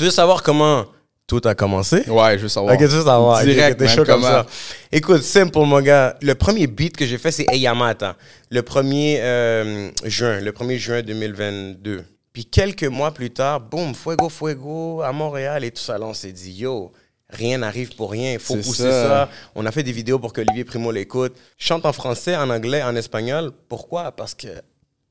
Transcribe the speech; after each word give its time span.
Tu 0.00 0.04
veux 0.04 0.10
savoir 0.10 0.42
comment 0.42 0.86
tout 1.26 1.42
a 1.44 1.54
commencé? 1.54 2.08
Ouais, 2.08 2.38
je 2.38 2.44
veux 2.44 2.48
savoir. 2.48 2.72
Ok, 2.72 2.80
tu 2.80 2.86
veux 2.86 3.04
savoir. 3.04 3.44
Direct, 3.44 3.72
Ok, 3.72 3.76
t'es 3.76 3.84
man, 3.84 3.94
chaud 3.94 4.04
comme 4.06 4.22
ça. 4.22 4.46
Écoute, 4.90 5.22
simple 5.22 5.58
mon 5.58 5.78
gars. 5.82 6.16
Le 6.22 6.34
premier 6.34 6.66
beat 6.66 6.96
que 6.96 7.04
j'ai 7.04 7.18
fait, 7.18 7.30
c'est 7.30 7.44
Eyamata. 7.52 8.16
Le 8.50 8.62
1er 8.62 9.18
euh, 9.20 9.90
juin. 10.06 10.40
Le 10.40 10.52
1er 10.52 10.78
juin 10.78 11.02
2022. 11.02 12.02
Puis 12.32 12.46
quelques 12.46 12.84
mois 12.84 13.10
plus 13.10 13.28
tard, 13.28 13.60
boum, 13.60 13.94
Fuego 13.94 14.30
Fuego 14.30 15.02
à 15.02 15.12
Montréal 15.12 15.64
et 15.64 15.70
tout 15.70 15.82
ça. 15.82 15.98
Là, 15.98 16.06
on 16.06 16.14
s'est 16.14 16.32
dit, 16.32 16.52
yo, 16.52 16.92
rien 17.28 17.58
n'arrive 17.58 17.94
pour 17.94 18.10
rien. 18.10 18.32
Il 18.32 18.38
faut 18.38 18.56
pousser 18.56 18.84
ça. 18.84 19.06
ça. 19.06 19.28
On 19.54 19.66
a 19.66 19.70
fait 19.70 19.82
des 19.82 19.92
vidéos 19.92 20.18
pour 20.18 20.32
que 20.32 20.40
Olivier 20.40 20.64
Primo 20.64 20.90
l'écoute. 20.92 21.36
Chante 21.58 21.84
en 21.84 21.92
français, 21.92 22.34
en 22.36 22.48
anglais, 22.48 22.82
en 22.82 22.96
espagnol. 22.96 23.52
Pourquoi? 23.68 24.12
Parce 24.12 24.34
que 24.34 24.48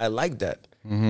I 0.02 0.08
like 0.10 0.40
that. 0.40 0.58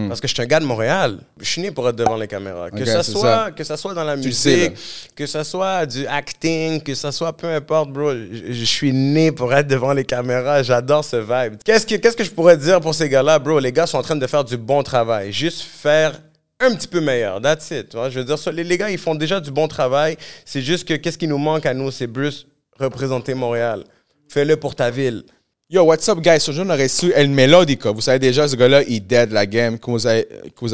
Parce 0.10 0.20
que 0.20 0.28
je 0.28 0.34
suis 0.34 0.44
un 0.44 0.46
gars 0.46 0.60
de 0.60 0.66
Montréal. 0.66 1.20
Je 1.40 1.46
suis 1.46 1.62
né 1.62 1.72
pour 1.72 1.88
être 1.88 1.96
devant 1.96 2.18
les 2.18 2.28
caméras. 2.28 2.70
Que, 2.70 2.76
Mhm. 2.76 2.82
Ok, 2.82 2.88
ça 2.88 3.04
soit, 3.04 3.22
ça. 3.46 3.52
que 3.52 3.64
ça 3.64 3.78
soit 3.78 3.94
dans 3.94 4.04
la 4.04 4.18
Tu 4.18 4.28
le 4.28 4.34
sais, 4.34 4.56
musique, 4.70 4.74
que 5.16 5.26
ça 5.26 5.44
soit 5.44 5.86
du 5.86 6.06
acting, 6.08 6.82
que 6.82 6.94
ça 6.96 7.12
soit 7.12 7.36
peu 7.36 7.48
importe, 7.48 7.90
bro. 7.92 8.12
Je, 8.14 8.52
je 8.52 8.66
suis 8.66 8.92
né 8.92 9.32
pour 9.32 9.54
être 9.54 9.68
devant 9.68 9.94
les 9.94 10.04
caméras. 10.04 10.64
J'adore 10.64 11.06
ce 11.06 11.16
vibe. 11.18 11.58
Qu'est-ce 11.64 11.86
que, 11.88 11.96
qu'est-ce 11.96 12.18
que 12.18 12.24
je 12.26 12.32
pourrais 12.32 12.58
dire 12.58 12.82
pour 12.82 12.94
ces 12.94 13.08
gars-là, 13.08 13.40
bro? 13.40 13.60
Les 13.60 13.72
gars 13.72 13.88
sont 13.88 13.98
en 13.98 14.02
train 14.04 14.16
de 14.18 14.28
faire 14.28 14.44
du 14.44 14.58
bon 14.58 14.84
travail. 14.84 15.32
Juste 15.32 15.62
faire 15.62 16.20
un 16.60 16.76
petit 16.76 16.88
peu 16.90 17.00
meilleur. 17.00 17.40
That's 17.42 17.72
it. 17.72 17.90
tu 17.90 17.96
vois? 17.98 18.10
Je 18.10 18.20
veux 18.20 18.26
dire, 18.26 18.36
les, 18.52 18.66
les 18.66 18.78
gars, 18.78 18.90
ils 18.90 18.98
font 18.98 19.16
déjà 19.16 19.40
du 19.40 19.50
bon 19.52 19.68
travail. 19.70 20.18
C'est 20.44 20.62
juste 20.62 20.86
que 20.86 20.96
qu'est-ce 20.96 21.18
qui 21.18 21.28
nous 21.28 21.38
manque 21.38 21.66
à 21.66 21.74
nous, 21.74 21.90
c'est 21.90 22.08
Bruce 22.08 22.46
représenter 22.78 23.34
Montréal. 23.34 23.84
Fais-le 24.28 24.58
pour 24.58 24.76
ta 24.76 24.90
ville. 24.92 25.24
Yo, 25.72 25.84
what's 25.84 26.08
up, 26.10 26.20
guys? 26.20 26.40
Ce 26.40 26.52
jour, 26.52 26.66
on 26.66 26.70
aurait 26.72 26.88
su 26.88 27.12
El 27.14 27.30
Melodica. 27.30 27.92
Vous 27.92 28.02
savez 28.02 28.18
déjà, 28.18 28.48
ce 28.48 28.56
gars-là, 28.56 28.82
il 28.88 29.06
dead 29.06 29.32
la 29.32 29.46
game. 29.46 29.78
Que 29.78 29.92
vous, 29.92 30.08
avez, 30.08 30.26
que 30.26 30.66
vous, 30.66 30.70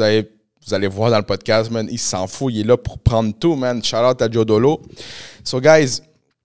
vous 0.66 0.74
allez 0.74 0.86
voir 0.88 1.10
dans 1.10 1.18
le 1.18 1.22
podcast, 1.22 1.70
man. 1.70 1.86
Il 1.90 1.98
s'en 1.98 2.26
fout. 2.26 2.50
Il 2.54 2.60
est 2.60 2.64
là 2.64 2.78
pour 2.78 2.98
prendre 2.98 3.34
tout, 3.38 3.56
man. 3.56 3.84
Shout 3.84 3.96
out 3.98 4.22
à 4.22 4.30
Joe 4.30 4.46
Dolo. 4.46 4.80
So, 5.44 5.60
guys, 5.60 6.00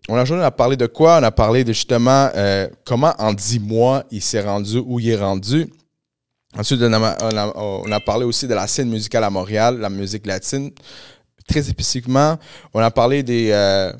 on 0.09 0.17
a 0.17 0.29
on 0.29 0.41
a 0.41 0.51
parlé 0.51 0.75
de 0.75 0.85
quoi? 0.87 1.19
On 1.21 1.23
a 1.23 1.31
parlé 1.31 1.63
de 1.63 1.71
justement 1.71 2.29
euh, 2.35 2.67
comment 2.83 3.13
en 3.19 3.31
10 3.31 3.59
mois 3.61 4.03
il 4.11 4.21
s'est 4.21 4.41
rendu 4.41 4.79
où 4.85 4.99
il 4.99 5.09
est 5.11 5.15
rendu. 5.15 5.67
Ensuite, 6.57 6.81
on 6.81 6.91
a, 6.91 7.17
on 7.23 7.37
a- 7.37 7.53
on 7.55 7.89
a 7.93 7.99
parlé 8.01 8.25
aussi 8.25 8.47
de 8.49 8.53
la 8.53 8.67
scène 8.67 8.89
musicale 8.89 9.23
à 9.23 9.29
Montréal, 9.29 9.77
la 9.79 9.89
musique 9.89 10.25
latine. 10.25 10.71
Très 11.47 11.63
spécifiquement, 11.63 12.37
on 12.73 12.81
a 12.81 12.91
parlé 12.91 13.23
des, 13.23 13.51
euh, 13.51 13.93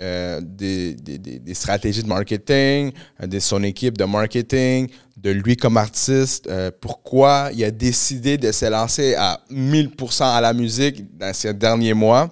euh, 0.00 0.40
des, 0.42 0.94
des- 0.94 1.18
des- 1.18 1.54
stratégies 1.54 2.02
de 2.02 2.08
marketing, 2.08 2.92
euh, 3.22 3.26
de 3.26 3.38
son 3.38 3.62
équipe 3.62 3.98
de 3.98 4.04
marketing, 4.04 4.88
de 5.16 5.30
lui 5.30 5.56
comme 5.56 5.76
artiste, 5.76 6.46
euh, 6.48 6.70
pourquoi 6.80 7.50
il 7.54 7.64
a 7.64 7.70
décidé 7.70 8.38
de 8.38 8.52
se 8.52 8.66
lancer 8.66 9.14
à 9.16 9.40
1000% 9.50 10.22
à 10.24 10.40
la 10.40 10.52
musique 10.52 11.16
dans 11.18 11.34
ces 11.34 11.52
derniers 11.52 11.94
mois. 11.94 12.30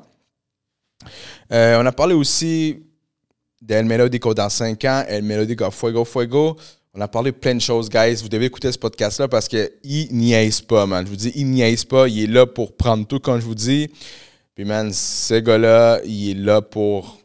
On 1.51 1.87
a 1.87 1.93
parlé 1.93 2.15
aussi 2.15 2.79
d'El 3.61 3.85
Melodico 3.87 4.35
dans 4.35 4.49
5 4.49 4.85
ans, 4.85 5.05
El 5.09 5.23
Melodico 5.25 5.71
Fuego 5.71 6.05
Fuego. 6.05 6.57
On 6.95 7.01
a 7.01 7.09
parlé 7.09 7.31
plein 7.33 7.55
de 7.55 7.61
choses, 7.61 7.89
guys. 7.91 8.15
Vous 8.23 8.29
devez 8.29 8.47
écouter 8.47 8.73
ce 8.73 8.79
podcast-là 8.79 9.29
parce 9.29 9.49
qu'il 9.49 9.69
niaise 10.13 10.61
pas, 10.63 10.87
man. 10.87 11.05
Je 11.05 11.11
vous 11.11 11.17
dis, 11.17 11.33
il 11.35 11.51
niaise 11.51 11.85
pas. 11.85 12.09
Il 12.09 12.23
est 12.25 12.27
là 12.27 12.47
pour 12.47 12.75
prendre 12.77 13.07
tout, 13.07 13.19
comme 13.21 13.39
je 13.41 13.45
vous 13.45 13.55
dis. 13.55 13.89
Puis, 14.55 14.65
man, 14.65 14.91
ce 14.93 15.35
gars-là, 15.41 16.01
il 16.07 16.31
est 16.31 16.35
là 16.43 16.63
pour 16.63 17.19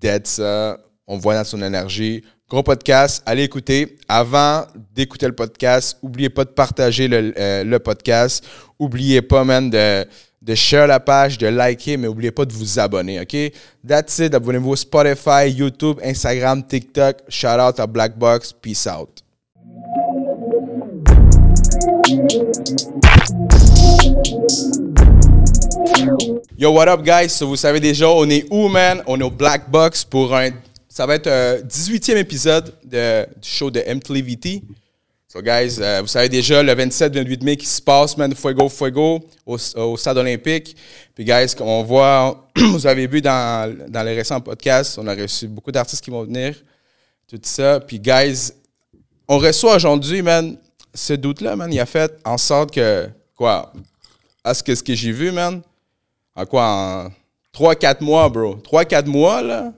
dead 0.00 0.26
ça. 0.26 0.78
On 1.06 1.18
voit 1.18 1.34
dans 1.34 1.44
son 1.44 1.62
énergie. 1.62 2.22
Gros 2.48 2.62
podcast, 2.62 3.22
allez 3.26 3.44
écouter. 3.44 3.96
Avant 4.08 4.64
d'écouter 4.92 5.26
le 5.26 5.34
podcast, 5.34 5.98
n'oubliez 6.02 6.30
pas 6.30 6.44
de 6.44 6.50
partager 6.50 7.06
le, 7.06 7.32
euh, 7.38 7.64
le 7.64 7.78
podcast. 7.78 8.44
Oubliez 8.78 9.22
pas, 9.22 9.44
man, 9.44 9.70
de, 9.70 10.04
de 10.42 10.54
share 10.54 10.86
la 10.86 10.98
page, 10.98 11.38
de 11.38 11.46
liker, 11.46 11.96
mais 11.96 12.08
n'oubliez 12.08 12.32
pas 12.32 12.44
de 12.44 12.52
vous 12.52 12.78
abonner, 12.78 13.20
OK? 13.20 13.36
That's 13.86 14.18
it. 14.18 14.34
Abonnez-vous 14.34 14.74
Spotify, 14.76 15.48
YouTube, 15.48 16.00
Instagram, 16.02 16.66
TikTok. 16.66 17.18
Shout 17.28 17.60
out 17.60 17.78
à 17.78 17.86
Blackbox. 17.86 18.52
Peace 18.52 18.86
out. 18.86 19.22
Yo, 26.58 26.70
what 26.72 26.88
up, 26.88 27.02
guys? 27.02 27.30
So, 27.30 27.46
vous 27.46 27.56
savez 27.56 27.80
déjà, 27.80 28.08
on 28.10 28.28
est 28.28 28.44
où, 28.50 28.68
man? 28.68 29.02
On 29.06 29.18
est 29.18 29.22
au 29.22 29.30
Black 29.30 29.70
Box 29.70 30.04
pour 30.04 30.34
un. 30.36 30.50
Ça 30.88 31.06
va 31.06 31.14
être 31.14 31.28
un 31.28 31.56
18e 31.62 32.18
épisode 32.18 32.74
de- 32.84 33.24
du 33.40 33.48
show 33.48 33.70
de 33.70 33.80
MTVT. 33.80 34.62
So, 35.26 35.40
guys, 35.40 35.76
euh, 35.80 36.00
vous 36.02 36.06
savez 36.08 36.28
déjà, 36.28 36.62
le 36.62 36.74
27-28 36.74 37.42
mai 37.42 37.56
qui 37.56 37.64
se 37.66 37.80
passe, 37.80 38.16
man, 38.16 38.34
Fuego 38.34 38.68
Fuego, 38.68 39.20
au, 39.46 39.56
au 39.76 39.96
stade 39.96 40.18
olympique. 40.18 40.76
Puis, 41.14 41.24
guys, 41.24 41.54
comme 41.56 41.68
on 41.68 41.82
voit, 41.82 42.48
vous 42.56 42.86
avez 42.86 43.06
vu 43.06 43.22
dans, 43.22 43.74
dans 43.88 44.02
les 44.02 44.14
récents 44.14 44.40
podcasts, 44.40 44.98
on 44.98 45.06
a 45.06 45.14
reçu 45.14 45.46
beaucoup 45.48 45.72
d'artistes 45.72 46.04
qui 46.04 46.10
vont 46.10 46.24
venir, 46.24 46.56
tout 47.26 47.38
ça. 47.42 47.80
Puis, 47.80 47.98
guys, 48.00 48.50
on 49.28 49.38
reçoit 49.38 49.76
aujourd'hui, 49.76 50.20
man, 50.20 50.56
ce 50.92 51.14
doute-là, 51.14 51.56
man, 51.56 51.72
il 51.72 51.80
a 51.80 51.86
fait 51.86 52.12
en 52.24 52.36
sorte 52.36 52.72
que, 52.74 53.08
quoi, 53.36 53.72
à 54.42 54.52
ce 54.52 54.62
que, 54.62 54.74
ce 54.74 54.82
que 54.82 54.94
j'ai 54.94 55.12
vu, 55.12 55.30
man, 55.30 55.62
en 56.36 56.46
quoi, 56.46 56.64
en 56.66 57.10
3-4 57.52 58.02
mois, 58.02 58.28
bro? 58.28 58.56
3-4 58.56 59.06
mois, 59.06 59.42
là, 59.42 59.72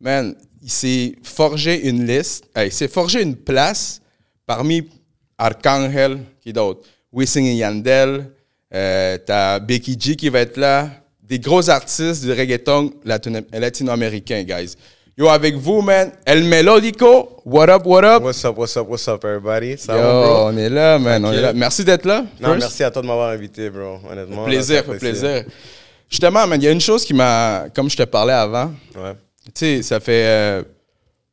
man, 0.00 0.34
il 0.62 0.70
s'est 0.70 1.14
forgé 1.22 1.88
une 1.88 2.06
liste, 2.06 2.44
il 2.56 2.72
s'est 2.72 2.88
forgé 2.88 3.22
une 3.22 3.36
place 3.36 4.00
parmi 4.46 4.88
Arcangel, 5.36 6.18
qui 6.40 6.52
d'autre? 6.52 6.86
Wisin 7.12 7.44
et 7.44 7.54
Yandel, 7.54 8.30
euh, 8.74 9.18
t'as 9.24 9.58
Becky 9.60 9.96
G 9.98 10.16
qui 10.16 10.28
va 10.28 10.40
être 10.40 10.56
là, 10.56 10.90
des 11.22 11.38
gros 11.38 11.68
artistes 11.70 12.24
du 12.24 12.32
reggaeton 12.32 12.92
latino- 13.04 13.40
latino-américain, 13.52 14.42
guys. 14.42 14.74
Yo, 15.18 15.26
avec 15.28 15.56
vous, 15.56 15.82
man, 15.82 16.12
El 16.24 16.44
Melodico, 16.44 17.40
what 17.44 17.68
up, 17.68 17.82
what 17.84 18.04
up? 18.04 18.22
What's 18.22 18.44
up, 18.44 18.56
what's 18.56 18.76
up, 18.76 18.88
what's 18.88 19.08
up, 19.08 19.24
everybody? 19.24 19.76
Ça 19.76 19.96
Yo, 19.96 20.00
va, 20.02 20.12
bro? 20.12 20.46
on 20.46 20.56
est 20.56 20.68
là, 20.68 20.96
man, 21.00 21.24
on 21.24 21.32
est 21.32 21.40
là. 21.40 21.52
Merci 21.52 21.82
d'être 21.84 22.04
là. 22.04 22.20
Non, 22.40 22.50
first. 22.50 22.60
merci 22.60 22.84
à 22.84 22.90
toi 22.92 23.02
de 23.02 23.06
m'avoir 23.08 23.30
invité, 23.30 23.68
bro. 23.68 23.98
Honnêtement. 24.08 24.44
Plaisir, 24.44 24.84
plaisir. 24.84 25.44
Justement, 26.08 26.46
man, 26.46 26.60
il 26.60 26.64
y 26.64 26.68
a 26.68 26.70
une 26.70 26.80
chose 26.80 27.04
qui 27.04 27.14
m'a, 27.14 27.64
comme 27.74 27.90
je 27.90 27.96
te 27.96 28.04
parlais 28.04 28.32
avant, 28.32 28.66
Ouais. 28.94 29.14
tu 29.46 29.50
sais, 29.56 29.82
ça 29.82 29.98
fait 29.98 30.22
euh, 30.24 30.62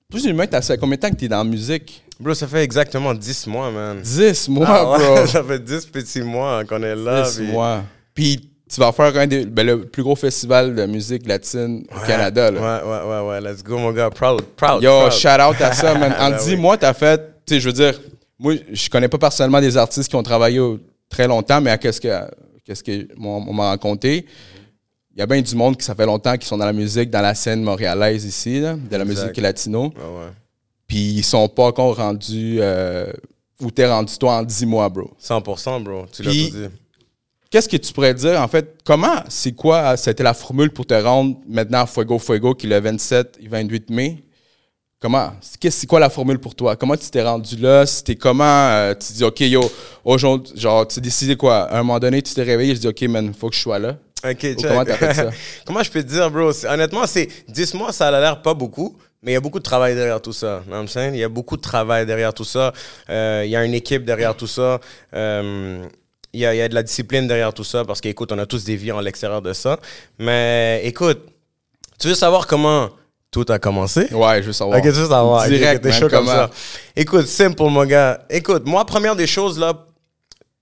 plus 0.10 0.34
moins, 0.34 0.48
t'as- 0.48 0.64
ça 0.64 0.74
fait 0.74 0.80
combien 0.80 0.96
de 0.96 1.02
temps 1.02 1.12
que 1.12 1.16
t'es 1.18 1.28
dans 1.28 1.38
la 1.38 1.44
musique? 1.44 2.04
Bro, 2.20 2.34
ça 2.34 2.48
fait 2.48 2.64
exactement 2.64 3.14
10 3.14 3.46
mois, 3.46 3.70
man. 3.70 4.02
10 4.02 4.50
mois, 4.50 4.66
Ah 4.68 4.90
ouais, 4.94 4.98
bro. 5.16 5.26
ça 5.28 5.44
fait 5.44 5.60
10 5.64 5.86
petits 5.86 6.22
mois 6.24 6.64
qu'on 6.66 6.82
est 6.82 6.96
là. 6.96 7.22
10 7.22 7.36
puis- 7.38 7.48
mois. 7.52 7.84
Puis 8.16 8.50
tu 8.70 8.80
vas 8.80 8.92
faire 8.92 9.16
un 9.18 9.28
des, 9.28 9.46
ben, 9.46 9.66
le 9.66 9.86
plus 9.86 10.02
gros 10.04 10.16
festival 10.16 10.74
de 10.76 10.86
musique 10.86 11.28
latine 11.28 11.86
au 11.92 12.00
Ouais, 12.00 12.08
Canada. 12.08 12.50
Là. 12.52 12.60
Ouais, 12.84 12.90
ouais, 12.90 13.10
ouais, 13.10 13.30
ouais. 13.30 13.42
Let's 13.54 13.64
go, 13.64 13.78
mon 13.78 13.92
gars. 13.92 14.10
Proud, 14.10 14.42
proud. 14.56 14.82
Yo, 14.84 14.92
proud. 15.02 15.12
shout 15.12 15.28
out 15.42 15.62
à 15.62 15.72
ça, 15.74 15.94
man. 15.96 16.14
En 16.20 16.32
Ben 16.32 16.38
10 16.38 16.50
oui. 16.50 16.56
mois, 16.58 16.78
t'as 16.78 16.94
fait, 16.94 17.22
tu 17.46 17.54
sais, 17.56 17.60
je 17.60 17.68
veux 17.70 17.74
dire, 17.74 18.00
moi, 18.40 18.54
je 18.72 18.90
connais 18.90 19.08
pas 19.08 19.18
personnellement 19.20 19.62
des 19.62 19.78
artistes 19.78 20.10
qui 20.10 20.16
ont 20.16 20.24
travaillé 20.24 20.60
au- 20.60 20.80
très 21.10 21.28
longtemps, 21.28 21.62
mais 21.62 21.70
à 21.72 21.78
qu'est-ce 21.78 22.02
que, 22.02 22.10
qu'est-ce 22.66 22.84
que 22.84 23.08
on, 23.22 23.46
on 23.48 23.54
m'a 23.54 23.70
raconté, 23.70 24.26
il 25.16 25.20
y 25.20 25.22
a 25.22 25.26
bien 25.28 25.42
du 25.42 25.56
monde 25.56 25.78
qui 25.78 25.86
ça 25.86 25.94
fait 25.96 26.06
longtemps 26.06 26.36
qui 26.36 26.48
sont 26.48 26.58
dans 26.58 26.66
la 26.66 26.74
musique, 26.74 27.10
dans 27.10 27.22
la 27.22 27.36
scène 27.36 27.62
montréalaise 27.64 28.26
ici, 28.26 28.60
là, 28.60 28.74
de 28.74 28.96
la 28.98 29.04
Exact. 29.04 29.22
musique 29.28 29.38
latino, 29.42 29.84
Ouais, 29.84 29.90
ouais. 29.92 30.32
puis 30.88 30.98
ils 31.18 31.24
sont 31.24 31.48
pas 31.48 31.64
encore 31.66 31.96
rendus 31.98 32.58
euh, 32.60 33.06
où 33.62 33.70
t'es 33.72 33.88
rendu 33.88 34.18
toi 34.18 34.38
en 34.38 34.44
10 34.44 34.66
mois, 34.66 34.90
bro. 34.90 35.12
100%, 35.24 35.82
bro. 35.84 36.06
Tu 36.12 36.24
l'as 36.24 36.32
tout 36.32 36.36
dit. 36.38 36.54
Qu'est-ce 37.56 37.70
que 37.70 37.78
tu 37.78 37.94
pourrais 37.94 38.14
dire, 38.14 38.42
en 38.42 38.50
fait, 38.50 38.82
comment, 38.84 39.16
c'est 39.30 39.54
quoi, 39.54 39.96
c'était 39.96 40.24
la 40.24 40.34
formule 40.34 40.72
pour 40.72 40.86
te 40.86 40.94
rendre 40.94 41.38
maintenant 41.48 41.84
à 41.84 41.86
Fuego 41.86 42.20
Fuego, 42.20 42.54
qui 42.54 42.66
est 42.66 42.70
le 42.70 42.82
27 42.82 43.38
et 43.42 43.48
28 43.48 43.92
mai? 43.92 44.26
Comment, 45.00 45.32
c'est 45.40 45.88
quoi 45.88 46.02
la 46.02 46.10
formule 46.10 46.38
pour 46.38 46.54
toi? 46.54 46.76
Comment 46.76 46.98
tu 46.98 47.10
t'es 47.10 47.24
rendu 47.24 47.56
là? 47.56 47.86
C'était 47.86 48.18
comment, 48.18 48.44
euh, 48.44 48.94
tu 48.96 49.14
dis, 49.14 49.24
OK, 49.24 49.40
yo, 49.40 49.72
aujourd'hui, 50.04 50.52
genre, 50.60 50.86
tu 50.86 51.00
as 51.00 51.02
décidé 51.02 51.38
quoi? 51.38 51.60
À 51.60 51.76
un 51.80 51.84
moment 51.84 51.98
donné, 51.98 52.22
tu 52.22 52.34
t'es 52.34 52.44
réveillé, 52.44 52.76
je 52.76 52.82
dis, 52.82 52.88
OK, 52.90 53.02
man, 53.04 53.34
faut 53.34 53.50
que 53.50 53.56
je 53.56 53.62
sois 53.62 53.80
là. 53.80 53.96
Ok, 54.30 54.46
comment 54.62 54.84
t'as 54.84 54.98
fait 54.98 55.14
ça? 55.14 55.30
comment 55.66 55.82
je 55.82 55.92
peux 55.92 56.04
te 56.04 56.10
dire, 56.10 56.30
bro? 56.30 56.52
Honnêtement, 56.68 57.08
c'est 57.08 57.30
10 57.48 57.74
mois, 57.76 57.94
ça 57.94 58.10
a 58.10 58.20
l'air 58.20 58.42
pas 58.42 58.54
beaucoup, 58.54 58.98
mais 59.24 59.32
il 59.32 59.34
y 59.36 59.38
a 59.38 59.40
beaucoup 59.40 59.60
de 59.60 59.64
travail 59.64 59.96
derrière 59.96 60.22
tout 60.22 60.34
ça. 60.34 60.62
Il 60.94 61.16
y 61.16 61.24
a 61.24 61.30
beaucoup 61.30 61.56
de 61.56 61.62
travail 61.62 62.06
derrière 62.06 62.34
tout 62.34 62.44
ça. 62.44 62.74
Euh, 63.10 63.44
il 63.46 63.50
y 63.50 63.56
a 63.56 63.64
une 63.64 63.76
équipe 63.76 64.04
derrière 64.04 64.36
tout 64.36 64.46
ça. 64.46 64.82
Euh, 65.14 65.88
il 66.36 66.40
y, 66.42 66.46
a, 66.46 66.54
y 66.54 66.62
a 66.62 66.68
de 66.68 66.76
la 66.76 66.84
discipline 66.84 67.28
derrière 67.28 67.54
tout 67.54 67.64
ça 67.64 67.86
parce 67.86 68.02
qu'écoute, 68.02 68.32
on 68.32 68.38
a 68.38 68.46
tous 68.46 68.64
des 68.66 68.76
vies 68.76 68.92
en 68.92 69.00
l'extérieur 69.00 69.42
de 69.42 69.54
ça. 69.54 69.80
Mais 70.20 70.82
écoute, 70.84 71.22
tu 72.00 72.08
veux 72.10 72.14
savoir 72.16 72.46
comment 72.46 72.90
tout 73.32 73.46
a 73.50 73.58
commencé? 73.58 74.14
Ouais, 74.14 74.42
je 74.42 74.48
veux 74.48 74.54
savoir. 74.54 74.78
Ok, 74.78 74.84
tu 74.84 74.90
veux 74.92 75.08
savoir. 75.08 75.44
Ok, 75.44 75.50
Direct, 75.50 75.78
ok, 75.86 75.92
t'es 75.92 75.98
chaud 75.98 76.10
comme 76.10 76.28
ça. 76.28 76.50
Écoute, 76.96 77.28
simple, 77.28 77.64
mon 77.64 77.86
gars. 77.86 78.26
Écoute, 78.30 78.64
moi, 78.66 78.86
première 78.86 79.16
des 79.16 79.28
choses, 79.28 79.58
là, 79.58 79.74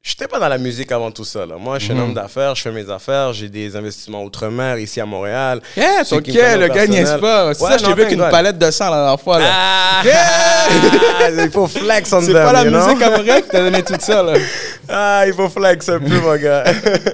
J'étais 0.05 0.27
pas 0.27 0.37
dans 0.37 0.49
la 0.49 0.57
musique 0.57 0.91
avant 0.91 1.11
tout 1.11 1.23
ça. 1.23 1.45
Là. 1.45 1.55
Moi, 1.57 1.79
je 1.79 1.85
suis 1.85 1.93
un 1.93 1.99
homme 1.99 2.13
d'affaires, 2.13 2.53
je 2.55 2.61
fais 2.61 2.73
mes 2.73 2.89
affaires, 2.89 3.31
j'ai 3.31 3.47
des 3.47 3.73
investissements 3.73 4.21
outre-mer 4.25 4.77
ici 4.77 4.99
à 4.99 5.05
Montréal. 5.05 5.61
Yeah, 5.77 6.01
ok, 6.11 6.27
le 6.27 6.67
gars 6.67 6.85
personnel. 6.85 7.19
pas? 7.21 7.53
C'est 7.53 7.63
ça, 7.63 7.77
je 7.77 7.85
t'ai 7.85 7.93
vu 7.93 8.01
avec 8.01 8.03
thank 8.07 8.11
une 8.11 8.19
God. 8.19 8.29
palette 8.31 8.57
de 8.57 8.69
sang 8.69 8.89
la 8.89 8.97
dernière 8.97 9.21
fois. 9.21 9.39
Là. 9.39 9.49
Ah, 9.49 10.03
il 11.45 11.49
faut 11.49 11.67
flex 11.67 12.11
on 12.11 12.19
C'est 12.19 12.33
pas 12.33 12.51
la 12.51 12.65
you 12.65 12.71
musique 12.71 13.01
à 13.01 13.11
Montréal 13.11 13.43
qui 13.43 13.47
t'a 13.49 13.59
donné 13.59 13.81
tout 13.81 13.95
ça. 13.97 14.21
Là. 14.21 14.33
Ah, 14.89 15.23
il 15.25 15.33
faut 15.33 15.47
flex 15.47 15.87
un 15.87 15.99
peu, 15.99 16.19
mon 16.19 16.35
gars. 16.35 16.65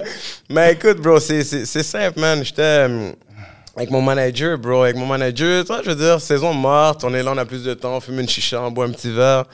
Mais 0.50 0.72
écoute, 0.72 1.00
bro, 1.00 1.20
c'est 1.20 1.44
simple, 1.44 2.18
man. 2.18 2.44
J'étais 2.44 2.62
euh, 2.62 3.12
avec 3.76 3.92
mon 3.92 4.02
manager, 4.02 4.58
bro. 4.58 4.82
Avec 4.82 4.96
mon 4.96 5.06
manager, 5.06 5.64
toi, 5.64 5.80
je 5.84 5.90
veux 5.90 5.94
dire, 5.94 6.20
saison 6.20 6.52
morte, 6.52 7.04
on 7.04 7.14
est 7.14 7.22
là, 7.22 7.30
on 7.32 7.38
a 7.38 7.44
plus 7.44 7.62
de 7.62 7.72
temps, 7.74 7.94
on 7.98 8.00
fume 8.00 8.18
une 8.18 8.28
chicha, 8.28 8.60
on 8.60 8.72
boit 8.72 8.86
un 8.86 8.90
petit 8.90 9.12
verre. 9.12 9.44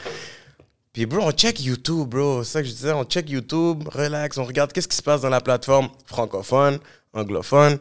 Puis, 0.96 1.04
bro, 1.04 1.20
on 1.26 1.30
check 1.30 1.60
YouTube, 1.62 2.08
bro. 2.08 2.42
C'est 2.42 2.52
ça 2.52 2.62
que 2.62 2.68
je 2.68 2.72
disais, 2.72 2.90
on 2.92 3.04
check 3.04 3.28
YouTube, 3.28 3.86
relax, 3.92 4.38
on 4.38 4.44
regarde 4.44 4.72
qu'est-ce 4.72 4.88
qui 4.88 4.96
se 4.96 5.02
passe 5.02 5.20
dans 5.20 5.28
la 5.28 5.42
plateforme 5.42 5.90
francophone, 6.06 6.78
anglophone. 7.12 7.76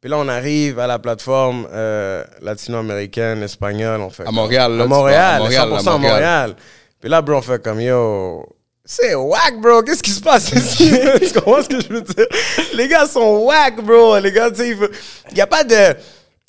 Puis 0.00 0.08
là, 0.08 0.16
on 0.18 0.28
arrive 0.28 0.78
à 0.78 0.86
la 0.86 1.00
plateforme 1.00 1.66
euh, 1.72 2.22
latino-américaine, 2.40 3.42
espagnole. 3.42 4.00
On 4.00 4.10
fait 4.10 4.22
À 4.22 4.26
comme- 4.26 4.36
Montréal, 4.36 4.76
là, 4.76 4.84
À. 4.84 4.86
Montréal, 4.86 5.34
À 5.34 5.38
Montréal, 5.40 5.68
100% 5.70 5.88
à 5.88 5.92
à 5.94 5.98
Montréal. 5.98 6.56
Puis 7.00 7.10
là, 7.10 7.20
bro, 7.20 7.34
on 7.38 7.42
fait 7.42 7.60
comme, 7.60 7.80
yo, 7.80 8.46
c'est 8.84 9.12
whack, 9.16 9.60
bro. 9.60 9.82
Qu'est-ce 9.82 10.02
qui 10.04 10.12
se 10.12 10.20
passe 10.20 10.52
ici? 10.52 10.88
tu 11.20 11.32
comprends 11.32 11.64
ce 11.64 11.68
que 11.68 11.80
je 11.80 11.88
veux 11.88 12.02
dire? 12.02 12.26
Les 12.74 12.86
gars 12.86 13.08
sont 13.08 13.38
whack, 13.38 13.84
bro. 13.84 14.20
Les 14.20 14.30
gars, 14.30 14.52
tu 14.52 14.58
sais, 14.58 14.68
il 14.70 15.34
n'y 15.34 15.40
a 15.40 15.48
pas 15.48 15.64
de. 15.64 15.96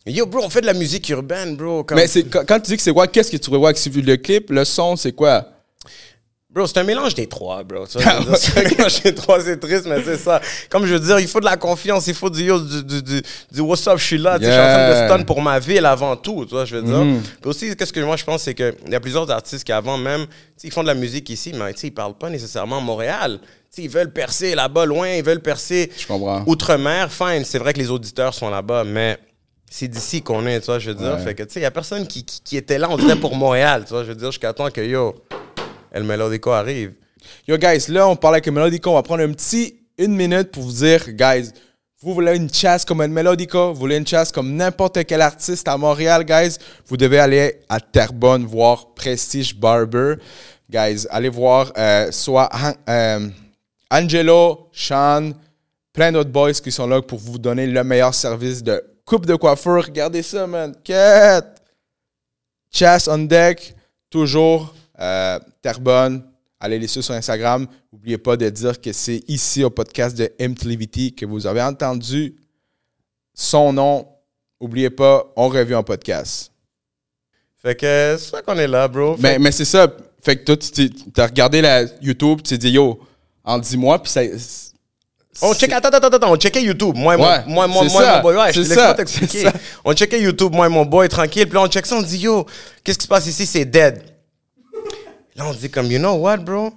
Yo, 0.06 0.28
bro, 0.28 0.44
on 0.44 0.50
fait 0.52 0.62
de 0.62 0.68
la 0.68 0.74
musique 0.76 1.10
urbaine, 1.10 1.56
bro. 1.56 1.84
Comme... 1.84 1.98
Mais 1.98 2.08
quand, 2.48 2.60
tu 2.60 2.70
dis 2.70 2.78
que 2.78 2.84
c'est 2.84 2.92
wack, 2.92 3.12
qu'est-ce 3.12 3.32
que 3.32 3.38
tu 3.38 3.42
trouvais 3.42 3.58
wack? 3.58 3.78
Si 3.80 3.90
vu 3.90 4.02
le 4.02 4.16
clip, 4.18 4.52
le 4.52 4.64
son, 4.64 4.96
c'est 4.96 5.14
quoi? 5.14 5.48
Bro, 6.54 6.68
c'est 6.68 6.78
un 6.78 6.84
mélange 6.84 7.16
des 7.16 7.26
trois, 7.26 7.64
bro. 7.64 7.86
Dire, 7.88 8.00
c'est 8.38 8.58
un 8.60 8.70
mélange 8.70 9.02
des 9.02 9.16
trois, 9.16 9.42
c'est 9.42 9.58
triste, 9.60 9.86
mais 9.88 10.04
c'est 10.06 10.18
ça. 10.18 10.40
Comme 10.70 10.86
je 10.86 10.94
veux 10.94 11.00
dire, 11.00 11.20
il 11.20 11.28
faut 11.28 11.40
de 11.40 11.46
la 11.46 11.58
confiance, 11.58 12.06
il 12.06 12.14
faut 12.14 12.30
du 12.30 12.44
yo, 12.44 12.60
du, 12.60 12.84
du, 12.84 13.02
du, 13.02 13.22
du 13.52 13.62
what's 13.62 13.88
up, 13.88 13.98
je 13.98 14.04
suis 14.04 14.18
là. 14.20 14.38
sais, 14.38 14.46
Je 14.46 14.52
suis 14.52 14.60
en 14.60 14.64
train 14.64 14.78
Yeah. 14.88 15.08
de 15.08 15.14
stun 15.16 15.24
pour 15.24 15.42
ma 15.42 15.58
ville 15.58 15.84
avant 15.86 16.16
tout, 16.16 16.46
tu 16.46 16.52
vois, 16.54 16.66
je 16.66 16.76
veux 16.76 16.84
dire. 16.84 16.98
Mhm. 17.04 17.22
Puis 17.42 17.50
aussi, 17.50 17.76
qu'est-ce 17.76 17.92
que 17.92 18.00
moi 18.02 18.18
je 18.18 18.24
pense, 18.24 18.44
c'est 18.44 18.54
qu'il 18.54 18.72
y 18.90 18.94
a 18.96 19.00
plusieurs 19.00 19.30
artistes 19.32 19.64
qui 19.64 19.72
avant 19.72 19.98
même, 19.98 20.28
ils 20.64 20.72
font 20.72 20.84
de 20.84 20.88
la 20.88 20.94
musique 20.94 21.28
ici, 21.32 21.54
mais 21.58 21.72
ils 21.72 21.92
parlent 21.92 22.18
pas 22.18 22.30
nécessairement 22.30 22.80
Montréal. 22.82 23.40
Tu 23.42 23.48
sais, 23.72 23.82
ils 23.84 23.90
veulent 23.90 24.14
percer 24.14 24.54
là-bas, 24.54 24.86
loin, 24.86 25.10
ils 25.10 25.24
veulent 25.24 25.42
percer 25.42 25.92
outre-mer. 26.46 27.12
Fine, 27.12 27.44
c'est 27.46 27.58
vrai 27.58 27.74
que 27.74 27.80
les 27.80 27.90
auditeurs 27.90 28.34
sont 28.36 28.50
là-bas, 28.52 28.84
mais 28.84 29.18
c'est 29.72 29.88
d'ici 29.88 30.22
qu'on 30.22 30.46
est, 30.46 30.60
tu 30.60 30.68
vois, 30.68 30.78
je 30.78 30.92
veux 30.92 30.96
dire. 30.96 31.14
Ouais. 31.16 31.24
Fait 31.24 31.34
que, 31.34 31.42
tu 31.42 31.54
sais, 31.54 31.60
il 31.62 31.64
y 31.64 31.66
a 31.66 31.72
personne 31.72 32.06
qui, 32.06 32.24
qui, 32.24 32.42
qui 32.44 32.58
était 32.58 32.78
là, 32.78 32.88
on 32.92 32.98
dirait, 32.98 33.16
pour 33.16 33.36
Montréal, 33.36 33.84
tu 33.88 33.94
vois, 33.94 34.04
je 34.04 34.10
veux 34.10 34.16
dire, 34.16 34.30
jusqu'à 34.30 34.54
temps 34.54 34.70
que, 34.70 34.82
yo, 34.82 35.16
El 35.94 36.04
Melodico 36.04 36.52
arrive. 36.52 36.96
Yo, 37.48 37.58
guys, 37.58 37.88
là, 37.88 38.08
on 38.08 38.16
parle 38.16 38.36
avec 38.36 38.48
Melodico. 38.48 38.90
On 38.90 38.96
va 38.96 39.04
prendre 39.04 39.24
un 39.24 39.32
petit 39.32 39.76
une 39.98 40.16
minute 40.16 40.52
pour 40.52 40.64
vous 40.64 40.72
dire, 40.72 41.12
guys, 41.12 41.52
vous 42.02 42.14
voulez 42.14 42.36
une 42.36 42.52
chasse 42.52 42.84
comme 42.84 43.00
un 43.02 43.08
Melodico, 43.08 43.74
vous 43.74 43.80
voulez 43.80 43.98
une 43.98 44.08
chasse 44.08 44.32
comme 44.32 44.56
n'importe 44.56 45.06
quel 45.06 45.22
artiste 45.22 45.68
à 45.68 45.78
Montréal, 45.78 46.26
guys, 46.26 46.58
vous 46.88 46.98
devez 46.98 47.20
aller 47.20 47.62
à 47.70 47.80
Terrebonne 47.80 48.46
voir 48.46 48.94
Prestige 48.94 49.56
Barber. 49.56 50.16
Guys, 50.70 51.06
allez 51.10 51.30
voir 51.30 51.72
euh, 51.78 52.12
soit 52.12 52.50
euh, 52.90 53.30
Angelo, 53.90 54.70
Sean, 54.74 55.32
plein 55.94 56.12
d'autres 56.12 56.32
boys 56.32 56.54
qui 56.54 56.72
sont 56.72 56.88
là 56.88 57.02
pour 57.02 57.20
vous 57.20 57.38
donner 57.38 57.68
le 57.68 57.84
meilleur 57.84 58.14
service 58.14 58.64
de 58.64 58.84
coupe 59.06 59.26
de 59.26 59.36
coiffure. 59.36 59.86
Regardez 59.86 60.24
ça, 60.24 60.48
man. 60.48 60.76
Quête! 60.84 61.62
Chasse 62.72 63.08
on 63.08 63.20
deck, 63.20 63.76
toujours 64.10 64.74
euh, 65.00 65.40
Terrebonne. 65.62 66.24
Allez 66.60 66.80
les 66.80 66.88
suivre 66.88 67.04
sur 67.06 67.14
Instagram. 67.14 67.68
N'oubliez 67.92 68.18
pas 68.18 68.38
de 68.38 68.50
dire 68.50 68.80
que 68.80 68.94
c'est 68.94 69.22
ici 69.28 69.64
au 69.64 69.70
podcast 69.70 70.18
de 70.18 70.32
MTLVT 70.40 71.12
que 71.12 71.26
vous 71.26 71.46
avez 71.46 71.62
entendu 71.62 72.36
son 73.34 73.74
nom. 73.74 74.08
N'oubliez 74.62 74.90
pas, 74.90 75.26
on 75.36 75.50
revient 75.50 75.76
en 75.76 75.84
podcast. 75.84 76.52
Fait 77.62 77.76
que 77.76 78.16
c'est 78.18 78.32
ça 78.32 78.42
qu'on 78.42 78.58
est 78.58 78.68
là, 78.68 78.88
bro. 78.88 79.16
Mais, 79.20 79.40
mais 79.40 79.52
c'est 79.52 79.66
ça. 79.66 79.88
Fait 80.22 80.38
que 80.38 80.44
toi, 80.44 80.56
tu 80.58 80.90
as 81.18 81.26
regardé 81.26 81.62
la 81.62 81.84
YouTube, 82.02 82.38
tu 82.38 82.52
t'es 82.52 82.58
dit, 82.58 82.72
yo, 82.72 83.00
en 83.44 83.60
10 83.60 83.78
mois, 83.78 84.02
puis 84.02 84.12
ça. 84.12 84.22
On 85.42 85.54
check, 85.54 85.72
attends, 85.74 85.90
attends, 85.90 86.08
attends, 86.08 86.32
on 86.32 86.38
checkait 86.38 86.64
YouTube. 86.64 86.96
Moi, 86.96 87.16
et 87.16 87.18
Ouais, 87.18 87.44
moi, 87.48 87.68
moi, 87.68 87.90
moi, 87.90 87.90
ça, 87.90 88.16
mon 88.18 88.22
boy, 88.22 88.36
ouais, 88.38 88.54
je 88.54 88.62
laisse 88.62 88.96
t'expliquer. 88.96 89.50
On 89.84 89.94
checkait 89.94 90.22
YouTube, 90.22 90.54
moi 90.54 90.68
et 90.68 90.70
mon 90.70 90.86
boy, 90.86 91.10
tranquille. 91.10 91.46
Puis 91.46 91.56
là, 91.56 91.62
on 91.64 91.68
check 91.68 91.86
ça, 91.86 91.96
on 91.98 92.02
dit, 92.02 92.20
yo, 92.20 92.46
qu'est-ce 92.84 92.98
qui 92.98 93.04
se 93.04 93.10
passe 93.10 93.26
ici? 93.28 93.46
C'est 93.46 93.66
dead. 93.66 94.02
Là, 95.36 95.48
on 95.48 95.54
dit 95.54 95.70
comme, 95.70 95.92
you 95.92 96.00
know 96.00 96.16
what, 96.16 96.38
bro? 96.38 96.72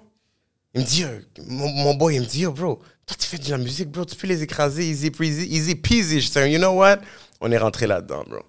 Il 0.74 0.82
me 0.82 0.86
dit, 0.86 1.04
euh, 1.04 1.20
mon, 1.46 1.68
mon 1.68 1.94
boy, 1.94 2.16
il 2.16 2.20
me 2.20 2.26
dit, 2.26 2.40
yo, 2.40 2.52
bro, 2.52 2.80
toi, 3.06 3.16
tu 3.18 3.26
fais 3.26 3.38
de 3.38 3.50
la 3.50 3.58
musique, 3.58 3.90
bro, 3.90 4.04
tu 4.04 4.16
peux 4.16 4.26
les 4.26 4.42
écraser, 4.42 4.84
easy 4.84 5.10
peasy, 5.10 5.46
easy 5.48 5.74
peasy. 5.74 6.20
Je 6.20 6.30
dis, 6.30 6.52
you 6.52 6.58
know 6.58 6.72
what? 6.72 6.98
On 7.40 7.50
est 7.50 7.58
rentré 7.58 7.86
là-dedans, 7.86 8.24
bro. 8.28 8.40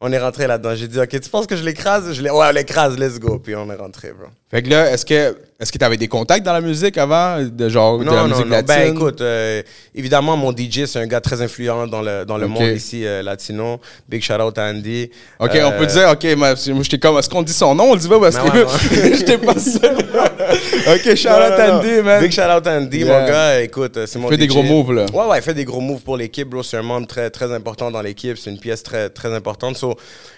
On 0.00 0.12
est 0.12 0.18
rentré 0.18 0.48
là-dedans. 0.48 0.74
J'ai 0.74 0.88
dit, 0.88 0.98
OK, 0.98 1.08
tu 1.08 1.30
penses 1.30 1.46
que 1.46 1.56
je 1.56 1.62
l'écrase? 1.62 2.12
Je 2.12 2.22
ouais, 2.22 2.30
on 2.30 2.50
l'écrase, 2.50 2.98
let's 2.98 3.20
go. 3.20 3.38
Puis 3.38 3.54
on 3.54 3.70
est 3.70 3.76
rentré, 3.76 4.12
bro. 4.12 4.26
Fait 4.50 4.62
que 4.62 4.68
là, 4.68 4.90
est-ce 4.90 5.06
que 5.06 5.38
est-ce 5.62 5.70
que 5.70 5.78
tu 5.78 5.84
avais 5.84 5.96
des 5.96 6.08
contacts 6.08 6.44
dans 6.44 6.52
la 6.52 6.60
musique 6.60 6.98
avant, 6.98 7.38
de 7.40 7.68
genre 7.68 7.98
de 7.98 8.04
la 8.04 8.10
Non, 8.10 8.16
non, 8.22 8.28
musique 8.28 8.44
non. 8.46 8.50
latine? 8.50 8.66
Ben 8.76 8.94
écoute, 8.96 9.20
euh, 9.20 9.62
évidemment, 9.94 10.36
mon 10.36 10.50
DJ, 10.52 10.86
c'est 10.86 10.98
un 10.98 11.06
gars 11.06 11.20
très 11.20 11.40
influent 11.40 11.86
dans 11.86 12.02
le, 12.02 12.24
dans 12.24 12.36
le 12.36 12.48
monde 12.48 12.62
ici, 12.74 13.06
euh, 13.06 13.22
latino. 13.22 13.80
Big 14.08 14.22
shout 14.22 14.34
out 14.34 14.58
à 14.58 14.64
Andy. 14.70 15.08
Ok, 15.38 15.54
Euh, 15.54 15.64
on 15.68 15.78
peut 15.78 15.86
dire, 15.86 16.08
ok, 16.10 16.36
moi, 16.36 16.54
j'étais 16.56 16.98
comme, 16.98 17.16
est-ce 17.18 17.30
qu'on 17.30 17.42
dit 17.42 17.52
son 17.52 17.74
nom? 17.76 17.84
On 17.90 17.94
le 17.94 18.00
dit 18.00 18.08
pas 18.08 18.18
parce 18.18 18.36
Non, 18.36 18.50
que 18.50 18.58
non. 18.58 18.68
j'étais 19.16 19.38
pas 19.38 19.54
sûr. 19.58 19.80
ok, 19.82 21.14
shout 21.16 21.28
non, 21.28 21.34
out 21.36 21.58
non, 21.58 21.66
non. 21.68 21.78
Andy, 21.78 22.02
man. 22.02 22.20
Big 22.22 22.32
shout 22.32 22.40
out 22.42 22.66
à 22.66 22.76
Andy, 22.78 22.98
Yeah. 22.98 23.20
mon 23.20 23.26
gars. 23.28 23.60
Écoute, 23.62 23.96
euh, 23.96 24.06
c'est 24.06 24.18
mon 24.18 24.28
Fait 24.28 24.36
des 24.36 24.46
gros 24.46 24.62
moves, 24.62 24.92
là. 24.92 25.06
Ouais, 25.12 25.26
ouais, 25.26 25.38
il 25.38 25.42
fait 25.42 25.54
des 25.54 25.64
gros 25.64 25.80
moves 25.80 26.02
pour 26.02 26.16
l'équipe, 26.16 26.48
bro. 26.48 26.62
C'est 26.62 26.76
un 26.76 26.82
membre 26.82 27.06
très, 27.06 27.30
très 27.30 27.52
important 27.52 27.90
dans 27.90 28.02
l'équipe. 28.02 28.36
C'est 28.38 28.50
une 28.50 28.58
pièce 28.58 28.82
très, 28.82 29.08
très 29.10 29.32
importante. 29.32 29.76
So, 29.76 29.94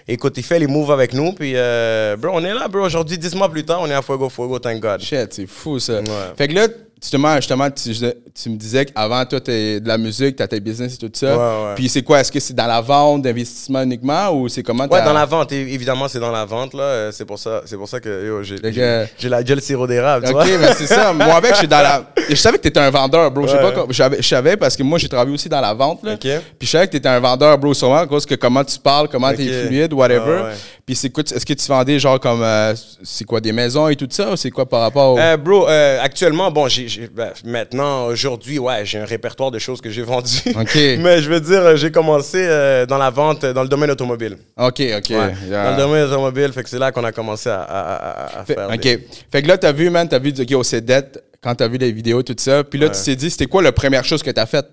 écoute, 0.07 0.33
il 0.37 0.43
fait 0.43 0.59
les 0.59 0.67
moves 0.67 0.91
avec 0.91 1.13
nous. 1.13 1.33
Puis, 1.33 1.53
euh, 1.55 2.15
bro, 2.17 2.31
on 2.33 2.43
est 2.43 2.53
là, 2.53 2.67
bro. 2.67 2.81
Aujourd'hui, 2.85 3.17
dix 3.17 3.33
mois 3.35 3.49
plus 3.49 3.63
tard, 3.65 3.79
on 3.81 3.89
est 3.89 3.93
à 3.93 4.01
Fuego 4.01 4.29
Fuego, 4.29 4.59
thank 4.59 4.79
God. 4.79 5.01
Shit, 5.01 5.14
c'est 5.29 5.47
fou 5.47 5.79
ça. 5.79 5.99
Ouais. 5.99 6.33
Fait 6.37 6.47
que 6.47 6.53
là, 6.53 6.67
justement, 7.05 7.35
justement 7.35 7.69
tu, 7.71 7.91
tu 7.93 8.49
me 8.49 8.55
disais 8.57 8.85
qu'avant 8.85 9.23
toi, 9.25 9.39
t'es 9.39 9.79
de 9.79 9.87
la 9.87 9.97
musique, 9.97 10.35
t'as 10.35 10.47
tes 10.47 10.59
business 10.59 10.95
et 10.95 10.97
tout 10.97 11.11
ça. 11.13 11.37
Ouais, 11.37 11.43
ouais. 11.67 11.75
Puis 11.75 11.87
c'est 11.89 12.01
quoi? 12.01 12.19
Est-ce 12.19 12.31
que 12.31 12.39
c'est 12.39 12.53
dans 12.55 12.65
la 12.65 12.81
vente, 12.81 13.21
d'investissement 13.21 13.83
uniquement 13.83 14.31
ou 14.31 14.49
c'est 14.49 14.63
comment? 14.63 14.85
Ouais, 14.87 15.03
dans 15.03 15.13
la 15.13 15.25
vente, 15.25 15.51
évidemment, 15.51 16.07
c'est 16.07 16.19
dans 16.19 16.31
la 16.31 16.45
vente, 16.45 16.73
là. 16.73 16.83
Euh, 16.83 17.11
C'est 17.11 17.25
pour 17.25 17.37
ça, 17.39 17.61
c'est 17.65 17.77
pour 17.77 17.87
ça 17.87 17.99
que 17.99 18.41
j'ai, 18.43 19.29
la 19.29 19.43
gueule 19.43 19.61
sirop 19.61 19.87
d'érable, 19.87 20.25
tu 20.27 20.33
Ok, 20.33 20.45
mais 20.59 20.73
c'est 20.73 20.87
ça. 20.87 21.13
Moi, 21.13 21.25
avec, 21.33 21.51
je 21.53 21.57
suis 21.59 21.67
dans 21.67 21.81
la. 21.81 22.03
Je 22.29 22.35
savais 22.35 22.57
que 22.57 22.63
t'étais 22.63 22.79
un 22.79 22.89
vendeur, 22.89 23.29
bro. 23.31 23.43
Je 23.45 23.51
sais 23.51 23.55
Ouais. 23.57 23.61
pas 23.61 23.71
comment- 23.71 23.91
Je 23.91 24.21
savais, 24.27 24.57
parce 24.57 24.75
que 24.75 24.83
moi, 24.83 24.97
j'ai 24.99 25.07
travaillé 25.07 25.33
aussi 25.33 25.47
dans 25.49 25.61
la 25.61 25.73
vente, 25.73 26.03
là. 26.03 26.17
Puis 26.17 26.29
je 26.61 26.67
savais 26.67 26.87
que 26.87 26.91
t'étais 26.93 27.09
un 27.09 27.19
vendeur, 27.19 27.57
bro, 27.57 27.73
souvent, 27.73 27.97
à 27.97 28.07
cause 28.07 28.25
que 28.25 28.35
comment 28.35 28.63
tu 28.63 28.79
parles, 28.79 29.07
comment 29.09 29.29
Ok. 29.29 29.37
t'es 29.37 29.65
fluide, 29.67 29.93
whatever. 29.93 30.41
Ah. 30.45 30.49
Puis 30.85 30.95
c'est 30.95 31.09
quoi, 31.09 31.23
tu- 31.23 31.33
est-ce 31.33 31.45
que 31.45 31.53
tu 31.53 31.65
vendais 31.67 31.97
genre 31.99 32.19
comme. 32.19 32.41
euh, 32.43 32.73
c'est 33.03 33.23
quoi, 33.25 33.39
des 33.41 33.51
maisons 33.51 33.87
et 33.89 33.95
tout 33.95 34.07
ça 34.09 34.31
ou 34.31 34.35
c'est 34.35 34.51
quoi 34.51 34.67
par 34.67 34.81
rapport 34.81 35.13
au. 35.13 35.19
Euh, 35.19 35.35
bro, 35.37 35.67
euh, 35.67 35.99
actuellement, 36.01 36.51
bon, 36.51 36.67
j'ai- 36.67 36.87
ben, 37.13 37.31
maintenant, 37.45 38.05
aujourd'hui, 38.07 38.59
ouais, 38.59 38.85
j'ai 38.85 38.99
un 38.99 39.05
répertoire 39.05 39.51
de 39.51 39.59
choses 39.59 39.81
que 39.81 39.89
j'ai 39.89 40.01
vendues. 40.01 40.41
Mais 40.99 41.21
je 41.21 41.29
veux 41.29 41.39
dire, 41.39 41.61
euh, 41.61 41.75
j'ai 41.75 41.91
commencé 41.91 42.37
euh, 42.39 42.85
dans 42.85 42.97
la 42.97 43.09
vente, 43.09 43.43
euh, 43.43 43.53
dans 43.53 43.63
le 43.63 43.69
domaine 43.69 43.91
automobile. 43.91 44.37
Ok, 44.57 44.79
ok. 44.79 44.81
Ouais. 44.81 44.99
Yeah. 45.09 45.65
Dans 45.65 45.71
le 45.71 45.77
domaine 45.77 46.03
automobile, 46.05 46.51
fait 46.53 46.63
que 46.63 46.69
c'est 46.69 46.79
là 46.79 46.91
qu'on 46.91 47.03
a 47.03 47.11
commencé 47.11 47.49
à, 47.49 47.61
à- 47.61 47.95
à- 47.95 48.39
à 48.41 48.45
Fait- 48.45 48.53
faire. 48.55 48.69
ok. 48.69 48.79
des- 48.79 49.07
Fait 49.31 49.41
que 49.41 49.47
là, 49.47 49.57
t'as 49.57 49.71
vu, 49.71 49.89
man, 49.89 50.07
t'as 50.07 50.19
vu, 50.19 50.33
ok, 50.37 50.51
au 50.53 50.63
CEDET, 50.63 51.21
quand 51.41 51.55
t'as 51.55 51.67
vu 51.67 51.77
les 51.77 51.91
vidéos, 51.91 52.23
tout 52.23 52.35
ça. 52.39 52.63
Puis 52.63 52.79
là, 52.79 52.89
tu 52.89 53.01
t'es 53.03 53.15
dit, 53.15 53.29
c'était 53.29 53.45
quoi 53.47 53.61
la 53.61 53.71
première 53.71 54.03
chose 54.05 54.23
que 54.23 54.31
t'as 54.31 54.45
faite? 54.45 54.67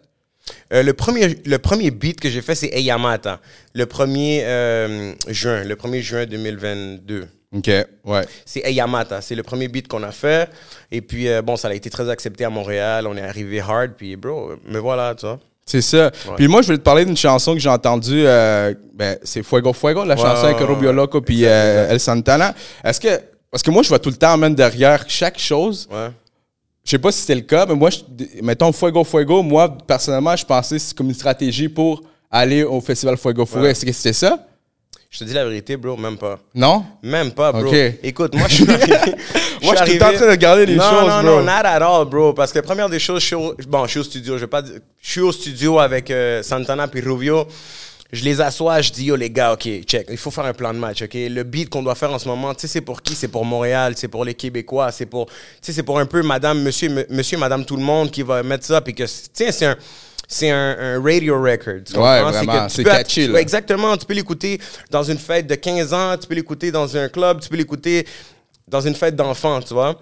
Euh, 0.72 0.82
le, 0.82 0.92
premier, 0.92 1.38
le 1.44 1.58
premier 1.58 1.90
beat 1.92 2.18
que 2.20 2.28
j'ai 2.28 2.42
fait, 2.42 2.54
c'est 2.56 2.68
Eyamata. 2.68 3.40
Le 3.74 3.84
1er 3.84 4.40
euh, 4.42 5.12
juin, 5.28 5.62
le 5.64 5.76
1er 5.76 6.00
juin 6.00 6.26
2022. 6.26 7.26
Ok, 7.54 7.68
ouais. 8.06 8.22
C'est 8.46 8.60
Eyamata. 8.60 9.20
C'est 9.20 9.34
le 9.34 9.42
premier 9.42 9.68
beat 9.68 9.86
qu'on 9.88 10.02
a 10.02 10.10
fait. 10.12 10.48
Et 10.90 11.02
puis, 11.02 11.28
euh, 11.28 11.42
bon, 11.42 11.56
ça 11.56 11.68
a 11.68 11.74
été 11.74 11.90
très 11.90 12.08
accepté 12.08 12.44
à 12.44 12.50
Montréal. 12.50 13.06
On 13.06 13.16
est 13.16 13.20
arrivé 13.22 13.60
hard. 13.60 13.92
Puis, 13.96 14.16
bro, 14.16 14.52
me 14.66 14.78
voilà, 14.78 15.14
tu 15.14 15.26
vois. 15.26 15.38
C'est 15.66 15.82
ça. 15.82 16.10
Puis 16.36 16.48
moi, 16.48 16.60
je 16.62 16.66
voulais 16.66 16.78
te 16.78 16.82
parler 16.82 17.04
d'une 17.04 17.16
chanson 17.16 17.52
que 17.54 17.60
j'ai 17.60 17.68
entendue. 17.68 18.24
euh, 18.26 18.74
ben, 18.94 19.16
c'est 19.22 19.42
Fuego 19.42 19.72
Fuego, 19.72 20.04
la 20.04 20.14
Ouais, 20.14 20.20
chanson 20.20 20.46
avec 20.46 20.60
ouais. 20.60 20.92
Loco 20.92 21.20
puis 21.20 21.44
euh. 21.44 21.90
El 21.90 22.00
Santana. 22.00 22.54
Est-ce 22.82 22.98
que. 23.00 23.20
Parce 23.50 23.62
que 23.62 23.70
moi, 23.70 23.82
je 23.82 23.88
vois 23.88 23.98
tout 23.98 24.08
le 24.10 24.16
temps, 24.16 24.36
même 24.38 24.54
derrière 24.54 25.04
chaque 25.08 25.38
chose. 25.38 25.86
Ouais. 25.92 26.08
Je 26.84 26.90
sais 26.90 26.98
pas 26.98 27.12
si 27.12 27.20
c'était 27.20 27.34
le 27.36 27.42
cas, 27.42 27.64
mais 27.66 27.74
moi, 27.76 27.90
je- 27.90 28.00
mettons 28.42 28.72
Fuego 28.72 29.04
Fuego, 29.04 29.42
moi, 29.42 29.76
personnellement, 29.86 30.34
je 30.34 30.44
pensais 30.44 30.76
que 30.76 30.82
c'est 30.82 30.96
comme 30.96 31.08
une 31.08 31.14
stratégie 31.14 31.68
pour 31.68 32.02
aller 32.30 32.64
au 32.64 32.80
festival 32.80 33.16
Fuego 33.18 33.44
Fuego. 33.46 33.66
Est-ce 33.66 33.84
que 33.86 33.92
c'était 33.92 34.14
ça? 34.14 34.38
Je 35.12 35.18
te 35.18 35.24
dis 35.24 35.34
la 35.34 35.44
vérité, 35.44 35.76
bro, 35.76 35.94
même 35.94 36.16
pas. 36.16 36.38
Non? 36.54 36.86
Même 37.02 37.32
pas, 37.32 37.52
bro. 37.52 37.68
Ok. 37.68 37.76
Écoute, 38.02 38.34
moi, 38.34 38.46
je 38.48 38.54
suis 38.54 38.70
arrivé. 38.70 39.14
Moi, 39.62 39.74
je 39.78 39.84
suis 39.84 39.98
tout 39.98 40.04
en 40.04 40.12
train 40.12 40.24
de 40.24 40.30
regarder 40.30 40.64
les 40.64 40.74
non, 40.74 40.82
choses, 40.82 41.08
non, 41.08 41.22
bro. 41.22 41.36
Non, 41.36 41.42
not 41.42 41.66
at 41.66 41.82
all, 41.82 42.06
bro. 42.06 42.32
Parce 42.32 42.50
que 42.50 42.60
première 42.60 42.88
des 42.88 42.98
choses, 42.98 43.20
je 43.20 43.26
suis 43.26 43.34
au, 43.34 43.54
bon, 43.68 43.84
je 43.84 43.90
suis 43.90 44.00
au 44.00 44.04
studio. 44.04 44.36
Je 44.36 44.40
vais 44.40 44.46
pas 44.46 44.62
je 44.64 45.10
suis 45.10 45.20
au 45.20 45.30
studio 45.30 45.78
avec 45.78 46.10
euh, 46.10 46.42
Santana 46.42 46.88
puis 46.88 47.02
Rubio. 47.02 47.46
je 48.10 48.24
les 48.24 48.40
assois, 48.40 48.80
je 48.80 48.90
dis, 48.90 49.04
yo, 49.04 49.16
les 49.16 49.28
gars, 49.28 49.52
OK, 49.52 49.68
check, 49.84 50.06
il 50.10 50.16
faut 50.16 50.30
faire 50.30 50.46
un 50.46 50.54
plan 50.54 50.72
de 50.72 50.78
match, 50.78 51.02
OK? 51.02 51.12
Le 51.14 51.42
beat 51.42 51.68
qu'on 51.68 51.82
doit 51.82 51.94
faire 51.94 52.12
en 52.12 52.18
ce 52.18 52.26
moment, 52.26 52.54
tu 52.54 52.62
sais, 52.62 52.68
c'est 52.68 52.80
pour 52.80 53.02
qui? 53.02 53.14
C'est 53.14 53.28
pour 53.28 53.44
Montréal, 53.44 53.92
c'est 53.96 54.08
pour 54.08 54.24
les 54.24 54.34
Québécois, 54.34 54.92
c'est 54.92 55.06
pour, 55.06 55.26
tu 55.26 55.34
sais, 55.60 55.72
c'est 55.74 55.82
pour 55.82 55.98
un 55.98 56.06
peu 56.06 56.22
madame, 56.22 56.62
monsieur, 56.62 57.06
monsieur, 57.10 57.36
madame, 57.36 57.66
tout 57.66 57.76
le 57.76 57.82
monde 57.82 58.10
qui 58.10 58.22
va 58.22 58.42
mettre 58.42 58.64
ça, 58.64 58.80
puis 58.80 58.94
que, 58.94 59.04
tiens, 59.32 59.52
c'est 59.52 59.66
un... 59.66 59.76
C'est 60.34 60.50
un, 60.50 60.76
un 60.78 61.02
radio 61.02 61.40
record. 61.42 61.80
tu 61.84 61.96
Ouais, 61.98 62.22
vraiment, 62.22 62.66
tu 62.66 62.74
c'est 62.76 62.84
catchy, 62.84 63.26
tu- 63.26 63.32
là. 63.32 63.40
Exactement. 63.40 63.96
Tu 63.98 64.06
peux 64.06 64.14
l'écouter 64.14 64.58
dans 64.90 65.02
une 65.02 65.18
fête 65.18 65.46
de 65.46 65.54
15 65.54 65.92
ans, 65.92 66.16
tu 66.18 66.26
peux 66.26 66.34
l'écouter 66.34 66.70
dans 66.72 66.96
un 66.96 67.08
club, 67.10 67.40
tu 67.40 67.48
peux 67.50 67.56
l'écouter 67.56 68.06
dans 68.66 68.80
une 68.80 68.94
fête 68.94 69.14
d'enfants, 69.14 69.60
tu 69.60 69.74
vois? 69.74 70.00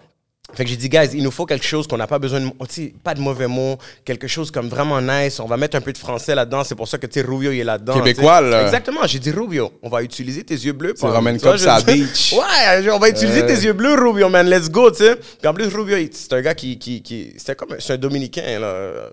Fait 0.55 0.65
que 0.65 0.71
j'ai 0.71 0.77
dit, 0.77 0.89
guys, 0.89 1.09
il 1.15 1.23
nous 1.23 1.31
faut 1.31 1.47
quelque 1.47 1.65
chose 1.65 1.87
qu'on 1.87 1.97
n'a 1.97 2.09
pas 2.09 2.19
besoin 2.19 2.41
de. 2.41 2.47
tu 2.49 2.55
sais, 2.69 2.95
Pas 3.05 3.15
de 3.15 3.21
mauvais 3.21 3.47
mots, 3.47 3.79
quelque 4.05 4.27
chose 4.27 4.51
comme 4.51 4.69
vraiment 4.69 5.01
nice. 5.01 5.39
On 5.39 5.47
va 5.47 5.57
mettre 5.57 5.77
un 5.77 5.81
peu 5.81 5.93
de 5.93 5.99
français 5.99 6.35
là-dedans. 6.35 6.65
C'est 6.65 6.75
pour 6.75 6.89
ça 6.89 6.99
que, 6.99 7.07
tu 7.07 7.21
sais, 7.21 7.27
Rubio, 7.27 7.53
il 7.53 7.61
est 7.61 7.65
là-dedans. 7.65 7.95
Québécois, 7.95 8.41
tu 8.43 8.51
là. 8.51 8.65
Exactement. 8.65 9.07
J'ai 9.07 9.21
dit, 9.21 9.31
Rubio, 9.31 9.73
on 9.83 9.89
va 9.89 10.03
utiliser 10.03 10.43
tes 10.43 10.55
yeux 10.55 10.73
bleus. 10.73 10.95
Tu 10.99 11.05
ramènes 11.07 11.39
Tu 11.39 11.45
comme 11.45 11.57
ça 11.59 11.81
beach. 11.83 12.33
Ouais, 12.37 12.91
on 12.91 12.99
va 12.99 13.09
utiliser 13.11 13.43
Euh. 13.43 13.47
tes 13.47 13.63
yeux 13.65 13.73
bleus, 13.75 13.95
Rubio, 13.95 14.29
man. 14.29 14.49
Let's 14.49 14.69
go, 14.71 14.91
tu 14.91 14.99
sais. 15.05 15.15
Puis 15.17 15.47
en 15.49 15.55
plus, 15.55 15.67
Rubio, 15.67 15.97
c'est 16.13 16.33
un 16.33 16.41
gars 16.41 16.55
qui. 16.55 16.79
qui, 16.81 17.01
qui 17.03 17.33
c'était 17.37 17.55
comme. 17.55 17.77
C'est 17.79 17.93
un 17.93 17.99
Dominicain, 17.99 18.59
là. 18.59 19.11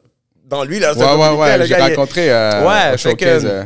Dans 0.48 0.64
lui, 0.64 0.80
là. 0.80 0.94
Ouais, 0.94 1.04
ouais, 1.04 1.38
ouais. 1.38 1.68
J'ai 1.68 1.76
rencontré 1.76 2.32
euh, 2.32 2.66
Ouais, 2.66 2.88
au 2.88 2.92
fait 2.92 2.98
showcase. 2.98 3.44
que- 3.44 3.48
euh, 3.48 3.64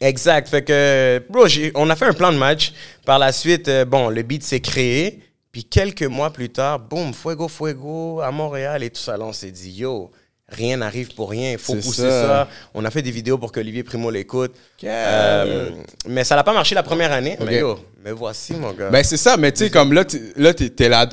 Exact. 0.00 0.48
Fait 0.48 0.62
que, 0.64 1.22
bro, 1.30 1.46
on 1.76 1.88
a 1.90 1.96
fait 1.96 2.06
un 2.06 2.12
plan 2.14 2.32
de 2.32 2.38
match. 2.38 2.72
Par 3.06 3.18
la 3.18 3.30
suite, 3.32 3.68
euh, 3.68 3.84
bon, 3.84 4.08
le 4.08 4.22
beat 4.22 4.42
s'est 4.42 4.60
créé. 4.60 5.20
Puis 5.52 5.64
quelques 5.64 6.02
mois 6.02 6.30
plus 6.30 6.48
tard, 6.48 6.80
boum, 6.80 7.14
Fuego 7.14 7.46
Fuego 7.48 8.20
à 8.20 8.30
Montréal 8.32 8.82
et 8.82 8.90
tout 8.90 9.00
ça. 9.00 9.16
Là, 9.16 9.24
on 9.26 9.32
s'est 9.32 9.52
dit, 9.52 9.70
yo, 9.70 10.10
rien 10.48 10.76
n'arrive 10.76 11.14
pour 11.14 11.30
rien. 11.30 11.52
Il 11.52 11.58
faut 11.58 11.74
pousser 11.74 12.02
ça. 12.02 12.22
ça. 12.22 12.48
On 12.74 12.84
a 12.84 12.90
fait 12.90 13.02
des 13.02 13.10
vidéos 13.10 13.38
pour 13.38 13.50
que 13.52 13.60
Olivier 13.60 13.82
Primo 13.82 14.10
l'écoute. 14.10 14.52
Euh, 14.84 15.70
mais 16.08 16.24
ça 16.24 16.36
n'a 16.36 16.44
pas 16.44 16.52
marché 16.52 16.74
la 16.74 16.82
première 16.82 17.12
année. 17.12 17.36
Mais 17.44 17.58
yo, 17.60 17.78
voici, 18.16 18.52
mon 18.54 18.72
gars. 18.72 18.90
Ben, 18.90 19.02
c'est 19.02 19.16
ça, 19.16 19.36
mais 19.36 19.50
tu 19.52 19.64
sais, 19.64 19.70
comme 19.70 19.92
là, 19.92 20.04
tu- 20.04 20.32
là 20.36 20.52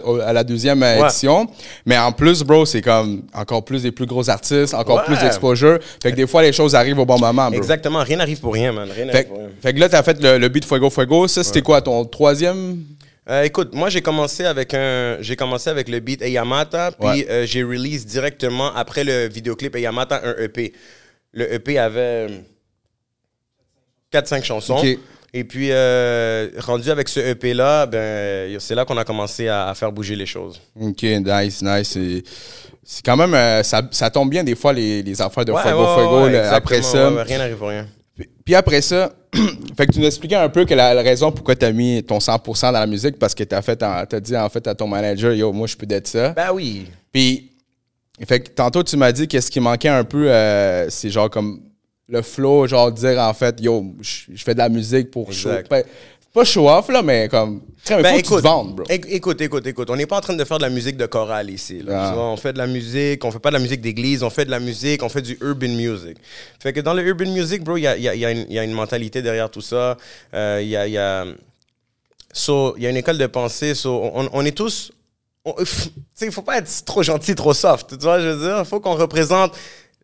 au- 0.03 0.19
à 0.19 0.33
la 0.33 0.43
deuxième 0.43 0.81
Ouais. 0.81 0.99
édition. 0.99 1.47
Mais 1.85 1.97
en 1.97 2.11
plus, 2.11 2.43
bro, 2.43 2.65
c'est 2.65 2.81
comme 2.81 3.23
encore 3.33 3.63
plus 3.63 3.83
des 3.83 3.91
plus 3.91 4.05
gros 4.05 4.29
artistes, 4.29 4.73
encore 4.73 4.97
Ouais. 4.97 5.05
plus 5.05 5.17
d'exposure. 5.19 5.79
Fait 6.03 6.11
que 6.11 6.17
des 6.17 6.27
fois, 6.27 6.41
les 6.41 6.51
choses 6.53 6.75
arrivent 6.75 6.99
au 6.99 7.05
bon 7.05 7.17
moment, 7.19 7.47
bro. 7.49 7.57
Exactement. 7.57 8.03
Rien 8.03 8.17
n'arrive 8.17 8.39
pour 8.41 8.53
rien, 8.53 8.71
man. 8.73 8.89
Rien 8.93 9.05
n'arrive 9.05 9.21
Fait, 9.21 9.27
pour 9.27 9.37
rien. 9.37 9.47
fait 9.61 9.73
que 9.73 9.79
là, 9.79 9.89
t'as 9.89 10.03
fait 10.03 10.21
le, 10.21 10.37
le 10.37 10.49
beat 10.49 10.65
Fuego 10.65 10.89
Fuego. 10.89 11.27
Ça, 11.27 11.43
c'était 11.43 11.61
quoi, 11.61 11.81
ton 11.81 12.03
troisième? 12.05 12.83
Euh, 13.29 13.43
écoute, 13.43 13.73
moi 13.75 13.89
j'ai 13.89 14.01
commencé 14.01 14.45
avec 14.45 14.73
un, 14.73 15.17
j'ai 15.21 15.35
commencé 15.35 15.69
avec 15.69 15.87
le 15.89 15.99
beat 15.99 16.21
Eyamata, 16.23 16.91
puis 16.91 17.07
Ouais. 17.07 17.27
euh, 17.29 17.45
j'ai 17.45 17.63
release 17.63 18.05
directement 18.05 18.73
après 18.75 19.03
le 19.03 19.27
vidéoclip 19.29 19.75
Eyamata 19.75 20.21
un 20.25 20.35
EP. 20.43 20.73
Le 21.33 21.53
EP 21.53 21.77
avait 21.77 22.43
4-5 24.11 24.43
chansons. 24.43 24.81
Et 25.33 25.45
puis 25.45 25.69
euh, 25.71 26.49
rendu 26.57 26.89
avec 26.91 27.07
ce 27.07 27.19
EP 27.21 27.53
là, 27.53 27.85
ben 27.85 28.59
c'est 28.59 28.75
là 28.75 28.83
qu'on 28.83 28.97
a 28.97 29.05
commencé 29.05 29.47
à, 29.47 29.69
à 29.69 29.75
faire 29.75 29.91
bouger 29.91 30.15
les 30.17 30.25
choses. 30.25 30.59
Ok, 30.77 31.03
nice, 31.03 31.61
nice. 31.61 31.89
C'est- 31.91 32.23
quand 33.05 33.15
même, 33.15 33.63
ça, 33.63 33.81
ça 33.91 34.09
tombe 34.09 34.29
bien 34.31 34.43
des 34.43 34.55
fois 34.55 34.73
les, 34.73 35.03
les 35.03 35.21
affaires 35.21 35.45
de 35.45 35.51
Ouais, 35.53 35.61
Fuego 35.61 35.83
ouais, 35.85 35.95
Fuego. 35.95 36.27
là, 36.27 36.53
après 36.53 36.81
ça, 36.81 37.09
rien 37.23 37.37
n'arrive 37.37 37.55
pour 37.55 37.69
rien. 37.69 37.87
Puis- 38.51 38.55
après 38.55 38.81
ça, 38.81 39.11
fait 39.77 39.87
que 39.87 39.91
tu 39.93 39.99
nous 39.99 40.05
expliquais 40.05 40.35
un 40.35 40.49
peu 40.49 40.65
que 40.65 40.73
la, 40.73 40.93
la 40.93 41.01
raison 41.01 41.31
pourquoi 41.31 41.55
tu 41.55 41.65
as 41.65 41.71
mis 41.71 42.03
ton 42.03 42.17
100% 42.17 42.61
dans 42.61 42.71
la 42.71 42.87
musique, 42.87 43.17
parce 43.17 43.33
que 43.33 43.43
tu 43.43 43.55
as, 43.55 43.61
as 44.11 44.19
dit 44.19 44.35
en 44.37 44.49
fait 44.49 44.67
à 44.67 44.75
ton 44.75 44.87
manager, 44.87 45.33
yo, 45.33 45.51
moi 45.53 45.67
je 45.67 45.75
peux 45.77 45.85
d'être 45.85 46.07
ça. 46.07 46.29
Ben 46.29 46.51
oui. 46.53 46.87
Puis, 47.11 47.51
fait 48.27 48.39
que 48.41 48.49
tantôt 48.49 48.83
tu 48.83 48.97
m'as 48.97 49.11
dit 49.11 49.27
qu'est-ce 49.27 49.49
qui 49.49 49.59
manquait 49.59 49.89
un 49.89 50.03
peu, 50.03 50.29
euh, 50.29 50.89
c'est 50.89 51.09
genre 51.09 51.29
comme 51.29 51.61
le 52.07 52.21
flow, 52.21 52.67
genre 52.67 52.91
dire 52.91 53.17
en 53.19 53.33
fait, 53.33 53.59
yo, 53.61 53.85
je 54.01 54.23
je 54.33 54.43
fais 54.43 54.53
de 54.53 54.59
la 54.59 54.69
musique 54.69 55.11
pour 55.11 55.31
show. 55.31 55.49
Pas, 56.33 56.39
pas 56.41 56.45
show 56.45 56.69
off 56.69 56.89
là, 56.89 57.01
mais 57.01 57.27
comme, 57.29 57.61
il 57.89 57.95
faut 57.95 58.01
Ben, 58.01 58.15
que 58.17 58.21
tu 58.21 58.29
te 58.29 58.35
vendes, 58.41 58.75
bro. 58.75 58.85
éc- 58.85 59.05
écoute, 59.09 59.41
écoute, 59.41 59.65
écoute. 59.67 59.89
On 59.89 59.95
n'est 59.95 60.05
pas 60.05 60.17
en 60.17 60.21
train 60.21 60.35
de 60.35 60.43
faire 60.45 60.57
de 60.57 60.63
la 60.63 60.69
musique 60.69 60.97
de 60.97 61.05
chorale 61.05 61.49
ici. 61.49 61.81
là. 61.83 62.03
Ah. 62.05 62.09
Tu 62.09 62.15
vois, 62.15 62.27
on 62.29 62.37
fait 62.37 62.53
de 62.53 62.57
la 62.57 62.67
musique, 62.67 63.23
on 63.25 63.31
fait 63.31 63.39
pas 63.39 63.49
de 63.49 63.55
la 63.55 63.59
musique 63.61 63.81
d'église, 63.81 64.23
on 64.23 64.29
fait 64.29 64.45
de 64.45 64.51
la 64.51 64.59
musique, 64.59 65.03
on 65.03 65.09
fait 65.09 65.21
du 65.21 65.37
urban 65.41 65.67
music. 65.69 66.17
Fait 66.59 66.71
que 66.73 66.79
dans 66.79 66.93
le 66.93 67.03
urban 67.03 67.29
music, 67.31 67.63
bro, 67.63 67.77
il 67.77 67.81
y 67.81 67.87
a, 67.87 67.97
y 67.97 68.07
a- 68.07 68.15
y 68.15 68.25
a 68.25 68.31
y 68.31 68.59
a 68.59 68.63
une 68.63 68.71
mentalité 68.73 69.21
derrière 69.21 69.49
tout 69.49 69.61
ça. 69.61 69.97
Euh, 70.33 70.59
Il 70.61 70.69
y 70.69 70.75
a, 70.77 70.87
y 70.87 70.97
a- 70.97 71.25
so, 72.33 72.75
y 72.77 72.85
a 72.85 72.89
une 72.89 72.97
école 72.97 73.17
de 73.17 73.27
pensée. 73.27 73.73
so, 73.75 74.11
on, 74.13 74.29
on 74.31 74.45
est 74.45 74.55
tous. 74.55 74.91
il 76.21 76.31
faut 76.31 76.43
pas 76.43 76.59
être 76.59 76.85
trop 76.85 77.01
gentil, 77.03 77.33
trop 77.35 77.53
soft. 77.53 77.97
Tu 77.97 78.03
vois, 78.03 78.19
je 78.21 78.27
veux 78.27 78.45
dire, 78.47 78.59
il 78.59 78.65
faut 78.65 78.79
qu'on 78.79 78.95
représente 78.95 79.53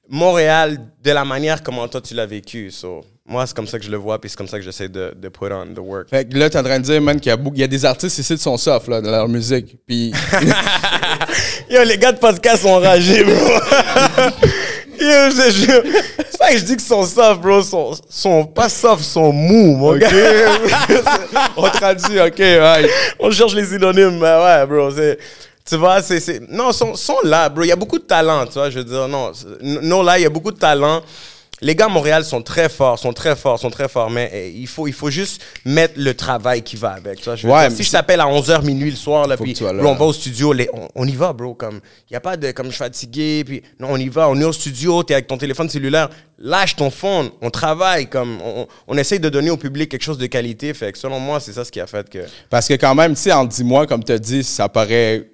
Montréal 0.10 0.80
de 1.04 1.12
la 1.12 1.24
manière 1.26 1.62
comment 1.64 1.88
toi 1.88 2.02
tu 2.02 2.14
l'as 2.16 2.26
vécu. 2.26 2.72
So, 2.72 3.06
moi, 3.28 3.46
c'est 3.46 3.56
comme 3.56 3.68
ça 3.68 3.78
que 3.78 3.84
je 3.86 3.92
le 3.92 3.98
vois, 3.98 4.20
puis 4.22 4.30
c'est 4.30 4.38
comme 4.38 4.48
ça 4.48 4.58
que 4.58 4.64
j'essaie 4.64 4.88
de, 4.88 5.14
de 5.16 5.28
put 5.30 5.52
on 5.52 5.66
the 5.74 5.80
work. 5.80 6.10
Fait 6.10 6.24
que 6.28 6.38
là, 6.38 6.50
t'es 6.50 6.58
en 6.58 6.64
train 6.64 6.80
de 6.80 6.84
dire, 6.86 7.02
man, 7.02 7.20
qu'il 7.20 7.30
y 7.32 7.36
a, 7.36 7.38
il 7.54 7.60
y 7.60 7.64
a 7.64 7.68
des 7.68 7.84
artistes 7.86 8.18
ici 8.20 8.36
qui 8.36 8.42
sont 8.42 8.56
soft, 8.58 8.88
là, 8.88 9.02
dans 9.02 9.12
leur 9.12 9.28
musique. 9.28 9.76
Puis, 9.86 10.14
Yo, 11.70 11.84
les 11.84 11.98
gars 11.98 12.14
de 12.14 12.20
podcast 12.20 12.64
sont 12.64 12.70
enragés, 12.70 13.24
bro. 13.24 13.34
Yo, 15.00 15.30
je 15.30 15.52
jure. 15.52 15.84
C'est 16.30 16.38
pas 16.40 16.52
que 16.52 16.58
je 16.58 16.64
dis 16.64 16.78
qu'ils 16.78 16.82
sont 16.86 17.04
soft, 17.06 17.42
bro. 17.42 17.60
Ils 17.60 17.66
sont, 17.66 17.92
sont 18.10 18.46
pas 18.46 18.70
soft, 18.70 19.04
sont 19.04 19.32
mous, 19.32 19.76
mon 19.76 19.92
OK. 19.94 20.00
gars. 20.00 20.10
on 21.58 21.64
traduit, 21.70 22.20
OK, 22.22 22.40
ouais. 22.40 22.90
On 23.20 23.30
cherche 23.32 23.54
les 23.54 23.66
synonymes, 23.66 24.18
mais 24.20 24.38
ouais, 24.44 24.66
bro. 24.66 24.90
c'est- 24.92 25.18
Tu 25.70 25.76
vois, 25.76 26.02
c'est. 26.02 26.20
c'est- 26.22 26.42
Non, 26.50 26.72
ils 26.72 26.74
sont, 26.74 26.96
sont 26.96 27.18
là, 27.24 27.50
bro. 27.50 27.64
Il 27.64 27.68
y 27.68 27.72
a 27.72 27.76
beaucoup 27.76 28.00
de 28.00 28.06
talent, 28.06 28.46
tu 28.46 28.54
vois. 28.54 28.70
Je 28.70 28.80
veux 28.80 28.86
dire, 28.86 29.08
Non, 29.08 30.02
là, 30.02 30.18
il 30.18 30.24
y 30.24 30.26
a 30.26 30.30
beaucoup 30.30 30.52
de 30.52 30.58
talent. 30.58 31.02
Les 31.60 31.74
gars 31.76 31.86
à 31.86 31.90
Montréal 31.90 32.24
sont 32.24 32.44
très 32.44 32.70
forts, 32.70 33.00
sont 33.00 33.14
très 33.14 33.36
forts, 33.36 33.58
sont 33.60 33.72
très 33.72 33.90
forts, 33.90 34.12
mais 34.12 34.30
eh, 34.32 34.52
il 34.52 34.68
faut, 34.68 34.86
il 34.88 34.94
faut 34.94 35.10
juste 35.10 35.42
mettre 35.66 35.96
le 35.98 36.14
travail 36.14 36.62
qui 36.62 36.76
va 36.76 36.92
avec. 36.92 37.24
Je 37.24 37.48
veux 37.48 37.52
Ouais, 37.54 37.68
dire, 37.68 37.76
si 37.78 37.84
je 37.84 37.90
t'appelle 37.92 38.20
à 38.20 38.26
11h 38.28 38.64
minuit 38.64 38.92
le 38.92 38.96
soir, 38.96 39.28
là, 39.28 39.36
puis 39.38 39.54
bro, 39.56 39.68
on 39.88 39.96
va 39.96 40.06
au 40.06 40.14
studio, 40.14 40.54
les- 40.54 40.70
on, 40.72 40.88
on 40.94 41.08
y 41.08 41.16
va, 41.16 41.34
bro. 41.34 41.56
Comme, 41.56 41.80
il 42.12 42.16
a 42.16 42.20
pas 42.20 42.38
de 42.38 42.52
comme 42.52 42.68
je 42.68 42.74
suis 42.74 42.78
fatigué, 42.84 43.44
puis 43.44 43.64
non, 43.80 43.88
on 43.90 43.98
y 43.98 44.08
va, 44.08 44.30
on 44.30 44.40
est 44.40 44.44
au 44.44 44.54
studio, 44.54 45.04
tu 45.04 45.14
es 45.14 45.16
avec 45.16 45.26
ton 45.26 45.40
téléphone 45.40 45.68
cellulaire, 45.68 46.10
lâche 46.38 46.76
ton 46.76 46.92
phone, 46.92 47.32
on 47.42 47.50
travaille, 47.50 48.06
comme, 48.08 48.38
on, 48.46 48.68
on- 48.88 48.98
essaye 48.98 49.20
de 49.20 49.30
donner 49.30 49.50
au 49.50 49.58
public 49.58 49.90
quelque 49.90 50.04
chose 50.04 50.20
de 50.20 50.28
qualité. 50.28 50.72
Fait 50.76 50.92
que 50.92 50.98
selon 51.00 51.20
moi, 51.20 51.40
c'est 51.40 51.54
ça 51.54 51.66
ce 51.66 51.72
qui 51.72 51.80
a 51.80 51.88
fait 51.88 52.08
que. 52.08 52.20
Parce 52.52 52.68
que 52.68 52.76
quand 52.76 52.94
même, 52.94 53.16
tu 53.16 53.22
sais, 53.24 53.32
en 53.32 53.46
10 53.46 53.64
mois, 53.64 53.88
comme 53.88 54.04
tu 54.04 54.12
as 54.12 54.20
dit, 54.20 54.44
ça 54.44 54.70
paraît 54.70 55.28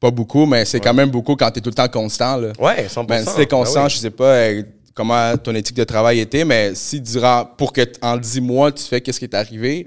pas 0.00 0.10
beaucoup, 0.10 0.44
mais 0.46 0.64
c'est 0.64 0.80
quand 0.80 0.92
même 0.94 1.10
beaucoup 1.10 1.36
quand 1.36 1.50
tu 1.50 1.58
es 1.58 1.62
tout 1.62 1.70
le 1.70 1.74
temps 1.74 1.88
constant. 1.88 2.36
Là. 2.36 2.52
Ouais, 2.58 2.86
100%. 2.88 3.06
Ben, 3.06 3.24
si 3.24 3.34
t'es 3.34 3.46
constant, 3.46 3.80
Ben 3.80 3.84
oui. 3.86 3.90
je 3.90 3.96
sais 3.98 4.10
pas 4.10 4.24
euh, 4.24 4.62
comment 4.96 5.36
ton 5.36 5.54
éthique 5.54 5.76
de 5.76 5.84
travail 5.84 6.18
était, 6.18 6.44
mais 6.44 6.74
si 6.74 7.00
durant, 7.00 7.44
pour 7.56 7.72
que 7.72 7.82
en 8.02 8.16
10 8.16 8.40
mois, 8.40 8.72
tu 8.72 8.82
fais 8.82 9.00
qu'est-ce 9.00 9.20
qui 9.20 9.26
est 9.26 9.34
arrivé, 9.34 9.86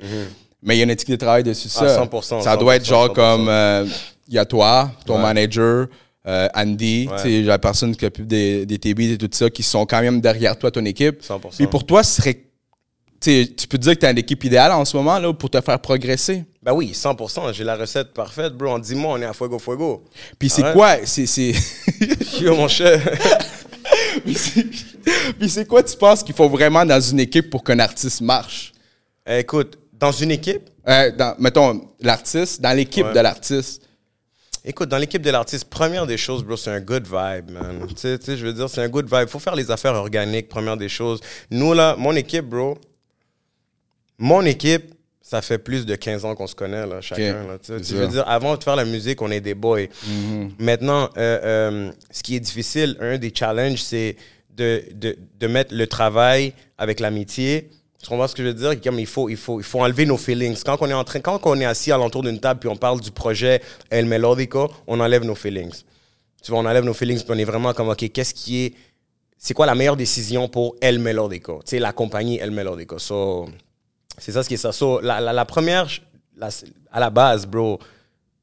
mais 0.63 0.75
il 0.75 0.77
y 0.77 0.81
a 0.81 0.83
une 0.85 0.91
éthique 0.91 1.09
de 1.09 1.15
travail 1.17 1.43
dessus 1.43 1.67
Mhm. 1.67 1.73
Ah, 1.81 1.87
ça. 1.89 1.95
100%, 2.05 2.41
ça 2.41 2.55
doit 2.55 2.75
être 2.77 2.83
100%, 2.85 2.89
genre 2.89 3.07
100%. 3.07 3.13
comme, 3.15 3.49
euh, 3.49 3.85
il 4.27 4.35
y 4.35 4.37
a 4.37 4.45
toi, 4.45 4.91
ton 5.05 5.15
Ouais. 5.15 5.21
manager, 5.23 5.87
euh, 6.27 6.47
Andy, 6.55 7.09
Ouais. 7.25 7.41
la 7.41 7.57
personne 7.57 7.95
qui 7.95 8.05
s'occupe 8.05 8.27
des, 8.27 8.65
des 8.65 8.77
TB 8.77 8.99
et 9.13 9.17
tout 9.17 9.27
ça, 9.31 9.49
qui 9.49 9.63
sont 9.63 9.85
quand 9.85 10.01
même 10.01 10.21
derrière 10.21 10.57
toi, 10.57 10.69
ton 10.69 10.85
équipe. 10.85 11.21
100%. 11.23 11.57
Puis 11.57 11.65
pour 11.67 11.83
toi, 11.85 12.03
ce 12.03 12.21
serait, 12.21 12.37
tu 13.19 13.67
peux 13.67 13.77
te 13.77 13.83
dire 13.83 13.95
que 13.95 13.99
tu 14.01 14.05
as 14.05 14.11
une 14.11 14.17
équipe 14.19 14.43
idéale 14.43 14.71
en 14.73 14.85
ce 14.85 14.95
moment 14.95 15.17
là, 15.17 15.33
pour 15.33 15.49
te 15.49 15.59
faire 15.59 15.79
progresser. 15.79 16.43
Ben 16.61 16.73
oui, 16.73 16.91
100%. 16.93 17.51
J'ai 17.53 17.63
la 17.63 17.75
recette 17.75 18.13
parfaite, 18.13 18.53
bro. 18.53 18.69
En 18.69 18.79
10 18.79 18.93
mois, 18.95 19.13
on 19.17 19.21
est 19.21 19.25
à 19.25 19.33
fuego 19.33 19.57
fuego. 19.57 20.03
Puis 20.37 20.49
c'est 20.49 20.63
Ah 20.63 20.73
quoi, 20.73 20.97
c'est, 21.05 21.25
c'est... 21.25 21.53
Yo, 22.41 22.55
mon 22.55 22.67
cher. 22.67 23.01
Puis 25.39 25.49
c'est- 25.49 25.65
quoi 25.65 25.83
tu 25.83 25.95
penses 25.97 26.23
qu'il 26.23 26.35
faut 26.35 26.49
vraiment 26.49 26.85
dans 26.85 26.99
une 27.01 27.19
équipe 27.19 27.49
pour 27.49 27.63
qu'un 27.63 27.79
artiste 27.79 28.21
marche? 28.21 28.73
Eh, 29.27 29.39
Écoute, 29.39 29.77
dans 29.93 30.11
une 30.11 30.31
équipe, 30.31 30.69
Euh, 30.87 31.11
dans, 31.11 31.35
mettons, 31.39 31.87
l'artiste, 31.99 32.61
dans 32.61 32.75
l'équipe 32.75 33.05
Ouais. 33.05 33.13
de 33.13 33.19
l'artiste. 33.19 33.83
Écoute, 34.65 34.89
dans 34.89 34.97
l'équipe 34.97 35.21
de 35.21 35.29
l'artiste, 35.29 35.65
première 35.69 36.07
des 36.07 36.17
choses, 36.17 36.43
bro, 36.43 36.57
c'est 36.57 36.71
un 36.71 36.79
good 36.81 37.03
vibe, 37.05 37.51
man. 37.51 37.85
Tu 37.89 37.93
sais, 37.95 38.17
tu 38.17 38.25
sais, 38.25 38.37
je 38.37 38.45
veux 38.45 38.53
dire, 38.53 38.67
c'est 38.69 38.81
un 38.81 38.89
good 38.89 39.05
vibe. 39.05 39.27
Faut 39.27 39.37
faire 39.39 39.55
les 39.55 39.69
affaires 39.69 39.93
organiques, 39.93 40.49
première 40.49 40.77
des 40.77 40.89
choses. 40.89 41.19
Nous, 41.51 41.73
là, 41.73 41.95
mon 41.97 42.15
équipe, 42.15 42.45
bro, 42.45 42.77
mon 44.17 44.43
équipe, 44.45 44.93
ça 45.29 45.43
fait 45.43 45.59
plus 45.59 45.85
de 45.85 45.93
15 45.93 46.25
ans 46.25 46.33
qu'on 46.33 46.47
se 46.47 46.55
connaît, 46.55 46.87
là, 46.87 47.01
chacun. 47.01 47.43
Là, 47.47 47.59
tu 47.59 47.93
veux 47.93 48.07
dire, 48.07 48.23
avant 48.27 48.57
de 48.57 48.63
faire 48.63 48.75
la 48.75 48.83
musique, 48.83 49.21
on 49.21 49.29
est 49.29 49.41
des 49.41 49.53
boys. 49.53 49.81
Maintenant, 50.57 51.07
euh, 51.17 51.39
euh, 51.43 51.91
ce 52.09 52.23
qui 52.23 52.35
est 52.35 52.39
difficile, 52.39 52.97
un 52.99 53.19
des 53.19 53.31
challenges, 53.31 53.83
c'est 53.83 54.15
de, 54.57 54.81
de, 54.91 55.15
de 55.39 55.47
mettre 55.47 55.75
le 55.75 55.85
travail 55.85 56.53
avec 56.79 56.99
l'amitié. 56.99 57.69
Tu 58.01 58.09
comprends 58.09 58.27
ce 58.27 58.33
que 58.33 58.41
je 58.41 58.47
veux 58.47 58.53
dire? 58.55 58.81
Comme 58.81 58.97
il 58.97 59.05
faut, 59.05 59.29
il 59.29 59.37
faut, 59.37 59.59
il 59.59 59.63
faut 59.63 59.81
enlever 59.81 60.07
nos 60.07 60.17
feelings. 60.17 60.63
Quand 60.65 60.77
on 60.81 60.87
est 60.89 60.93
en 60.93 61.03
train, 61.03 61.19
quand 61.19 61.39
on 61.43 61.59
est 61.59 61.65
assis 61.65 61.91
alentour 61.91 62.23
d'une 62.23 62.39
table 62.39 62.59
puis 62.59 62.69
on 62.69 62.75
parle 62.75 62.99
du 62.99 63.11
projet 63.11 63.61
El 63.91 64.07
Melodico, 64.07 64.71
on 64.87 64.99
enlève 64.99 65.23
nos 65.25 65.35
feelings. 65.35 65.83
Tu 66.41 66.49
vois, 66.49 66.61
on 66.61 66.65
enlève 66.65 66.85
nos 66.85 66.95
feelings 66.95 67.19
puis 67.19 67.29
on 67.35 67.37
est 67.37 67.43
vraiment 67.45 67.73
comme, 67.73 67.89
OK, 67.89 68.09
qu'est-ce 68.11 68.33
qui 68.33 68.65
est, 68.65 68.73
c'est 69.37 69.53
quoi 69.53 69.67
la 69.67 69.75
meilleure 69.75 69.95
décision 69.95 70.47
pour 70.47 70.75
El 70.81 70.97
Melodico? 70.97 71.59
Tu 71.63 71.71
sais, 71.71 71.79
la 71.79 71.91
compagnie 71.93 72.39
El 72.39 72.49
Melodico. 72.49 72.97
So, 72.97 73.47
c'est 74.19 74.31
ça 74.31 74.43
ce 74.43 74.47
qui 74.47 74.55
est 74.55 74.57
ça. 74.57 74.71
So, 74.71 74.99
la, 75.01 75.19
la, 75.19 75.33
la 75.33 75.45
première, 75.45 75.87
la- 76.37 76.49
à 76.91 76.99
la 76.99 77.09
base, 77.09 77.45
bro, 77.45 77.79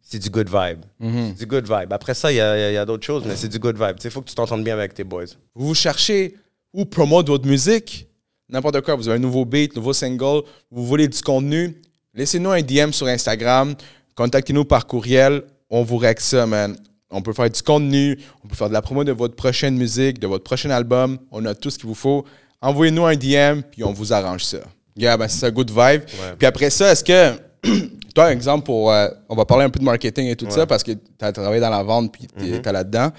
c'est 0.00 0.18
du 0.18 0.30
good 0.30 0.48
vibe. 0.48 0.80
Mhm. 1.00 1.28
C'est 1.36 1.44
du 1.44 1.46
good 1.46 1.64
vibe. 1.68 1.92
Après 1.92 2.14
ça, 2.14 2.30
il 2.32 2.36
y 2.36 2.40
a, 2.40 2.82
y 2.82 2.86
d'autres 2.86 3.04
choses, 3.04 3.24
mais 3.26 3.34
c'est 3.36 3.48
du 3.48 3.58
good 3.58 3.76
vibe. 3.76 3.96
Il 4.04 4.10
faut 4.10 4.20
que 4.22 4.28
tu 4.28 4.34
t'entendes 4.34 4.62
bien 4.64 4.74
avec 4.74 4.94
tes 4.94 5.04
boys. 5.04 5.24
Vous 5.54 5.74
cherchez 5.74 6.36
où 6.72 6.84
promouvoir 6.84 7.24
votre 7.24 7.46
musique? 7.46 8.06
n'importe 8.48 8.80
quoi, 8.82 8.94
vous 8.94 9.08
avez 9.08 9.16
un 9.16 9.20
nouveau 9.20 9.44
beat, 9.44 9.74
nouveau 9.74 9.92
single, 9.92 10.42
vous 10.70 10.86
voulez 10.86 11.08
du 11.08 11.20
contenu, 11.20 11.80
laissez-nous 12.14 12.50
un 12.52 12.62
DM 12.62 12.92
sur 12.92 13.08
Instagram, 13.08 13.74
contactez-nous 14.14 14.64
par 14.64 14.86
courriel, 14.86 15.42
on 15.68 15.82
vous 15.82 15.96
règle 15.96 16.20
ça, 16.20 16.46
man. 16.46 16.76
On 17.10 17.22
peut 17.22 17.32
faire 17.32 17.50
du 17.50 17.60
contenu, 17.60 18.16
on 18.44 18.46
peut 18.46 18.54
faire 18.54 18.68
de 18.68 18.72
la 18.72 18.82
promo 18.82 19.02
de 19.02 19.10
votre 19.10 19.34
prochaine 19.34 19.76
musique, 19.76 20.20
de 20.20 20.28
votre 20.28 20.44
prochain 20.44 20.70
album, 20.70 21.18
on 21.32 21.44
a 21.44 21.56
tout 21.56 21.70
ce 21.70 21.78
qu'il 21.78 21.88
vous 21.88 21.96
faut. 21.96 22.24
Envoyez-nous 22.60 23.04
un 23.06 23.16
DM, 23.16 23.62
puis 23.68 23.82
on 23.82 23.92
vous 23.92 24.12
arrange 24.12 24.44
ça. 24.44 24.58
Yeah, 24.96 25.16
ben 25.16 25.28
c'est 25.28 25.46
un 25.46 25.50
good 25.50 25.70
vibe. 25.70 26.02
Puis 26.38 26.46
après 26.46 26.70
ça, 26.70 26.92
est-ce 26.92 27.04
que, 27.04 27.32
toi, 28.14 28.32
exemple, 28.32 28.64
pour, 28.64 28.90
euh, 28.92 29.08
on 29.28 29.34
va 29.36 29.44
parler 29.44 29.64
un 29.64 29.70
peu 29.70 29.78
de 29.78 29.84
marketing 29.84 30.26
et 30.28 30.36
tout 30.36 30.50
ça, 30.50 30.66
parce 30.66 30.82
que 30.82 30.92
tu 30.92 30.98
as 31.20 31.32
travaillé 31.32 31.60
dans 31.60 31.70
la 31.70 31.82
vente, 31.82 32.12
puis 32.12 32.26
tu 32.38 32.54
es 32.54 32.72
là-dedans. 32.72 33.10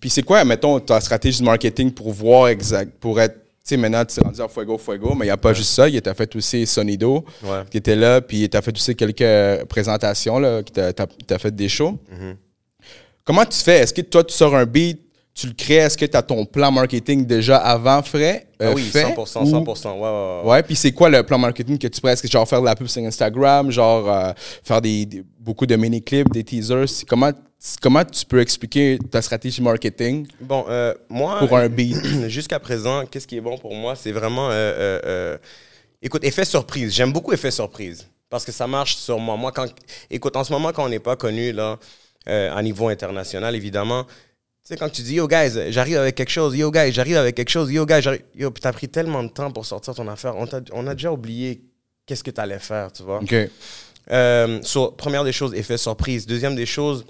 Puis 0.00 0.10
c'est 0.10 0.22
quoi, 0.22 0.44
mettons, 0.44 0.80
ta 0.80 1.00
stratégie 1.00 1.40
de 1.40 1.44
marketing 1.44 1.90
pour 1.92 2.10
voir 2.12 2.48
exact, 2.48 2.92
pour 3.00 3.20
être, 3.20 3.34
tu 3.34 3.70
sais, 3.74 3.76
maintenant, 3.76 4.04
tu 4.04 4.14
t'es 4.14 4.20
rendu 4.24 4.40
à 4.40 4.48
Fuego 4.48 4.78
Fuego, 4.78 5.14
mais 5.14 5.24
il 5.26 5.28
n'y 5.28 5.32
a 5.32 5.36
pas 5.36 5.52
juste 5.52 5.72
ça, 5.72 5.88
il 5.88 6.00
t'a 6.00 6.14
fait 6.14 6.34
aussi 6.36 6.66
Sonido, 6.66 7.24
Ouais. 7.42 7.62
qui 7.70 7.78
était 7.78 7.96
là, 7.96 8.20
puis 8.20 8.48
tu 8.48 8.56
as 8.56 8.62
fait 8.62 8.74
aussi 8.74 8.94
quelques 8.94 9.64
présentations, 9.66 10.38
là, 10.38 10.62
qui 10.62 10.72
t'a 10.72 11.38
fait 11.38 11.54
des 11.54 11.68
shows. 11.68 11.98
Mm-hmm. 12.10 12.36
Comment 13.24 13.44
tu 13.44 13.58
fais? 13.58 13.80
Est-ce 13.80 13.92
que 13.92 14.02
toi, 14.02 14.22
tu 14.22 14.32
sors 14.32 14.54
un 14.54 14.64
beat, 14.64 15.00
tu 15.36 15.46
le 15.48 15.52
crées, 15.52 15.74
est-ce 15.74 15.98
que 15.98 16.06
tu 16.06 16.16
as 16.16 16.22
ton 16.22 16.46
plan 16.46 16.72
marketing 16.72 17.26
déjà 17.26 17.58
avant 17.58 18.02
frais? 18.02 18.46
Ah 18.58 18.64
euh, 18.64 18.72
oui, 18.74 18.84
fait, 18.84 19.04
100%, 19.04 19.42
ou- 19.42 19.64
100%. 19.64 19.92
Ouais, 19.92 20.00
ouais, 20.00 20.42
ouais. 20.42 20.50
Ouais, 20.50 20.62
puis 20.62 20.74
c'est 20.74 20.92
quoi 20.92 21.10
le 21.10 21.22
plan 21.22 21.36
marketing 21.36 21.76
que 21.78 21.86
tu 21.88 22.00
prends? 22.00 22.08
Est-ce 22.08 22.22
que 22.22 22.28
genre 22.28 22.48
faire 22.48 22.60
de 22.62 22.64
la 22.64 22.74
pub 22.74 22.86
sur 22.86 23.02
Instagram, 23.02 23.70
genre 23.70 24.10
euh, 24.10 24.32
faire 24.64 24.80
des, 24.80 25.04
des- 25.04 25.22
beaucoup 25.38 25.66
de 25.66 25.76
mini-clips, 25.76 26.30
des 26.30 26.42
teasers? 26.42 27.04
Comment, 27.06 27.32
comment 27.82 28.02
tu 28.02 28.24
peux 28.24 28.40
expliquer 28.40 28.98
ta 29.10 29.20
stratégie 29.20 29.60
marketing 29.60 30.26
Bon, 30.40 30.64
euh, 30.70 30.94
moi, 31.10 31.38
pour 31.40 31.54
un 31.58 31.68
beat? 31.68 31.98
jusqu'à 32.28 32.58
présent, 32.58 33.04
qu'est-ce 33.04 33.26
qui 33.26 33.36
est 33.36 33.42
bon 33.42 33.58
pour 33.58 33.74
moi? 33.74 33.94
C'est 33.94 34.12
vraiment. 34.12 34.48
écoute, 36.00 36.24
effet 36.24 36.46
surprise. 36.46 36.94
J'aime 36.94 37.12
beaucoup 37.12 37.34
effet 37.34 37.50
surprise 37.50 38.06
parce 38.30 38.46
que 38.46 38.52
ça 38.52 38.66
marche 38.66 38.96
sur 38.96 39.18
moi. 39.18 39.36
Moi, 39.36 39.52
quand, 39.52 39.66
écoute, 40.10 40.34
en 40.34 40.44
ce 40.44 40.52
moment, 40.54 40.72
quand 40.72 40.86
on 40.86 40.88
n'est 40.88 40.98
pas 40.98 41.16
connu, 41.16 41.52
là, 41.52 41.78
à 42.26 42.62
niveau 42.62 42.88
international, 42.88 43.54
évidemment, 43.54 44.06
sais, 44.66 44.76
quand 44.76 44.88
tu 44.88 45.02
dis, 45.02 45.14
yo, 45.14 45.28
guys, 45.28 45.70
j'arrive 45.70 45.98
avec 45.98 46.14
quelque 46.14 46.30
chose, 46.30 46.56
yo, 46.56 46.70
guys, 46.70 46.92
j'arrive 46.92 47.16
avec 47.16 47.34
quelque 47.34 47.50
chose, 47.50 47.70
yo, 47.70 47.86
guys, 47.86 48.02
j'arrive. 48.02 48.22
Yo, 48.34 48.50
puis 48.50 48.60
t'as 48.60 48.72
pris 48.72 48.88
tellement 48.88 49.22
de 49.22 49.28
temps 49.28 49.50
pour 49.50 49.64
sortir 49.64 49.94
ton 49.94 50.08
affaire. 50.08 50.34
On, 50.36 50.86
a 50.86 50.94
déjà 50.94 51.12
oublié 51.12 51.62
qu'est-ce 52.04 52.24
que 52.24 52.30
tu 52.30 52.40
allais 52.40 52.58
faire, 52.58 52.92
tu 52.92 53.02
vois. 53.02 53.20
OK. 53.22 53.34
Euh, 54.10 54.60
so, 54.62 54.90
première 54.90 55.24
des 55.24 55.32
choses, 55.32 55.54
effet 55.54 55.76
surprise. 55.76 56.26
Deuxième 56.26 56.54
des 56.56 56.66
choses, 56.66 57.04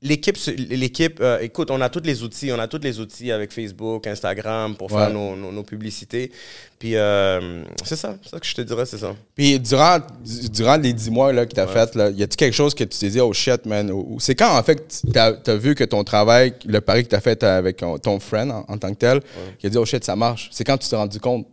l'équipe, 0.00 0.36
l'équipe 0.56 1.18
euh, 1.20 1.40
écoute, 1.40 1.70
on 1.70 1.80
a 1.80 1.88
tous 1.88 2.02
les 2.04 2.22
outils, 2.22 2.52
on 2.52 2.58
a 2.58 2.68
tous 2.68 2.78
les 2.82 3.00
outils 3.00 3.32
avec 3.32 3.52
Facebook, 3.52 4.06
Instagram 4.06 4.76
pour 4.76 4.90
faire 4.90 5.08
Ouais. 5.08 5.12
nos, 5.12 5.34
nos, 5.36 5.50
nos 5.52 5.62
publicités. 5.64 6.30
Puis 6.78 6.94
euh, 6.96 7.64
c'est 7.84 7.96
ça, 7.96 8.16
c'est 8.22 8.30
ça 8.30 8.38
que 8.38 8.46
je 8.46 8.54
te 8.54 8.60
dirais, 8.62 8.86
c'est 8.86 8.98
ça. 8.98 9.14
Puis 9.34 9.58
durant, 9.58 9.98
du- 10.24 10.48
durant 10.50 10.76
les 10.76 10.92
10 10.92 11.10
mois 11.10 11.32
là, 11.32 11.44
que 11.46 11.54
tu 11.54 11.60
as 11.60 11.66
fait, 11.66 11.94
là, 11.96 12.10
y 12.10 12.22
a-tu 12.22 12.36
quelque 12.36 12.54
chose 12.54 12.74
que 12.74 12.84
tu 12.84 12.96
t'es 12.98 13.08
dit, 13.10 13.20
oh 13.20 13.32
shit, 13.32 13.66
man? 13.66 13.90
C'est 14.20 14.36
quand, 14.36 14.56
en 14.56 14.62
fait, 14.62 15.02
tu 15.12 15.18
as, 15.18 15.56
vu 15.56 15.74
que 15.74 15.82
ton 15.84 16.04
travail, 16.04 16.54
le 16.64 16.80
pari 16.80 17.02
que 17.02 17.08
tu 17.08 17.16
as 17.16 17.20
fait 17.20 17.42
avec 17.42 17.78
ton, 18.02 18.20
friend 18.20 18.52
en, 18.52 18.64
en 18.68 18.78
tant 18.78 18.90
que 18.90 18.98
tel, 18.98 19.20
qui 19.58 19.66
a 19.66 19.70
dit, 19.70 19.76
oh 19.78 19.84
shit, 19.84 20.04
ça 20.04 20.14
marche. 20.14 20.48
C'est 20.52 20.62
quand 20.64 20.78
tu 20.78 20.88
t'es 20.88 20.96
rendu 20.96 21.18
compte? 21.18 21.48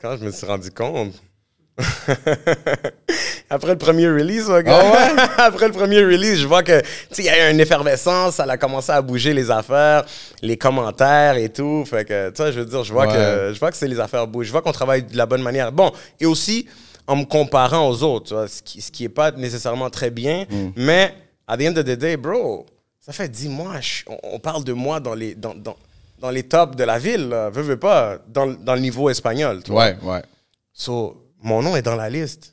Quand 0.00 0.16
je 0.18 0.24
me 0.26 0.30
suis 0.30 0.46
rendu 0.46 0.70
compte? 0.70 1.14
Après 3.50 3.72
le 3.72 3.78
premier 3.78 4.06
release, 4.08 4.46
mon 4.48 4.60
gars. 4.60 4.78
Ah 5.38 5.44
Après 5.46 5.66
le 5.68 5.72
premier 5.72 6.00
release, 6.04 6.36
je 6.40 6.46
vois 6.46 6.62
que, 6.62 6.82
il 7.16 7.24
y 7.24 7.28
a 7.30 7.48
eu 7.48 7.52
une 7.52 7.60
effervescence, 7.60 8.34
ça 8.36 8.44
a 8.44 8.56
commencé 8.58 8.92
à 8.92 9.00
bouger 9.00 9.32
les 9.32 9.50
affaires, 9.50 10.04
les 10.42 10.56
commentaires 10.58 11.36
et 11.36 11.48
tout. 11.48 11.84
Fait 11.86 12.04
que, 12.04 12.28
tu 12.30 12.36
sais, 12.42 12.52
je 12.52 12.60
veux 12.60 12.66
dire, 12.66 12.84
je 12.84 12.92
vois 12.92 13.06
Ouais. 13.06 13.14
que, 13.14 13.52
je 13.54 13.58
vois 13.58 13.70
que 13.70 13.76
c'est 13.76 13.88
les 13.88 14.00
affaires 14.00 14.26
bougent. 14.26 14.46
Je 14.46 14.52
vois 14.52 14.60
qu'on 14.62 14.72
travaille 14.72 15.02
de 15.02 15.16
la 15.16 15.24
bonne 15.26 15.42
manière. 15.42 15.72
Bon, 15.72 15.90
et 16.20 16.26
aussi, 16.26 16.66
en 17.06 17.16
me 17.16 17.24
comparant 17.24 17.88
aux 17.88 18.02
autres, 18.02 18.26
tu 18.28 18.34
vois, 18.34 18.48
ce 18.48 18.62
qui, 18.62 18.82
ce 18.82 18.90
qui 18.92 19.04
est 19.04 19.08
pas 19.08 19.30
nécessairement 19.30 19.88
très 19.88 20.10
bien, 20.10 20.44
Mm. 20.50 20.68
mais, 20.76 21.14
at 21.46 21.56
the 21.56 21.62
end 21.62 21.76
of 21.78 21.84
the 21.84 21.96
day, 21.96 22.18
bro, 22.18 22.66
ça 23.00 23.12
fait 23.14 23.28
dix 23.30 23.48
mois, 23.48 23.80
je- 23.80 24.02
on, 24.08 24.18
on 24.34 24.38
parle 24.38 24.62
de 24.64 24.74
moi 24.74 25.00
dans 25.00 25.14
les, 25.14 25.34
dans, 25.34 25.54
dans, 25.54 25.76
dans 26.20 26.28
les 26.30 26.42
tops 26.42 26.76
de 26.76 26.84
la 26.84 26.98
ville, 26.98 27.30
là. 27.30 27.48
veux, 27.48 27.62
veux 27.62 27.78
pas, 27.78 28.18
dans, 28.28 28.44
le- 28.44 28.56
dans 28.56 28.74
le 28.74 28.80
niveau 28.80 29.08
espagnol, 29.08 29.62
tu 29.64 29.70
vois. 29.70 29.84
Ouais, 29.86 29.96
ouais. 30.02 30.22
So, 30.74 31.16
mon 31.42 31.62
nom 31.62 31.74
est 31.76 31.82
dans 31.82 31.96
la 31.96 32.10
liste. 32.10 32.52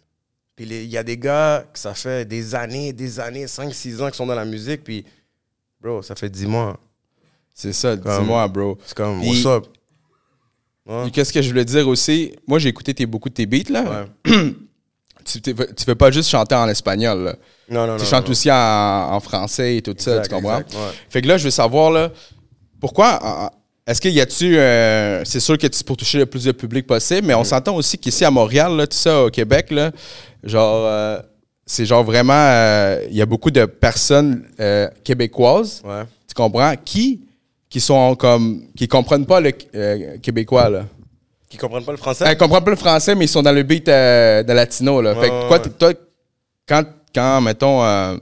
Puis 0.56 0.66
il 0.66 0.86
y 0.90 0.98
a 0.98 1.04
des 1.04 1.18
gars 1.18 1.66
que 1.72 1.78
ça 1.80 1.94
fait 1.94 2.26
des 2.26 2.56
années, 2.56 2.94
des 2.94 3.20
années, 3.20 3.46
5-6 3.46 4.02
ans 4.02 4.10
qui 4.10 4.16
sont 4.18 4.26
dans 4.26 4.36
la 4.36 4.46
musique. 4.46 4.84
Puis, 4.84 5.04
bro, 5.82 6.02
ça 6.02 6.16
fait 6.16 6.30
10 6.30 6.46
mois. 6.48 6.80
C'est 7.54 7.74
ça, 7.74 7.96
Comme- 7.98 8.22
dis-moi, 8.22 8.48
bro. 8.48 8.78
C'est 8.86 8.96
comme, 8.96 9.20
Puis- 9.22 9.30
what's 9.30 9.46
up? 9.46 9.66
Ouais. 10.86 11.04
Puis 11.04 11.12
Qu'est-ce 11.12 11.34
que 11.34 11.42
je 11.42 11.50
voulais 11.50 11.66
dire 11.66 11.88
aussi? 11.88 12.34
Moi, 12.48 12.60
j'ai 12.60 12.70
écouté 12.70 12.94
tes, 12.94 13.06
beaucoup 13.06 13.30
de 13.30 13.34
tes 13.34 13.46
beats, 13.46 13.70
là. 13.70 14.08
Ouais. 14.26 14.54
Tu, 15.26 15.42
tu 15.42 15.56
fais 15.84 15.96
pas 15.96 16.12
juste 16.12 16.30
chanter 16.30 16.54
en 16.54 16.70
espagnol, 16.70 17.24
là. 17.24 17.36
Non, 17.68 17.88
non, 17.88 17.94
non. 17.94 17.98
Tu 17.98 18.06
chantes 18.06 18.30
aussi 18.30 18.52
en, 18.52 18.56
en 19.12 19.20
français 19.20 19.78
et 19.78 19.82
tout 19.82 19.96
ça, 19.98 20.20
tu 20.20 20.30
comprends? 20.30 20.60
exact, 20.60 20.76
ouais. 20.76 20.92
Fait 21.10 21.22
que 21.24 21.28
là, 21.28 21.40
je 21.40 21.46
veux 21.46 21.50
savoir, 21.50 21.90
là, 21.90 22.12
pourquoi... 22.80 23.52
Est-ce 23.88 24.02
qu'il 24.02 24.14
y 24.14 24.22
a-tu... 24.22 24.58
euh, 24.58 25.24
c'est 25.26 25.40
sûr 25.40 25.58
que 25.58 25.68
c'est 25.72 25.86
pour 25.86 25.96
toucher 25.98 26.18
le 26.18 26.26
plus 26.26 26.44
de 26.46 26.52
public 26.52 26.88
possible, 26.88 27.28
mais 27.28 27.34
on 27.36 27.44
s'entend 27.44 27.76
aussi 27.76 27.98
qu'ici 27.98 28.26
à 28.26 28.32
Montréal, 28.32 28.76
là, 28.76 28.88
tout 28.88 28.98
ça, 28.98 29.24
au 29.26 29.30
Québec, 29.30 29.70
là, 29.72 29.92
genre... 30.44 30.86
euh, 30.88 31.20
c'est 31.68 31.86
genre 31.86 32.04
vraiment... 32.04 32.34
euh, 32.36 33.06
Il 33.10 33.16
y 33.16 33.22
a 33.22 33.26
beaucoup 33.26 33.52
de 33.52 33.66
personnes 33.66 34.44
euh, 34.60 34.88
québécoises, 35.04 35.82
Ouais. 35.86 36.04
tu 36.28 36.34
comprends, 36.34 36.74
qui 36.84 37.22
qui 37.70 37.80
sont 37.82 38.16
comme... 38.16 38.64
qui 38.78 38.88
comprennent 38.88 39.26
pas 39.26 39.40
le 39.42 39.52
euh, 39.76 40.18
québécois, 40.20 40.70
là. 40.70 40.86
Qui 41.50 41.58
comprennent 41.58 41.84
pas 41.84 41.92
le 41.92 41.98
français? 41.98 42.26
Ils 42.32 42.38
comprennent 42.38 42.64
pas 42.64 42.70
le 42.72 42.76
français, 42.78 43.14
mais 43.16 43.26
ils 43.26 43.30
sont 43.30 43.42
dans 43.44 43.52
le 43.52 43.64
beat 43.64 43.88
euh, 43.90 44.42
de 44.44 44.54
latino. 44.54 45.02
Là. 45.02 45.14
fait 45.16 45.30
que 45.30 45.48
quoi, 45.48 45.58
ouais. 45.62 45.70
toi, 45.78 45.94
quand, 46.68 46.84
quand 47.14 47.42
mettons, 47.42 47.84
euh, 47.84 48.18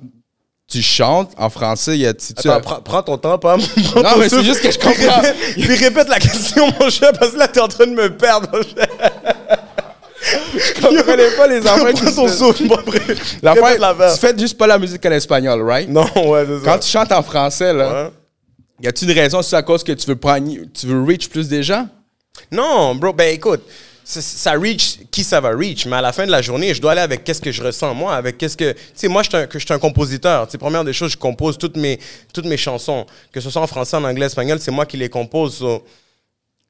tu 0.73 0.81
chantes 0.81 1.31
en 1.37 1.49
français, 1.49 1.97
y 1.97 2.05
a 2.07 2.13
tu, 2.13 2.33
tu- 2.33 2.49
Attends, 2.49 2.61
prends, 2.61 2.81
prends 2.81 3.03
ton 3.03 3.17
temps, 3.17 3.37
Pam. 3.37 3.59
Prends 3.91 4.01
Non, 4.03 4.09
mais 4.17 4.29
c'est 4.29 4.43
juste 4.43 4.61
que 4.61 4.71
je 4.71 4.79
comprends. 4.79 5.21
Puis 5.53 5.75
répète 5.75 6.07
la 6.09 6.19
question, 6.19 6.67
mon 6.79 6.89
cher, 6.89 7.11
parce 7.19 7.31
que 7.31 7.37
là, 7.37 7.47
t'es 7.47 7.59
en 7.59 7.67
train 7.67 7.85
de 7.85 7.91
me 7.91 8.09
perdre, 8.15 8.49
mon 8.51 8.59
je 10.55 10.81
comprenais 10.81 11.29
pas 11.35 11.47
les 11.47 11.59
enfants 11.67 11.91
qui 11.93 12.05
se- 12.05 12.27
souffle, 12.37 12.63
Répète 13.43 13.79
l'affaire. 13.79 14.13
tu 14.13 14.19
fais 14.19 14.37
juste 14.37 14.57
pas 14.57 14.67
la 14.67 14.79
musique 14.79 15.05
en 15.05 15.11
espagnol, 15.11 15.61
right? 15.61 15.89
Non, 15.89 16.05
ouais, 16.29 16.45
c'est 16.47 16.59
ça. 16.59 16.71
Quand 16.71 16.79
tu 16.79 16.89
chantes 16.89 17.11
en 17.11 17.21
français, 17.23 17.73
là, 17.73 18.05
Ouais. 18.05 18.09
y 18.81 18.87
a-tu 18.87 19.05
une 19.05 19.11
raison? 19.11 19.41
C'est 19.41 19.55
à 19.57 19.61
cause 19.63 19.83
que 19.83 19.91
tu 19.91 20.07
veux 20.07 20.15
prendre, 20.15 20.49
tu 20.73 20.87
veux 20.87 21.03
reach 21.03 21.27
plus 21.29 21.47
des 21.49 21.61
gens? 21.61 21.87
Non, 22.51 22.95
bro, 22.95 23.11
ben 23.13 23.33
écoute, 23.33 23.61
ça, 24.03 24.51
reach 24.53 24.99
qui 25.11 25.23
ça 25.23 25.39
va 25.39 25.49
reach, 25.55 25.85
mais 25.85 25.95
à 25.95 26.01
la 26.01 26.11
fin 26.11 26.25
de 26.25 26.31
la 26.31 26.41
journée, 26.41 26.73
je 26.73 26.81
dois 26.81 26.91
aller 26.91 27.01
avec 27.01 27.23
qu'est-ce 27.23 27.41
que 27.41 27.51
je 27.51 27.63
ressens, 27.63 27.93
moi, 27.93 28.15
avec 28.15 28.37
qu'est-ce 28.37 28.57
que. 28.57 28.71
Tu 28.71 28.79
sais, 28.93 29.07
moi, 29.07 29.23
je 29.23 29.29
suis 29.29 29.37
un, 29.37 29.47
que 29.47 29.59
je 29.59 29.65
suis 29.65 29.73
un 29.73 29.79
compositeur. 29.79 30.47
Tu 30.47 30.57
première 30.57 30.83
des 30.83 30.93
choses, 30.93 31.11
je 31.11 31.17
compose 31.17 31.57
toutes 31.57 31.77
mes, 31.77 31.99
toutes 32.33 32.45
mes 32.45 32.57
chansons, 32.57 33.05
que 33.31 33.39
ce 33.39 33.49
soit 33.49 33.61
en 33.61 33.67
français, 33.67 33.97
en 33.97 34.03
anglais, 34.03 34.25
espagnol, 34.25 34.59
c'est 34.59 34.71
moi 34.71 34.85
qui 34.85 34.97
les 34.97 35.09
compose. 35.09 35.57
so, 35.57 35.83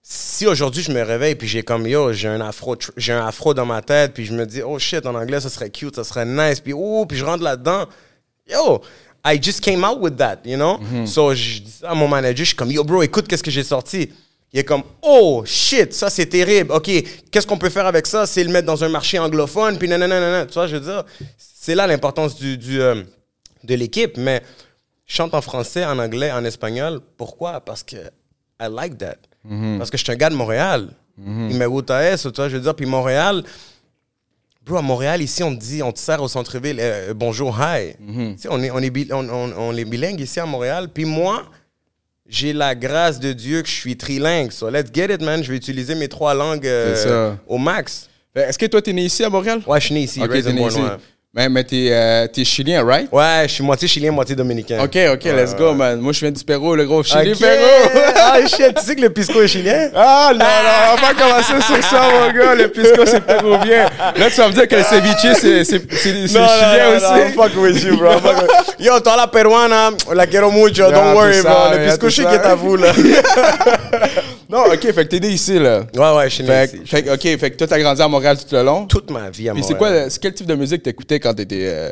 si 0.06 0.46
aujourd'hui 0.46 0.84
je 0.84 0.92
me 0.92 1.02
réveille 1.02 1.36
puis 1.36 1.48
j'ai 1.48 1.64
comme 1.64 1.88
yo 1.88 2.12
j'ai 2.12 2.28
un 2.28 2.42
afro 2.42 2.76
j'ai 2.98 3.14
un 3.14 3.26
afro 3.26 3.54
dans 3.54 3.66
ma 3.66 3.82
tête 3.82 4.14
puis 4.14 4.26
je 4.26 4.34
me 4.34 4.46
dis 4.46 4.62
oh 4.62 4.78
shit 4.78 5.06
en 5.06 5.16
anglais 5.16 5.40
ça 5.40 5.50
serait 5.50 5.70
cute 5.70 5.96
ça 5.96 6.04
serait 6.04 6.26
nice 6.26 6.60
puis 6.60 6.74
oh 6.76 7.06
puis 7.08 7.18
je 7.18 7.24
rentre 7.24 7.42
là-dedans 7.42 7.86
yo 8.52 8.82
I 9.26 9.40
just 9.42 9.62
came 9.62 9.86
out 9.86 10.00
with 10.02 10.18
that 10.18 10.40
you 10.44 10.58
know? 10.58 10.78
So 11.06 11.34
je 11.34 11.60
dis 11.60 11.72
ça 11.72 11.92
à 11.92 11.96
mon 11.96 12.10
manager 12.10 12.40
je 12.40 12.50
suis 12.50 12.56
comme 12.56 12.72
yo 12.72 12.84
bro 12.84 13.02
écoute 13.02 13.30
qu'est-ce 13.30 13.44
que 13.44 13.50
j'ai 13.50 13.64
sorti 13.64 14.10
il 14.54 14.60
est 14.60 14.64
comme 14.64 14.84
oh 15.02 15.44
shit 15.46 15.94
ça 15.94 16.10
c'est 16.10 16.28
terrible. 16.28 16.72
Ok 16.72 16.90
qu'est-ce 17.32 17.48
qu'on 17.48 17.58
peut 17.58 17.70
faire 17.70 17.86
avec 17.88 18.06
ça? 18.08 18.26
C'est 18.28 18.44
le 18.44 18.52
mettre 18.52 18.68
dans 18.68 18.84
un 18.84 18.90
marché 18.90 19.18
anglophone 19.20 19.78
puis 19.78 19.88
nanana 19.88 20.46
tu 20.46 20.54
vois 20.54 20.68
je 20.68 20.76
veux 20.78 20.82
dire 20.86 21.04
c'est 21.38 21.76
là 21.76 21.88
l'importance 21.88 22.36
du, 22.36 22.58
du 22.58 22.82
euh, 22.82 23.02
de 23.64 23.76
l'équipe 23.76 24.16
mais 24.18 24.42
je 25.06 25.16
chante 25.16 25.34
en 25.34 25.42
français 25.42 25.84
en 25.86 26.00
anglais 26.00 26.32
en 26.32 26.44
espagnol. 26.46 27.02
Pourquoi? 27.18 27.60
Parce 27.62 27.84
que 27.84 27.98
I 28.62 28.68
like 28.72 28.98
that. 29.00 29.18
Parce 29.78 29.90
que 29.90 29.98
je 29.98 30.04
suis 30.04 30.12
un 30.14 30.16
gars 30.16 30.30
de 30.30 30.36
Montréal. 30.36 30.90
Il 31.18 31.58
me 31.58 31.68
gusta 31.70 32.02
eso, 32.10 32.32
tu 32.32 32.38
vois, 32.38 32.48
je 32.50 32.56
veux 32.56 32.62
dire. 32.64 32.74
Puis 32.74 32.86
Montréal, 32.86 33.44
bro, 34.66 34.78
à 34.78 34.82
Montréal, 34.82 35.22
ici, 35.22 35.44
on 35.44 35.54
te 35.56 35.60
dit, 35.60 35.84
on 35.84 35.92
te 35.92 36.00
sert 36.00 36.22
au 36.24 36.28
centre-ville, 36.30 36.78
euh, 36.80 37.14
bonjour, 37.14 37.56
hi. 37.60 37.94
Tu 38.36 38.42
sais, 38.44 38.48
on 38.50 38.62
est, 38.64 38.72
on, 38.72 38.80
est 38.80 39.12
on, 39.14 39.30
on- 39.30 39.54
on 39.58 39.76
est 39.78 39.86
bilingue 39.86 40.20
ici 40.22 40.40
à 40.40 40.46
Montréal. 40.46 40.88
Puis 40.94 41.06
moi, 41.06 41.44
j'ai 42.28 42.54
la 42.54 42.76
grâce 42.76 43.20
de 43.20 43.34
Dieu 43.34 43.62
que 43.62 43.68
je 43.68 43.74
suis 43.74 43.98
trilingue. 43.98 44.52
So 44.52 44.70
let's 44.70 44.90
get 44.94 45.14
it, 45.14 45.22
man. 45.22 45.44
Je 45.44 45.52
vais 45.52 45.58
utiliser 45.58 45.96
mes 45.96 46.08
trois 46.08 46.34
langues 46.34 46.66
euh, 46.66 47.34
au 47.48 47.58
max. 47.58 48.10
Est-ce 48.36 48.58
que 48.58 48.66
toi, 48.66 48.82
t'es 48.82 48.94
né 48.94 49.04
ici 49.06 49.24
à 49.24 49.30
Montréal? 49.30 49.62
Ouais, 49.68 49.80
je 49.80 49.86
suis 49.86 49.94
né 49.94 50.02
ici, 50.02 50.22
Ok, 50.22 50.32
raised 50.32 50.46
t'es 50.46 50.52
and 50.52 50.56
né 50.64 50.68
ici. 50.68 50.80
Mais, 51.36 51.50
mais 51.50 51.64
t'es, 51.64 51.88
euh, 51.90 52.28
t'es 52.28 52.46
chilien, 52.46 52.86
right? 52.86 53.08
Ouais, 53.12 53.46
je 53.48 53.54
suis 53.54 53.64
moitié 53.64 53.88
chilien, 53.88 54.12
moitié 54.12 54.36
dominicain. 54.36 54.84
Ok, 54.84 54.96
ok, 55.14 55.24
let's 55.36 55.56
go, 55.56 55.74
man. 55.74 56.00
Moi, 56.00 56.14
je 56.14 56.20
viens 56.20 56.30
du 56.30 56.44
Pérou, 56.44 56.76
le 56.76 56.86
gros 56.86 57.02
Chili, 57.02 57.32
Ok. 57.32 57.40
Pérou. 57.40 57.90
ah, 58.18 58.38
shit, 58.42 58.76
tu 58.76 58.86
sais 58.86 58.96
que 58.96 59.02
le 59.02 59.10
pisco 59.10 59.42
est 59.42 59.48
chilien? 59.48 59.90
Ah 59.96 60.30
non, 60.32 60.38
non, 60.38 60.46
on 60.92 60.96
va 60.96 61.02
pas 61.02 61.14
commencer 61.16 61.60
sur 61.66 61.84
ça, 61.84 62.04
mon 62.12 62.32
gars. 62.32 62.54
Le 62.54 62.68
pisco, 62.68 63.04
c'est 63.08 63.22
péruvien. 63.26 63.90
Là, 64.16 64.30
tu 64.30 64.36
vas 64.36 64.48
me 64.50 64.54
dire 64.54 64.68
que 64.68 64.76
le 64.76 64.84
ceviche, 64.84 65.34
c'est, 65.42 65.64
c'est, 65.64 65.92
c'est, 65.92 66.28
chilien 66.28 66.92
no, 66.92 66.98
aussi. 66.98 67.36
no, 67.36 67.42
fuck 67.44 67.58
with 67.58 67.84
you, 67.84 67.98
bro. 67.98 68.12
Yo, 68.78 69.00
toda 69.00 69.18
la 69.18 69.26
peruana, 69.26 69.90
la 70.14 70.28
quiero 70.28 70.52
mucho. 70.52 70.92
Don't 70.92 71.14
tú 71.14 71.16
worry, 71.16 71.42
bro. 71.42 71.52
sabes, 71.52 71.80
Le 71.80 71.86
pisco 71.88 72.10
chic 72.12 72.28
est 72.28 72.46
à 72.46 72.54
vous, 72.54 72.76
là. 72.78 72.92
Non, 74.54 74.66
ok, 74.72 74.82
fait 74.82 74.94
que 74.94 75.02
t'es 75.10 75.20
né 75.20 75.30
ici, 75.30 75.58
là. 75.58 75.84
Ouais, 75.96 76.16
ouais, 76.16 76.30
je 76.30 76.36
suis 76.36 76.44
né 76.44 76.66
ici. 76.66 76.86
fait 76.86 77.10
ok, 77.12 77.40
fait 77.40 77.52
que 77.52 77.58
toi, 77.58 77.66
t'as 77.66 77.80
grandi 77.80 78.02
à 78.02 78.08
Montréal 78.08 78.38
tout 78.38 78.54
le 78.56 78.62
long. 78.64 78.86
Toute 78.86 79.10
ma 79.10 79.32
vie 79.32 79.50
à 79.50 79.54
Puis 79.54 79.62
Montréal. 79.62 79.66
c'est 79.68 79.78
quoi, 79.78 80.10
c'est 80.12 80.22
quel 80.22 80.34
type 80.36 80.46
de 80.46 80.54
musique 80.54 80.84
t'écoutais 80.84 81.20
quand 81.20 81.34
t'étais, 81.34 81.66
euh, 81.68 81.92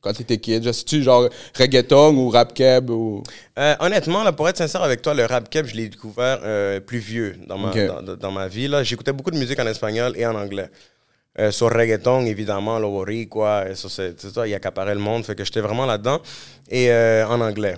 quand 0.00 0.12
t'étais 0.12 0.38
kid? 0.38 0.62
Genre, 0.62 0.72
C'est-tu 0.72 1.02
genre 1.02 1.28
reggaeton 1.58 2.14
ou 2.16 2.28
rap 2.30 2.54
keb 2.54 2.88
ou? 2.88 3.24
Euh, 3.58 3.74
honnêtement, 3.80 4.22
là, 4.22 4.30
pour 4.30 4.48
être 4.48 4.58
sincère 4.58 4.82
avec 4.82 5.02
toi, 5.02 5.12
le 5.12 5.24
rap 5.26 5.50
keb, 5.50 5.66
je 5.66 5.74
l'ai 5.74 5.88
découvert 5.88 6.38
euh, 6.44 6.78
plus 6.78 6.98
vieux 6.98 7.36
dans 7.48 7.58
ma, 7.58 7.72
dans, 7.72 8.14
dans 8.16 8.30
ma 8.30 8.46
vie. 8.46 8.70
J'écoutais 8.84 9.12
beaucoup 9.12 9.32
de 9.32 9.38
musique 9.38 9.58
en 9.58 9.66
espagnol 9.66 10.12
et 10.16 10.24
en 10.24 10.36
anglais. 10.36 10.70
Euh, 11.40 11.52
sur 11.52 11.70
reggaeton, 11.72 12.26
évidemment, 12.26 12.78
le 12.78 13.24
quoi, 13.26 13.64
c'est 13.74 14.20
ça, 14.20 14.46
il 14.46 14.54
accaparait 14.54 14.94
le 14.94 15.00
monde, 15.00 15.24
fait 15.24 15.36
que 15.36 15.44
j'étais 15.44 15.60
vraiment 15.60 15.86
là-dedans. 15.86 16.20
Et 16.68 16.90
euh, 16.90 17.26
en 17.28 17.40
anglais. 17.40 17.76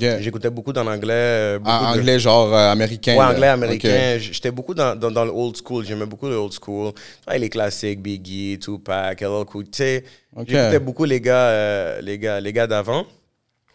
J'écoutais 0.00 0.50
beaucoup 0.50 0.72
d'en 0.72 0.86
anglais. 0.86 1.12
euh, 1.12 1.58
de- 1.58 1.68
anglais, 1.68 2.18
genre 2.18 2.52
euh, 2.54 2.70
américain. 2.72 3.14
Ouais, 3.16 3.24
anglais, 3.24 3.48
américain. 3.48 4.16
J'étais 4.18 4.50
beaucoup 4.50 4.74
dans, 4.74 4.96
dans, 4.98 5.10
dans 5.10 5.24
le 5.24 5.30
old 5.30 5.56
school. 5.56 5.84
J'aimais 5.84 6.06
beaucoup 6.06 6.28
le 6.28 6.36
old 6.36 6.52
school. 6.52 6.92
Ouais, 7.28 7.38
les 7.38 7.48
classiques, 7.50 8.00
Biggie, 8.00 8.58
Tupac, 8.58 9.20
LL 9.20 9.44
Cool. 9.46 9.64
Tu 9.64 9.70
sais, 9.78 10.04
Ok. 10.34 10.46
j'écoutais 10.48 10.78
beaucoup 10.78 11.04
les 11.04 11.20
gars, 11.20 11.34
euh, 11.48 12.00
les 12.00 12.18
gars, 12.18 12.40
les 12.40 12.52
gars 12.52 12.66
d'avant. 12.66 13.04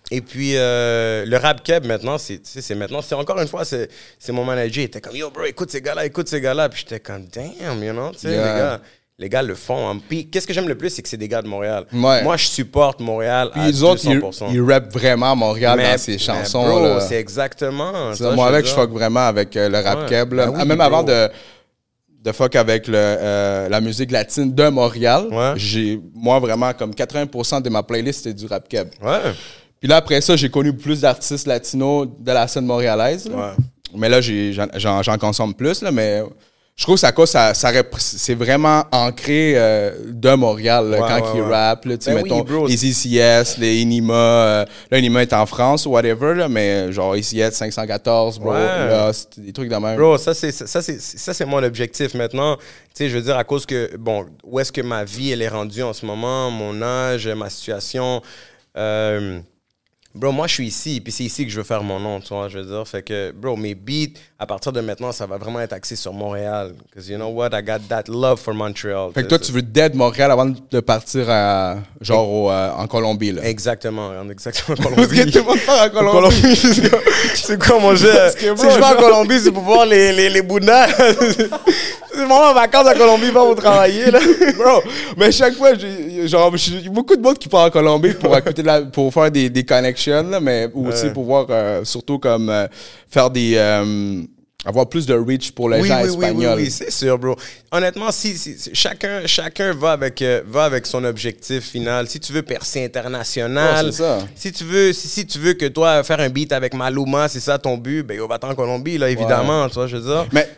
Et 0.09 0.21
puis, 0.21 0.53
euh, 0.55 1.25
le 1.25 1.35
rap 1.37 1.61
keb, 1.63 1.85
maintenant, 1.85 2.17
c'est 2.17 2.39
maintenant, 2.75 3.01
c'est 3.01 3.13
encore 3.15 3.39
une 3.41 3.47
fois, 3.47 3.65
c'est 3.65 3.89
c'est 4.17 4.31
mon 4.31 4.45
manager. 4.45 4.83
Il 4.83 4.85
était 4.85 5.01
comme, 5.01 5.15
yo, 5.17 5.29
bro, 5.29 5.43
écoute 5.43 5.69
ces 5.69 5.81
gars-là, 5.81 6.05
écoute 6.05 6.29
ces 6.29 6.39
gars-là. 6.39 6.69
Puis 6.69 6.79
j'étais 6.87 7.01
comme, 7.01 7.25
damn, 7.27 7.83
you 7.83 7.91
know, 7.91 8.11
tu 8.11 8.19
sais, 8.19 8.29
Yeah. 8.31 8.53
les 8.53 8.59
gars. 8.59 8.81
Les 9.19 9.29
gars 9.29 9.41
le 9.41 9.55
font. 9.55 9.89
hein. 9.89 9.99
Puis, 10.07 10.29
qu'est-ce 10.29 10.45
que 10.45 10.53
j'aime 10.53 10.67
le 10.67 10.75
plus, 10.77 10.91
c'est 10.91 11.01
que 11.01 11.09
c'est 11.09 11.17
des 11.17 11.27
gars 11.27 11.41
de 11.41 11.47
Montréal. 11.47 11.85
Ouais. 11.91 12.21
Moi, 12.23 12.37
je 12.37 12.45
supporte 12.45 12.99
Montréal 12.99 13.49
Puis 13.51 13.61
à 13.61 13.65
les 13.67 13.81
autres, 13.81 14.01
ils, 14.05 14.19
200%. 14.19 14.45
ils 14.53 14.61
rappent 14.61 14.93
vraiment 14.93 15.35
Montréal 15.35 15.75
Mais- 15.77 15.95
dans 15.95 16.03
mais 16.07 16.17
chansons. 16.19 16.63
bro, 16.63 16.99
c'est 16.99 17.15
exactement. 17.19 18.13
C'est 18.13 18.23
ça, 18.25 18.31
moi 18.35 18.49
veux 18.49 18.53
avec, 18.55 18.67
je 18.67 18.71
fuck 18.73 18.91
vraiment 18.91 19.21
avec 19.27 19.57
euh, 19.57 19.69
le 19.69 19.79
rap 19.79 20.01
Ouais. 20.01 20.05
keb. 20.09 20.35
Ben 20.35 20.49
oui, 20.49 20.55
Ah, 20.59 20.65
Même 20.65 20.77
bro. 20.77 20.85
avant 20.85 21.01
de, 21.03 21.29
de 22.23 22.31
fuck 22.31 22.55
avec 22.55 22.87
le, 22.87 22.93
euh, 22.95 23.69
la 23.69 23.81
musique 23.81 24.11
latine 24.11 24.53
de 24.53 24.67
Montréal, 24.69 25.25
Ouais. 25.31 25.53
j'ai 25.55 25.99
moi 26.13 26.37
vraiment 26.39 26.71
comme 26.73 26.93
80% 26.93 27.59
de 27.61 27.69
ma 27.71 27.81
playlist 27.81 28.23
c'était 28.23 28.35
du 28.35 28.45
rap 28.45 28.69
keb. 28.69 28.89
Puis 29.79 29.89
là 29.89 29.95
après 29.95 30.21
ça, 30.21 30.35
j'ai 30.35 30.49
connu 30.51 30.73
plus 30.73 31.01
d'artistes 31.01 31.47
latinos 31.47 32.07
de 32.19 32.31
la 32.31 32.47
scène 32.47 32.67
montréalaise. 32.67 33.27
là. 33.27 33.55
Mais 33.95 34.09
là, 34.09 34.19
j'en 34.21 35.17
consomme 35.17 35.55
plus, 35.55 35.81
là, 35.81 35.91
mais 35.91 36.21
je 36.77 36.83
trouve 36.83 36.95
que 36.95 36.99
ça, 36.99 37.11
cause, 37.11 37.29
ça, 37.29 37.55
ça 37.55 37.71
c'est 37.97 38.35
vraiment 38.35 38.83
ancré 38.91 39.53
euh, 39.55 39.91
de 40.05 40.33
Montréal 40.35 40.89
là, 40.91 40.99
quand 40.99 41.33
ouais, 41.33 41.37
ils 41.37 41.41
rappent. 41.41 41.85
Là, 41.85 41.95
sais, 41.99 42.13
Ben 42.13 42.21
oui, 42.21 42.29
mettons, 42.29 42.43
bro, 42.43 42.67
les 42.67 42.85
ICS, 42.85 43.57
les 43.57 43.77
Inima. 43.77 44.13
euh, 44.13 44.65
là, 44.91 44.97
Inima 44.99 45.23
est 45.23 45.33
en 45.33 45.47
France 45.47 45.87
ou 45.87 45.89
whatever, 45.89 46.35
là, 46.35 46.47
mais 46.47 46.91
genre 46.91 47.17
ICS 47.17 47.51
514, 47.51 48.37
bro. 48.39 48.51
Ouais. 48.51 48.57
Là, 48.59 49.11
des 49.37 49.51
trucs 49.51 49.69
de 49.69 49.75
même. 49.75 49.97
Bro, 49.97 50.19
ça 50.19 50.35
c'est 50.35 50.51
ça 50.51 50.81
c'est 50.83 51.01
ça 51.01 51.33
c'est 51.33 51.45
mon 51.45 51.63
objectif 51.63 52.13
maintenant. 52.13 52.57
Tu 52.57 52.63
sais, 52.93 53.09
je 53.09 53.15
veux 53.17 53.23
dire 53.23 53.37
à 53.37 53.43
cause 53.43 53.65
que 53.65 53.97
bon, 53.97 54.27
où 54.43 54.59
est-ce 54.59 54.71
que 54.71 54.81
ma 54.81 55.03
vie 55.03 55.31
elle 55.31 55.41
est 55.41 55.47
rendue 55.47 55.81
en 55.81 55.93
ce 55.93 56.05
moment, 56.05 56.51
mon 56.51 56.79
âge, 56.83 57.27
ma 57.27 57.49
situation. 57.49 58.21
euh, 58.77 59.39
Bro, 60.17 60.31
moi, 60.31 60.47
je 60.47 60.53
suis 60.55 60.67
ici, 60.67 60.99
puis 60.99 61.13
c'est 61.13 61.25
ici 61.25 61.45
que 61.45 61.51
je 61.51 61.57
veux 61.57 61.63
faire 61.63 61.83
mon 61.83 61.99
nom, 61.99 62.19
tu 62.19 62.29
vois, 62.29 62.49
je 62.49 62.57
veux 62.57 62.65
dire. 62.65 62.87
Fait 62.87 63.03
que, 63.03 63.31
bro, 63.31 63.55
mes 63.55 63.75
beats, 63.75 64.19
à 64.39 64.47
partir 64.47 64.71
de 64.71 64.81
maintenant, 64.81 65.11
ça 65.11 65.27
va 65.27 65.37
vraiment 65.37 65.61
être 65.61 65.73
axé 65.73 65.95
sur 65.95 66.11
Montréal. 66.11 66.73
Because 66.89 67.07
you 67.07 67.17
know 67.17 67.29
what? 67.29 67.49
I 67.53 67.61
got 67.61 67.79
that 67.89 68.05
love 68.07 68.39
for 68.39 68.55
Montreal. 68.55 69.11
Fait 69.13 69.21
que 69.23 69.27
toi, 69.27 69.37
tu 69.37 69.51
veux 69.51 69.61
dead 69.61 69.93
Montréal 69.95 70.31
avant 70.31 70.47
de 70.47 70.79
partir 70.79 71.29
à, 71.29 71.75
genre 72.01 72.27
au, 72.27 72.49
euh, 72.49 72.71
en 72.71 72.87
Colombie. 72.87 73.31
Là. 73.31 73.45
Exactement, 73.45 74.07
en 74.07 74.27
exactement 74.29 74.75
Parce 74.77 74.89
Colombie. 74.95 75.17
que 75.25 75.29
tout 75.29 75.37
le 75.37 75.43
monde 75.43 75.59
part 75.65 75.83
en 75.83 75.85
En 75.85 75.89
Colombie. 75.89 76.41
Colombie, 76.41 76.55
c'est 77.35 77.63
quoi? 77.63 77.79
Mon 77.79 77.95
jeu? 77.95 78.11
Parce 78.11 78.37
Si 78.37 78.45
je 78.45 78.77
vais 78.79 78.83
en 78.83 78.95
Colombie, 78.95 79.39
c'est 79.39 79.51
pour 79.51 79.63
voir 79.63 79.85
les, 79.85 80.11
les, 80.13 80.29
les 80.29 80.41
Bouddhas. 80.41 80.87
c'est 82.17 82.25
vraiment 82.25 82.49
en 82.49 82.53
vacances 82.53 82.87
à 82.87 82.95
Colombie, 82.95 83.31
pas 83.31 83.45
pour 83.45 83.55
travailler, 83.55 84.09
là. 84.09 84.19
Bro, 84.57 84.81
mais 85.15 85.31
chaque 85.31 85.53
fois, 85.55 85.73
genre, 86.25 86.55
j'ai 86.57 86.89
beaucoup 86.89 87.15
de 87.15 87.21
monde 87.21 87.37
qui 87.37 87.47
part 87.47 87.65
en 87.65 87.69
Colombie 87.69 88.13
pour, 88.13 88.35
écouter 88.35 88.63
la, 88.63 88.81
pour 88.81 89.13
faire 89.13 89.29
des, 89.29 89.49
des 89.49 89.63
là, 90.11 90.39
mais 90.39 90.69
aussi 90.73 91.05
Ouais. 91.05 91.13
pour 91.13 91.23
voir, 91.25 91.45
euh, 91.49 91.83
surtout 91.83 92.19
comme 92.19 92.49
euh, 92.49 92.67
faire 93.09 93.29
des. 93.29 93.53
euh, 93.55 94.21
avoir 94.65 94.89
plus 94.89 95.05
de 95.05 95.13
reach 95.13 95.51
pour 95.51 95.69
les 95.69 95.79
Oui, 95.79 95.87
gens 95.87 96.01
oui, 96.01 96.09
oui, 96.09 96.15
oui, 96.17 96.25
espagnols. 96.25 96.57
oui, 96.57 96.71
c'est 96.71 96.91
sûr, 96.91 97.17
bro. 97.17 97.35
Honnêtement, 97.71 98.11
si, 98.11 98.37
si- 98.37 98.57
si- 98.57 98.71
chacun, 98.73 99.21
chacun 99.25 99.71
va, 99.73 99.91
avec, 99.93 100.21
euh, 100.21 100.41
va 100.45 100.65
avec 100.65 100.85
son 100.85 101.03
objectif 101.05 101.63
final. 101.69 102.07
Si 102.09 102.19
tu 102.19 102.33
veux 102.33 102.41
percer 102.41 102.83
international, 102.83 103.85
Ouais, 103.85 103.91
ça. 103.93 104.17
si 104.35 104.51
tu 104.51 104.63
veux, 104.65 104.91
si, 104.91 105.07
si 105.07 105.25
tu 105.25 105.39
veux 105.39 105.53
que 105.53 105.67
toi 105.67 106.03
faire 106.03 106.19
un 106.19 106.27
beat 106.29 106.51
avec 106.51 106.73
Maluma, 106.73 107.29
c'est 107.29 107.39
ça 107.39 107.57
ton 107.57 107.77
but, 107.77 108.03
ben 108.03 108.17
yo, 108.17 108.27
va-t'en 108.27 108.49
en 108.49 108.55
Colombie, 108.55 108.97
là, 108.97 109.09
évidemment, 109.09 109.69
tu 109.69 109.75
vois, 109.75 109.87
je 109.87 109.95
veux 109.97 110.03
dire. 110.03 110.25
Mais, 110.33 110.49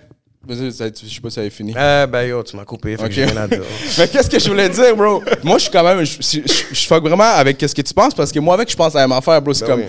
je 0.55 0.69
sais 0.71 1.21
pas 1.21 1.29
si 1.29 1.35
ça 1.35 1.41
avait 1.41 1.49
fini. 1.49 1.73
Euh, 1.77 2.07
ben 2.07 2.23
yo, 2.23 2.43
tu 2.43 2.55
m'as 2.55 2.65
coupé, 2.65 2.95
fait 2.97 3.03
Ok. 3.03 3.09
que 3.09 3.13
j'ai 3.15 3.25
rien 3.25 3.37
à 3.37 3.47
dire. 3.47 3.61
Mais 3.97 4.07
qu'est-ce 4.07 4.29
que 4.29 4.39
je 4.39 4.49
voulais 4.49 4.69
dire, 4.69 4.95
bro? 4.95 5.21
Moi, 5.43 5.57
je 5.57 5.63
suis 5.63 5.71
quand 5.71 5.83
même. 5.83 6.03
Je, 6.03 6.17
je, 6.21 6.39
je- 6.73 6.87
fuck 6.87 7.03
vraiment 7.03 7.23
avec 7.23 7.59
ce 7.61 7.73
que 7.75 7.81
tu 7.81 7.93
penses 7.93 8.13
parce 8.13 8.31
que 8.31 8.39
moi, 8.39 8.53
avec, 8.55 8.69
je 8.69 8.75
pense 8.75 8.95
à 8.95 8.99
la 8.99 9.07
même 9.07 9.17
affaire, 9.17 9.41
bro. 9.41 9.53
C'est 9.53 9.65
Ben 9.65 9.71
comme. 9.71 9.81
oui. 9.81 9.87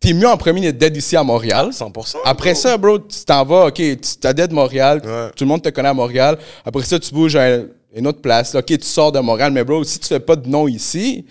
T'es 0.00 0.12
mieux 0.14 0.26
en 0.28 0.36
premier 0.36 0.60
d'être 0.60 0.78
dead 0.78 0.96
ici 0.96 1.16
à 1.16 1.22
Montréal. 1.22 1.68
100%. 1.72 2.16
Après 2.24 2.52
bro. 2.52 2.60
ça, 2.60 2.76
bro, 2.76 2.98
tu 2.98 3.24
t'en 3.24 3.44
vas, 3.44 3.66
OK, 3.66 3.74
tu 3.76 3.96
t'as 4.20 4.32
dead 4.32 4.50
Montréal, 4.52 5.00
Ouais. 5.04 5.30
tout 5.36 5.44
le 5.44 5.48
monde 5.48 5.62
te 5.62 5.68
connaît 5.68 5.90
à 5.90 5.94
Montréal. 5.94 6.36
Après 6.64 6.82
ça, 6.84 6.98
tu 6.98 7.12
bouges 7.14 7.36
à 7.36 7.58
une 7.94 8.06
autre 8.08 8.20
place. 8.20 8.52
là. 8.52 8.60
OK, 8.60 8.66
tu 8.66 8.78
sors 8.82 9.12
de 9.12 9.20
Montréal, 9.20 9.52
mais 9.52 9.62
bro, 9.62 9.84
si 9.84 10.00
tu 10.00 10.08
fais 10.08 10.18
pas 10.18 10.34
de 10.34 10.48
nom 10.48 10.66
ici, 10.66 11.24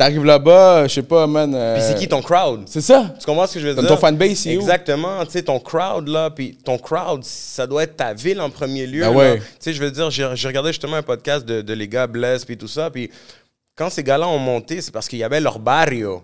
t'arrives 0.00 0.24
là-bas, 0.24 0.86
je 0.88 0.94
sais 0.94 1.02
pas, 1.02 1.26
man. 1.26 1.54
euh. 1.54 1.74
Puis 1.74 1.84
c'est 1.86 1.94
qui 1.94 2.08
ton 2.08 2.22
crowd? 2.22 2.62
C'est 2.66 2.80
ça. 2.80 3.14
Tu 3.20 3.26
comprends 3.26 3.46
ce 3.46 3.54
que 3.54 3.60
je 3.60 3.68
veux 3.68 3.74
Comme 3.74 3.84
dire? 3.84 3.94
ton 3.94 4.00
fanbase, 4.00 4.46
il 4.46 4.52
est 4.52 4.56
où? 4.56 4.60
Exactement. 4.60 5.24
Tu 5.26 5.32
sais, 5.32 5.42
ton 5.42 5.60
crowd, 5.60 6.08
là, 6.08 6.30
puis 6.30 6.56
ton 6.56 6.78
crowd, 6.78 7.22
ça 7.22 7.66
doit 7.66 7.82
être 7.82 7.96
ta 7.96 8.14
ville 8.14 8.40
en 8.40 8.48
premier 8.50 8.86
lieu. 8.86 9.02
Ah 9.04 9.10
ouais. 9.10 9.38
Tu 9.38 9.44
sais, 9.60 9.72
je 9.74 9.82
veux 9.82 9.90
dire, 9.90 10.10
j'ai 10.10 10.24
regardé 10.48 10.68
justement 10.70 10.96
un 10.96 11.02
podcast 11.02 11.44
de, 11.44 11.60
de 11.60 11.72
les 11.74 11.86
gars 11.86 12.06
Bless, 12.06 12.44
puis 12.44 12.56
tout 12.56 12.66
ça, 12.68 12.90
puis 12.90 13.10
quand 13.76 13.90
ces 13.90 14.02
gars-là 14.02 14.26
ont 14.28 14.38
monté, 14.38 14.80
c'est 14.80 14.90
parce 14.90 15.06
qu'il 15.08 15.18
y 15.18 15.24
avait 15.24 15.40
leur 15.40 15.58
barrio. 15.58 16.22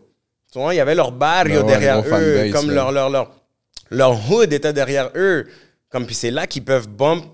Tu 0.53 0.59
vois, 0.59 0.73
il 0.75 0.79
y 0.79 0.81
avait 0.81 0.95
leur 0.95 1.13
barrio 1.13 1.61
Ben 1.61 1.67
ouais, 1.67 1.73
derrière 1.73 2.03
eux, 2.07 2.51
comme 2.53 2.71
leur, 2.71 2.93
leur, 2.93 3.11
leur, 3.11 3.31
leur 3.91 4.31
hood 4.33 4.53
était 4.53 4.73
derrière 4.73 5.11
eux. 5.17 5.47
Comme, 5.91 6.07
puis 6.07 6.15
c'est 6.15 6.31
là 6.31 6.47
qu'ils 6.47 6.65
peuvent 6.65 6.89
bump 6.89 7.25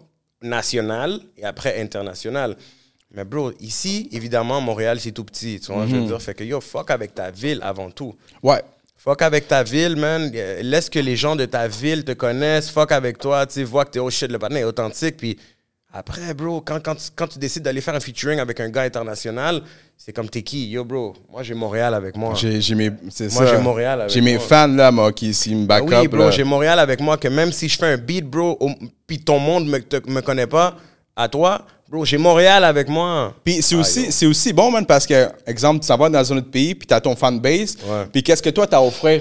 national 0.42 1.20
et 1.38 1.44
après 1.44 1.80
international. 1.80 2.56
Mais 3.14 3.24
bro, 3.24 3.52
ici, 3.60 4.08
évidemment, 4.12 4.60
Montréal, 4.60 4.98
c'est 5.00 5.12
tout 5.12 5.24
petit. 5.24 5.60
Tu 5.60 5.72
vois, 5.72 5.86
je 5.86 5.94
Mhm. 5.94 6.00
veux 6.02 6.06
dire, 6.08 6.22
fait 6.22 6.34
que 6.34 6.44
yo, 6.44 6.60
fuck 6.60 6.90
avec 6.90 7.14
ta 7.14 7.30
ville 7.30 7.60
avant 7.62 7.90
tout. 7.90 8.14
Ouais. 8.42 8.62
Fuck 8.96 9.20
avec 9.22 9.48
ta 9.48 9.62
ville, 9.64 9.96
man. 9.96 10.30
Laisse 10.62 10.88
que 10.88 10.98
les 11.00 11.16
gens 11.16 11.34
de 11.36 11.44
ta 11.44 11.66
ville 11.68 12.04
te 12.04 12.12
connaissent. 12.12 12.70
Fuck 12.70 12.92
avec 12.92 13.18
toi. 13.18 13.44
Tu 13.46 13.64
vois 13.64 13.84
que 13.84 13.90
t'es 13.90 13.98
oh 13.98 14.08
shit, 14.10 14.30
le 14.30 14.38
patin 14.38 14.54
est 14.56 14.64
authentique. 14.64 15.16
Puis 15.16 15.36
après, 15.92 16.32
bro, 16.32 16.60
quand, 16.62 16.80
quand, 16.82 16.94
tu- 16.94 17.10
quand 17.14 17.26
tu 17.26 17.38
décides 17.38 17.64
d'aller 17.64 17.80
faire 17.82 17.94
un 17.94 18.00
featuring 18.00 18.38
avec 18.38 18.60
un 18.60 18.70
gars 18.70 18.82
international, 18.82 19.60
c'est 19.98 20.12
comme 20.12 20.30
t'es 20.30 20.42
qui? 20.42 20.68
Yo, 20.70 20.84
bro, 20.84 21.14
moi 21.30 21.42
j'ai 21.42 21.52
Montréal 21.54 21.92
avec 21.94 22.16
moi. 22.16 22.32
J'ai 22.34 22.74
mes. 22.74 22.90
Moi, 22.90 23.46
j'ai 23.46 23.58
Montréal 23.58 24.00
avec 24.02 24.12
J'ai 24.12 24.20
mes 24.22 24.38
fans, 24.38 24.68
là, 24.68 24.90
moi, 24.90 25.12
qui 25.12 25.34
s'ils 25.34 25.56
me 25.58 25.66
back 25.66 25.82
Ah 25.92 26.00
oui, 26.00 26.06
up. 26.06 26.12
bro, 26.12 26.30
j'ai 26.30 26.44
Montréal 26.44 26.78
avec 26.78 27.00
moi 27.00 27.18
que 27.18 27.28
même 27.28 27.52
si 27.52 27.68
je 27.68 27.76
fais 27.76 27.86
un 27.92 27.96
beat, 27.98 28.24
bro, 28.24 28.56
au- 28.60 28.70
puis 29.06 29.18
ton 29.18 29.38
monde 29.38 29.66
me, 29.68 29.80
te- 29.80 30.08
me 30.08 30.20
connaît 30.22 30.46
pas, 30.46 30.76
à 31.16 31.28
toi, 31.28 31.62
bro, 31.88 32.04
j'ai 32.04 32.18
Montréal 32.18 32.64
avec 32.64 32.88
moi. 32.88 33.34
Puis 33.44 33.60
c'est 33.62 33.74
aussi, 33.74 34.10
c'est 34.12 34.26
aussi 34.26 34.52
bon, 34.52 34.70
man, 34.70 34.86
parce 34.86 35.06
que, 35.06 35.28
exemple, 35.46 35.80
tu 35.80 35.86
s'en 35.86 35.96
vas 35.96 36.08
dans 36.08 36.32
un 36.32 36.36
autre 36.38 36.50
pays, 36.50 36.74
puis 36.74 36.86
tu 36.86 36.94
as 36.94 37.00
ton 37.00 37.14
fanbase, 37.14 37.76
Ouais. 37.86 38.06
puis 38.12 38.22
qu'est-ce 38.22 38.42
que 38.42 38.50
toi, 38.50 38.66
tu 38.66 38.74
as 38.74 38.78
à 38.78 38.82
offrir? 38.82 39.20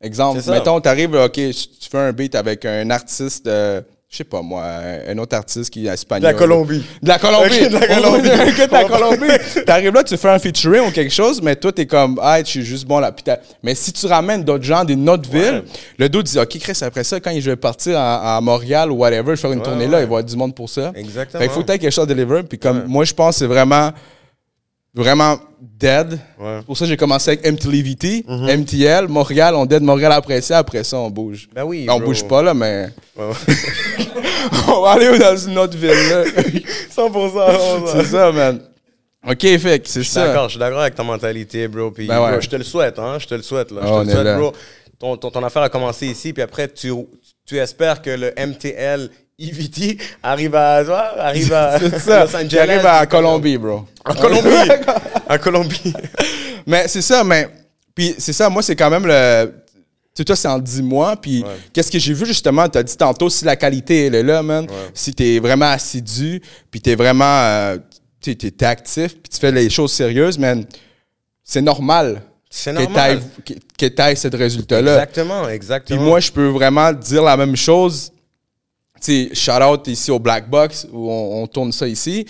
Exemple, 0.00 0.40
mettons, 0.50 0.80
tu 0.80 0.88
arrives, 0.88 1.14
OK, 1.14 1.32
tu 1.32 1.88
fais 1.90 1.98
un 1.98 2.12
beat 2.12 2.34
avec 2.34 2.64
un 2.64 2.88
artiste, 2.90 3.46
euh, 3.46 3.80
je 4.16 4.22
sais 4.22 4.24
pas 4.24 4.40
moi, 4.40 4.64
un 5.06 5.18
autre 5.18 5.36
artiste 5.36 5.68
qui 5.68 5.86
est 5.86 5.92
espagnol. 5.92 6.22
De 6.22 6.32
la 6.32 6.38
Colombie. 6.38 6.82
De 7.02 7.08
la 7.08 7.18
Colombie. 7.18 7.60
Ok, 7.60 7.68
de 7.68 7.72
la 7.74 7.86
Colombie. 7.86 8.30
Un 8.46 8.50
gars 8.50 8.66
de 8.66 8.72
la 8.72 8.84
Colombie. 8.84 9.64
T'arrives 9.66 9.92
là, 9.92 10.02
tu 10.04 10.16
fais 10.16 10.30
un 10.30 10.38
featuring 10.38 10.88
ou 10.88 10.90
quelque 10.90 11.12
chose, 11.12 11.42
mais 11.42 11.54
toi, 11.54 11.70
t'es 11.70 11.84
comme, 11.84 12.18
ah, 12.22 12.38
je 12.40 12.44
suis 12.48 12.64
juste 12.64 12.86
bon 12.86 12.98
là. 12.98 13.14
Mais 13.62 13.74
si 13.74 13.92
tu 13.92 14.06
ramènes 14.06 14.42
d'autres 14.42 14.64
gens 14.64 14.84
d'une 14.84 15.06
autre 15.10 15.28
ville, 15.28 15.64
le 15.98 16.08
dos 16.08 16.22
dit, 16.22 16.38
OK, 16.38 16.58
Chris, 16.58 16.78
après 16.80 17.04
ça, 17.04 17.20
quand 17.20 17.32
je 17.38 17.50
vais 17.50 17.56
partir 17.56 17.98
à, 17.98 18.36
à 18.36 18.40
Montréal 18.40 18.90
ou 18.90 18.96
whatever, 18.96 19.26
je 19.26 19.30
vais 19.32 19.36
faire 19.36 19.52
une 19.52 19.62
tournée 19.62 19.86
là, 19.86 19.88
il 19.88 19.90
va 19.92 20.00
y 20.00 20.02
avoir 20.04 20.24
du 20.24 20.34
monde 20.34 20.54
pour 20.54 20.70
ça. 20.70 20.92
Exactement. 20.94 21.40
Fait 21.40 21.48
qu'il 21.48 21.54
faut 21.54 21.62
que 21.62 21.66
quelque 21.66 21.90
chose 21.90 22.04
à 22.04 22.06
deliver. 22.06 22.42
Puis 22.42 22.58
comme 22.58 22.84
moi, 22.86 23.04
je 23.04 23.12
pense 23.12 23.34
que 23.34 23.38
c'est 23.40 23.46
vraiment, 23.46 23.90
vraiment 24.96 25.38
dead. 25.60 26.18
Ouais. 26.38 26.56
C'est 26.60 26.66
pour 26.66 26.76
ça 26.76 26.84
que 26.84 26.88
j'ai 26.88 26.96
commencé 26.96 27.30
avec 27.30 27.46
MTLVT, 27.46 28.24
MTL, 28.28 29.08
Montréal, 29.08 29.54
on 29.54 29.66
dead 29.66 29.82
Montréal 29.82 30.12
après 30.12 30.40
ça, 30.40 30.58
après 30.58 30.82
ça, 30.84 30.96
on 30.98 31.10
bouge. 31.10 31.48
Ben 31.54 31.64
oui, 31.64 31.86
on 31.88 31.98
bro. 31.98 32.06
bouge 32.08 32.26
pas 32.26 32.42
là, 32.42 32.54
mais 32.54 32.88
Ouais, 33.16 33.24
ouais. 33.26 34.04
on 34.68 34.80
va 34.82 34.92
aller 34.92 35.18
dans 35.18 35.36
une 35.36 35.58
autre 35.58 35.76
ville 35.76 35.90
là. 35.90 36.24
100%. 36.96 37.92
c'est 37.92 38.04
ça, 38.04 38.32
man. 38.32 38.60
OK, 39.28 39.40
fait 39.40 39.82
c'est 39.86 40.04
ça. 40.04 40.26
d'accord, 40.28 40.44
je 40.44 40.50
suis 40.52 40.58
d'accord 40.60 40.80
avec 40.80 40.94
ta 40.94 41.02
mentalité, 41.02 41.66
bro. 41.68 41.90
Puis, 41.90 42.06
Ben 42.06 42.18
bro, 42.18 42.40
je 42.40 42.48
te 42.48 42.56
le 42.56 42.64
souhaite, 42.64 42.98
hein. 42.98 43.18
Je 43.18 43.26
te 43.26 43.34
le 43.34 43.42
souhaite, 43.42 43.70
là. 43.72 43.80
Ah, 43.82 43.86
je 43.86 43.92
on 43.92 44.00
te 44.02 44.06
le 44.06 44.12
souhaite, 44.12 44.24
là. 44.24 44.38
bro. 44.38 44.52
Ton, 44.98 45.16
ton, 45.16 45.30
ton 45.30 45.42
affaire 45.44 45.62
a 45.62 45.68
commencé 45.68 46.06
ici, 46.06 46.32
puis 46.32 46.42
après, 46.42 46.68
tu, 46.68 46.90
tu 47.44 47.58
espères 47.58 48.00
que 48.00 48.10
le 48.10 48.32
MTL 48.38 49.10
EVT 49.38 49.98
arrive 50.22 50.54
à, 50.54 50.76
arrive 51.26 51.52
à. 51.52 51.78
Los 51.80 51.86
Angeles. 52.34 52.48
J'arrive 52.48 52.86
à 52.86 53.04
Colombie, 53.06 53.58
bro. 53.58 53.84
En 54.04 54.14
Colombie. 54.14 54.48
en 55.28 55.38
Colombie. 55.42 55.92
Mais 56.66 56.88
c'est 56.88 57.02
ça, 57.02 57.22
mais. 57.22 57.48
Puis 57.94 58.14
c'est 58.18 58.32
ça, 58.32 58.48
moi, 58.48 58.62
c'est 58.62 58.74
quand 58.76 58.90
même 58.90 59.06
le. 59.06 59.46
Tu 60.14 60.20
sais, 60.22 60.24
toi, 60.24 60.34
c'est 60.36 60.48
en 60.48 60.58
10 60.58 60.82
mois. 60.82 61.14
Puis, 61.16 61.42
Ouais. 61.42 61.50
qu'est-ce 61.72 61.90
que 61.90 61.98
j'ai 61.98 62.14
vu 62.14 62.24
justement? 62.26 62.66
Tu 62.68 62.78
as 62.78 62.82
dit 62.82 62.96
tantôt, 62.96 63.28
si 63.28 63.44
la 63.44 63.54
qualité, 63.56 64.06
elle 64.06 64.14
est 64.14 64.22
là, 64.22 64.42
man, 64.42 64.64
Ouais. 64.64 64.74
si 64.94 65.14
tu 65.14 65.22
es 65.24 65.38
vraiment 65.38 65.66
assidu, 65.70 66.40
puis 66.70 66.80
tu 66.80 66.90
es 66.90 66.94
vraiment 66.94 67.24
euh, 67.42 67.76
tu 68.20 68.30
es, 68.30 68.64
actif, 68.64 69.12
puis 69.12 69.30
tu 69.30 69.38
fais 69.38 69.52
les 69.52 69.68
choses 69.68 69.92
sérieuses, 69.92 70.38
man, 70.38 70.64
c'est 71.44 71.60
normal 71.60 72.22
C'est 72.50 72.72
que 72.74 72.80
normal. 72.80 73.20
que 73.78 73.86
tu 73.86 74.02
aies 74.02 74.16
ce 74.16 74.28
résultat-là. 74.34 74.92
Exactement, 74.94 75.44
Puis 75.44 75.54
exactement. 75.54 76.02
moi, 76.02 76.20
je 76.20 76.32
peux 76.32 76.48
vraiment 76.48 76.90
dire 76.92 77.22
la 77.22 77.36
même 77.36 77.54
chose. 77.56 78.10
Tu 79.00 79.28
sais, 79.28 79.34
shout 79.34 79.62
out 79.62 79.86
ici 79.88 80.10
au 80.10 80.18
Black 80.18 80.48
Box 80.48 80.86
où 80.92 81.10
on, 81.10 81.42
on 81.42 81.46
tourne 81.46 81.72
ça 81.72 81.86
ici. 81.86 82.26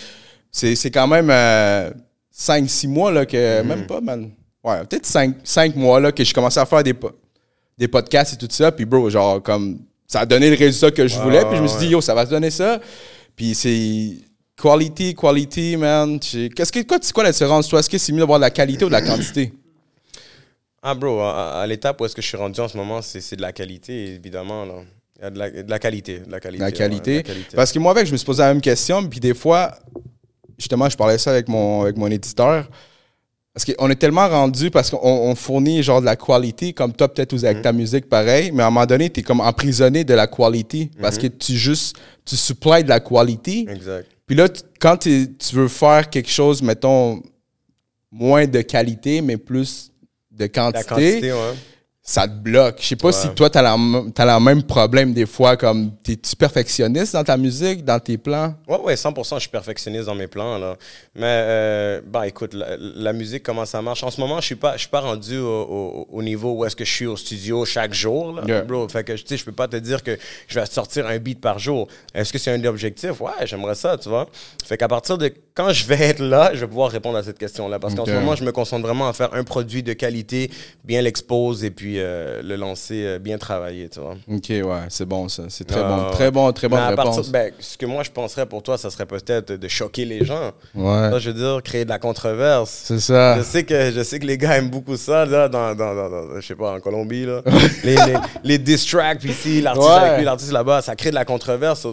C'est 0.51 0.91
quand 0.91 1.07
même 1.07 1.29
5-6 2.37 2.87
mois 2.87 3.11
là, 3.11 3.25
que. 3.25 3.61
Mhm. 3.61 3.67
Même 3.67 3.87
pas, 3.87 4.01
man. 4.01 4.31
Ouais, 4.63 4.83
peut-être 4.85 5.05
5 5.05 5.75
mois 5.75 5.99
là, 5.99 6.11
que 6.11 6.23
j'ai 6.23 6.33
commencé 6.33 6.59
à 6.59 6.65
faire 6.65 6.83
des, 6.83 6.93
des 7.77 7.87
podcasts 7.87 8.33
et 8.33 8.37
tout 8.37 8.47
ça. 8.49 8.71
Puis, 8.71 8.85
bro, 8.85 9.09
genre, 9.09 9.41
comme. 9.41 9.79
Ça 10.07 10.21
a 10.21 10.25
donné 10.25 10.49
le 10.49 10.55
résultat 10.55 10.91
que 10.91 11.07
je 11.07 11.19
voulais. 11.19 11.43
Puis, 11.45 11.57
je 11.57 11.61
me 11.61 11.67
suis 11.67 11.79
dit, 11.79 11.85
ouais. 11.85 11.91
yo, 11.91 12.01
ça 12.01 12.13
va 12.13 12.25
se 12.25 12.29
donner 12.29 12.51
ça. 12.51 12.79
Puis, 13.35 13.55
c'est. 13.55 14.17
Quality, 14.59 15.13
quality, 15.13 15.77
man. 15.77 16.19
Qu'est-ce 16.19 16.71
que, 16.71 16.81
quoi, 16.81 16.97
c'est 16.99 17.13
quoi 17.13 17.23
la 17.23 17.31
différence, 17.31 17.67
toi? 17.67 17.79
Est-ce 17.79 17.89
que 17.89 17.97
c'est 17.99 18.11
mieux 18.11 18.19
d'avoir 18.19 18.39
de 18.39 18.43
la 18.43 18.49
qualité 18.49 18.85
ou 18.85 18.87
de 18.87 18.93
la 18.93 19.03
quantité? 19.03 19.53
Ah, 20.81 20.95
bro, 20.95 21.19
à, 21.19 21.61
à 21.61 21.67
l'étape 21.67 22.01
où 22.01 22.05
est-ce 22.05 22.15
que 22.15 22.23
je 22.23 22.27
suis 22.27 22.37
rendu 22.37 22.59
en 22.59 22.67
ce 22.67 22.75
moment, 22.75 23.01
c'est 23.03 23.21
c'est 23.21 23.35
de 23.35 23.41
la 23.41 23.51
qualité, 23.51 24.15
évidemment. 24.15 24.65
Là. 24.65 24.73
Il 25.19 25.23
y 25.23 25.25
a 25.25 25.29
de 25.31 25.39
la, 25.39 25.49
de 25.49 25.69
la 25.69 25.79
qualité. 25.79 26.19
De 26.19 26.31
la 26.31 26.39
qualité. 26.39 26.59
la 26.61 26.65
ouais, 26.67 26.71
qualité. 26.73 27.11
de 27.11 27.17
la 27.17 27.23
qualité. 27.23 27.55
Parce 27.55 27.71
que 27.71 27.79
moi, 27.79 27.91
avec, 27.91 28.05
je 28.05 28.11
me 28.11 28.17
suis 28.17 28.25
posé 28.25 28.41
la 28.43 28.49
même 28.53 28.61
question. 28.61 29.03
Puis 29.07 29.19
des 29.19 29.33
fois, 29.33 29.75
justement, 30.57 30.89
je 30.89 30.95
parlais 30.97 31.17
ça 31.17 31.31
avec 31.31 31.47
mon, 31.47 31.81
avec 31.81 31.97
mon 31.97 32.07
éditeur. 32.07 32.69
Parce 33.53 33.65
qu'on 33.65 33.89
est 33.89 33.95
tellement 33.95 34.27
rendu, 34.29 34.69
parce 34.69 34.91
qu'on 34.91 34.99
on 35.01 35.33
fournit 35.33 35.81
genre 35.81 35.99
de 35.99 36.05
la 36.05 36.15
qualité, 36.15 36.73
comme 36.73 36.93
toi, 36.93 37.11
peut-être 37.11 37.33
aussi 37.33 37.45
Mhm. 37.45 37.49
avec 37.49 37.63
ta 37.63 37.73
musique, 37.73 38.07
pareil. 38.07 38.51
Mais 38.51 38.61
à 38.61 38.67
un 38.67 38.69
moment 38.69 38.85
donné, 38.85 39.09
tu 39.09 39.21
es 39.21 39.23
comme 39.23 39.39
emprisonné 39.41 40.03
de 40.03 40.13
la 40.13 40.27
qualité. 40.27 40.91
Mhm. 40.95 41.01
Parce 41.01 41.17
que 41.17 41.25
tu 41.25 41.53
juste, 41.57 41.97
tu 42.23 42.35
supplies 42.37 42.83
de 42.83 42.89
la 42.89 42.99
qualité. 42.99 43.65
Exact. 43.67 44.07
Puis 44.27 44.35
là, 44.35 44.47
quand 44.79 44.97
tu 44.97 45.27
veux 45.53 45.67
faire 45.69 46.07
quelque 46.11 46.29
chose, 46.29 46.61
mettons, 46.61 47.23
moins 48.11 48.45
de 48.45 48.61
qualité, 48.61 49.21
mais 49.21 49.37
plus 49.37 49.91
de 50.31 50.43
La 50.43 50.49
quantité, 50.49 50.85
quantité, 50.87 51.33
ouais. 51.33 51.53
Ça 52.09 52.25
te 52.25 52.33
bloque. 52.33 52.77
Je 52.79 52.87
sais 52.87 52.95
pas 52.95 53.07
Ouais. 53.07 53.11
si 53.13 53.27
toi, 53.35 53.49
tu 53.49 53.57
as, 53.57 53.61
le 53.75 54.39
même 54.39 54.63
problème 54.63 55.11
des 55.13 55.25
fois, 55.25 55.57
comme 55.57 55.91
t'es-tu 56.01 56.37
perfectionniste 56.37 57.11
dans 57.13 57.23
ta 57.25 57.35
musique, 57.35 57.83
dans 57.83 57.99
tes 57.99 58.17
plans? 58.17 58.55
Ouais, 58.65 58.79
ouais, 58.79 58.95
100%, 58.95 59.35
je 59.35 59.41
suis 59.41 59.49
perfectionniste 59.49 60.05
dans 60.05 60.15
mes 60.15 60.27
plans, 60.27 60.57
là. 60.57 60.77
Mais, 61.15 61.23
euh, 61.25 62.01
bah, 62.07 62.25
écoute, 62.25 62.53
la, 62.53 62.77
la 62.79 63.11
musique, 63.11 63.43
comment 63.43 63.65
ça 63.65 63.81
marche? 63.81 64.03
En 64.05 64.09
ce 64.09 64.21
moment, 64.21 64.39
je 64.39 64.45
suis 64.45 64.55
pas, 64.55 64.73
je 64.77 64.79
suis 64.83 64.89
pas 64.89 65.01
rendu 65.01 65.37
au, 65.37 65.45
au- 65.45 66.07
au 66.09 66.23
niveau 66.23 66.53
où 66.53 66.63
est-ce 66.65 66.77
que 66.77 66.85
je 66.85 66.91
suis 66.93 67.05
au 67.07 67.17
studio 67.17 67.65
chaque 67.65 67.93
jour, 67.93 68.31
là, 68.31 68.43
Yeah. 68.47 68.61
bro. 68.61 68.87
Fait 68.87 69.03
que, 69.03 69.11
tu 69.11 69.23
sais, 69.27 69.35
je 69.35 69.43
peux 69.43 69.51
pas 69.51 69.67
te 69.67 69.75
dire 69.75 70.01
que 70.01 70.17
je 70.47 70.59
vais 70.61 70.65
sortir 70.65 71.07
un 71.07 71.17
beat 71.19 71.41
par 71.41 71.59
jour. 71.59 71.89
Est-ce 72.15 72.31
que 72.31 72.39
c'est 72.39 72.51
un 72.53 72.63
objectif? 72.63 73.19
Ouais, 73.19 73.31
j'aimerais 73.45 73.75
ça, 73.75 73.97
tu 73.97 74.07
vois. 74.07 74.29
Fait 74.65 74.77
qu'à 74.77 74.87
partir 74.87 75.17
de 75.17 75.27
quand 75.57 75.73
je 75.73 75.87
vais 75.87 75.99
être 75.99 76.19
là, 76.19 76.51
je 76.53 76.59
vais 76.61 76.67
pouvoir 76.67 76.91
répondre 76.91 77.17
à 77.17 77.23
cette 77.23 77.39
question-là. 77.39 77.79
Parce 77.79 77.95
qu'en 77.95 78.05
ce 78.05 78.11
moment, 78.11 78.35
je 78.35 78.43
me 78.43 78.51
concentre 78.51 78.85
vraiment 78.85 79.09
à 79.09 79.13
faire 79.13 79.33
un 79.33 79.43
produit 79.43 79.81
de 79.81 79.93
qualité, 79.93 80.51
bien 80.85 81.01
l'expose 81.01 81.63
et 81.63 81.71
puis 81.71 81.95
euh, 81.97 82.43
le 82.43 82.55
lancer 82.55 83.03
euh, 83.05 83.17
bien 83.19 83.39
travaillé, 83.39 83.89
tu 83.89 83.99
vois. 83.99 84.15
Ok, 84.31 84.49
ouais, 84.49 84.63
c'est 84.89 85.07
bon 85.07 85.27
ça. 85.29 85.43
C'est 85.49 85.63
très 85.65 85.79
Ah, 85.83 85.97
bon. 86.05 86.11
Très 86.11 86.29
bon, 86.31 86.51
très 86.53 86.69
bonne 86.69 86.79
Mais 86.79 86.85
à 86.85 86.89
réponse. 86.89 87.15
partir- 87.15 87.31
ben, 87.31 87.51
ce 87.59 87.75
que 87.75 87.87
moi, 87.87 88.03
je 88.03 88.11
penserais 88.11 88.45
pour 88.45 88.61
toi, 88.61 88.77
ça 88.77 88.91
serait 88.91 89.07
peut-être 89.07 89.53
de 89.53 89.67
choquer 89.67 90.05
les 90.05 90.23
gens. 90.23 90.51
ouais. 90.75 91.09
Ça, 91.11 91.17
je 91.17 91.31
veux 91.31 91.39
dire, 91.39 91.63
créer 91.63 91.85
de 91.85 91.89
la 91.89 91.97
controverse. 91.97 92.83
C'est 92.85 92.99
ça. 92.99 93.37
Je 93.39 93.41
sais, 93.41 93.63
que, 93.63 93.89
je 93.91 94.03
sais 94.03 94.19
que 94.19 94.27
les 94.27 94.37
gars 94.37 94.57
aiment 94.57 94.69
beaucoup 94.69 94.95
ça, 94.95 95.25
là, 95.25 95.49
dans, 95.49 95.73
dans, 95.73 95.95
dans, 95.95 96.09
dans- 96.09 96.39
je 96.39 96.45
sais 96.45 96.55
pas, 96.55 96.73
en 96.75 96.79
Colombie, 96.79 97.25
là. 97.25 97.41
les, 97.83 97.95
les, 97.95 98.13
les 98.43 98.57
diss 98.59 98.85
tracks, 98.85 99.19
puis 99.19 99.31
ici, 99.31 99.59
l'artiste 99.61 99.87
Ouais. 99.87 99.93
avec 99.95 100.17
lui, 100.19 100.25
l'artiste 100.25 100.51
là-bas, 100.51 100.83
ça 100.83 100.95
crée 100.95 101.09
de 101.09 101.15
la 101.15 101.25
controverse. 101.25 101.87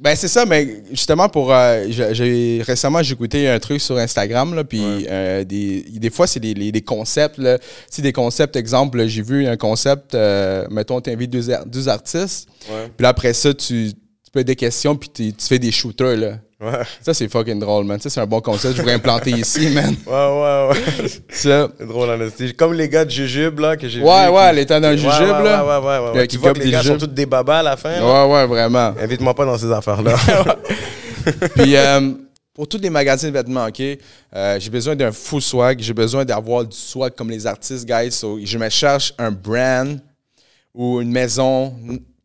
Ben, 0.00 0.14
c'est 0.14 0.28
ça, 0.28 0.46
mais 0.46 0.84
justement, 0.92 1.28
pour. 1.28 1.52
euh, 1.52 1.86
j'ai- 1.88 2.62
récemment, 2.62 3.02
j'ai 3.02 3.14
écouté 3.14 3.48
un 3.48 3.58
truc 3.58 3.80
sur 3.80 3.98
Instagram, 3.98 4.54
là, 4.54 4.62
puis 4.62 4.78
Ouais. 4.78 5.06
euh, 5.10 5.44
des, 5.44 5.82
des 5.90 6.10
fois, 6.10 6.28
c'est 6.28 6.38
des, 6.38 6.54
des 6.54 6.82
concepts, 6.82 7.38
là. 7.38 7.58
Tu 7.92 8.00
des 8.00 8.12
concepts, 8.12 8.54
exemple, 8.54 9.04
j'ai 9.08 9.22
vu 9.22 9.46
un 9.48 9.56
concept, 9.56 10.14
euh, 10.14 10.64
mettons, 10.70 11.00
tu 11.00 11.10
invites 11.10 11.30
deux, 11.32 11.48
deux 11.66 11.88
artistes, 11.88 12.48
Ouais. 12.70 12.86
puis 12.96 13.02
là, 13.02 13.08
après 13.08 13.32
ça, 13.32 13.52
tu, 13.52 13.90
tu 13.92 14.30
poses 14.32 14.44
des 14.44 14.54
questions, 14.54 14.94
puis 14.94 15.08
tu 15.10 15.32
fais 15.40 15.58
des 15.58 15.72
shooters, 15.72 16.16
là. 16.16 16.38
Ouais, 16.60 16.72
Ça, 17.02 17.14
c'est 17.14 17.28
fucking 17.28 17.60
drôle, 17.60 17.84
man. 17.84 18.00
Ça, 18.00 18.10
c'est 18.10 18.20
un 18.20 18.26
bon 18.26 18.40
concept. 18.40 18.74
Je 18.74 18.80
voudrais 18.80 18.94
implanter 18.94 19.30
ici, 19.38 19.68
man. 19.70 19.94
ouais, 20.06 20.12
ouais. 20.12 20.68
ouais. 20.70 21.08
Ça. 21.30 21.68
C'est 21.78 21.86
drôle, 21.86 22.10
en. 22.10 22.28
Comme 22.56 22.72
les 22.74 22.88
gars 22.88 23.04
de 23.04 23.10
Jujube, 23.10 23.60
là, 23.60 23.76
que 23.76 23.88
j'ai 23.88 24.00
Ouais, 24.02 24.26
vu, 24.26 24.32
ouais, 24.32 24.50
qui- 24.50 24.56
l'état 24.56 24.80
d'un 24.80 24.90
Ouais, 24.90 24.96
jujube, 24.98 25.12
ouais, 25.20 25.44
là. 25.44 25.64
Ouais, 25.64 25.86
ouais, 25.86 25.86
ouais. 25.86 26.10
ouais, 26.12 26.18
ouais. 26.18 26.26
qui 26.26 26.36
Tu 26.36 26.42
vois 26.42 26.52
que 26.52 26.58
les 26.58 26.64
des 26.64 26.70
gars 26.72 26.82
sont 26.82 26.98
tous 26.98 27.06
des 27.06 27.26
babas 27.26 27.60
à 27.60 27.62
la 27.62 27.76
fin. 27.76 27.92
là. 28.00 28.26
Ouais, 28.28 28.34
ouais, 28.34 28.46
vraiment. 28.46 28.92
Invite-moi 29.00 29.34
pas 29.34 29.44
dans 29.44 29.56
ces 29.56 29.70
affaires-là. 29.70 30.16
Puis 31.54 31.76
euh, 31.76 32.12
pour 32.54 32.66
tous 32.66 32.78
les 32.78 32.90
magasins 32.90 33.28
de 33.28 33.32
vêtements, 33.34 33.66
OK, 33.66 33.80
euh, 34.34 34.58
j'ai 34.58 34.70
besoin 34.70 34.96
d'un 34.96 35.12
full 35.12 35.40
swag. 35.42 35.78
J'ai 35.80 35.92
besoin 35.94 36.24
d'avoir 36.24 36.64
du 36.64 36.76
swag 36.76 37.14
comme 37.14 37.30
les 37.30 37.46
artistes, 37.46 37.86
guys. 37.86 38.10
So, 38.10 38.38
je 38.42 38.58
me 38.58 38.68
cherche 38.68 39.14
un 39.18 39.30
brand 39.30 40.00
ou 40.74 41.00
une 41.00 41.10
maison, 41.12 41.72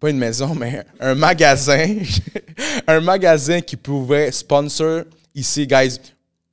pas 0.04 0.10
une 0.10 0.18
maison, 0.18 0.54
mais 0.60 0.84
un 1.00 1.16
magasin. 1.16 1.96
un 2.88 3.00
magasin 3.00 3.62
qui 3.62 3.78
pouvait 3.78 4.32
sponsor 4.34 5.04
ici, 5.34 5.66
guys. 5.66 5.98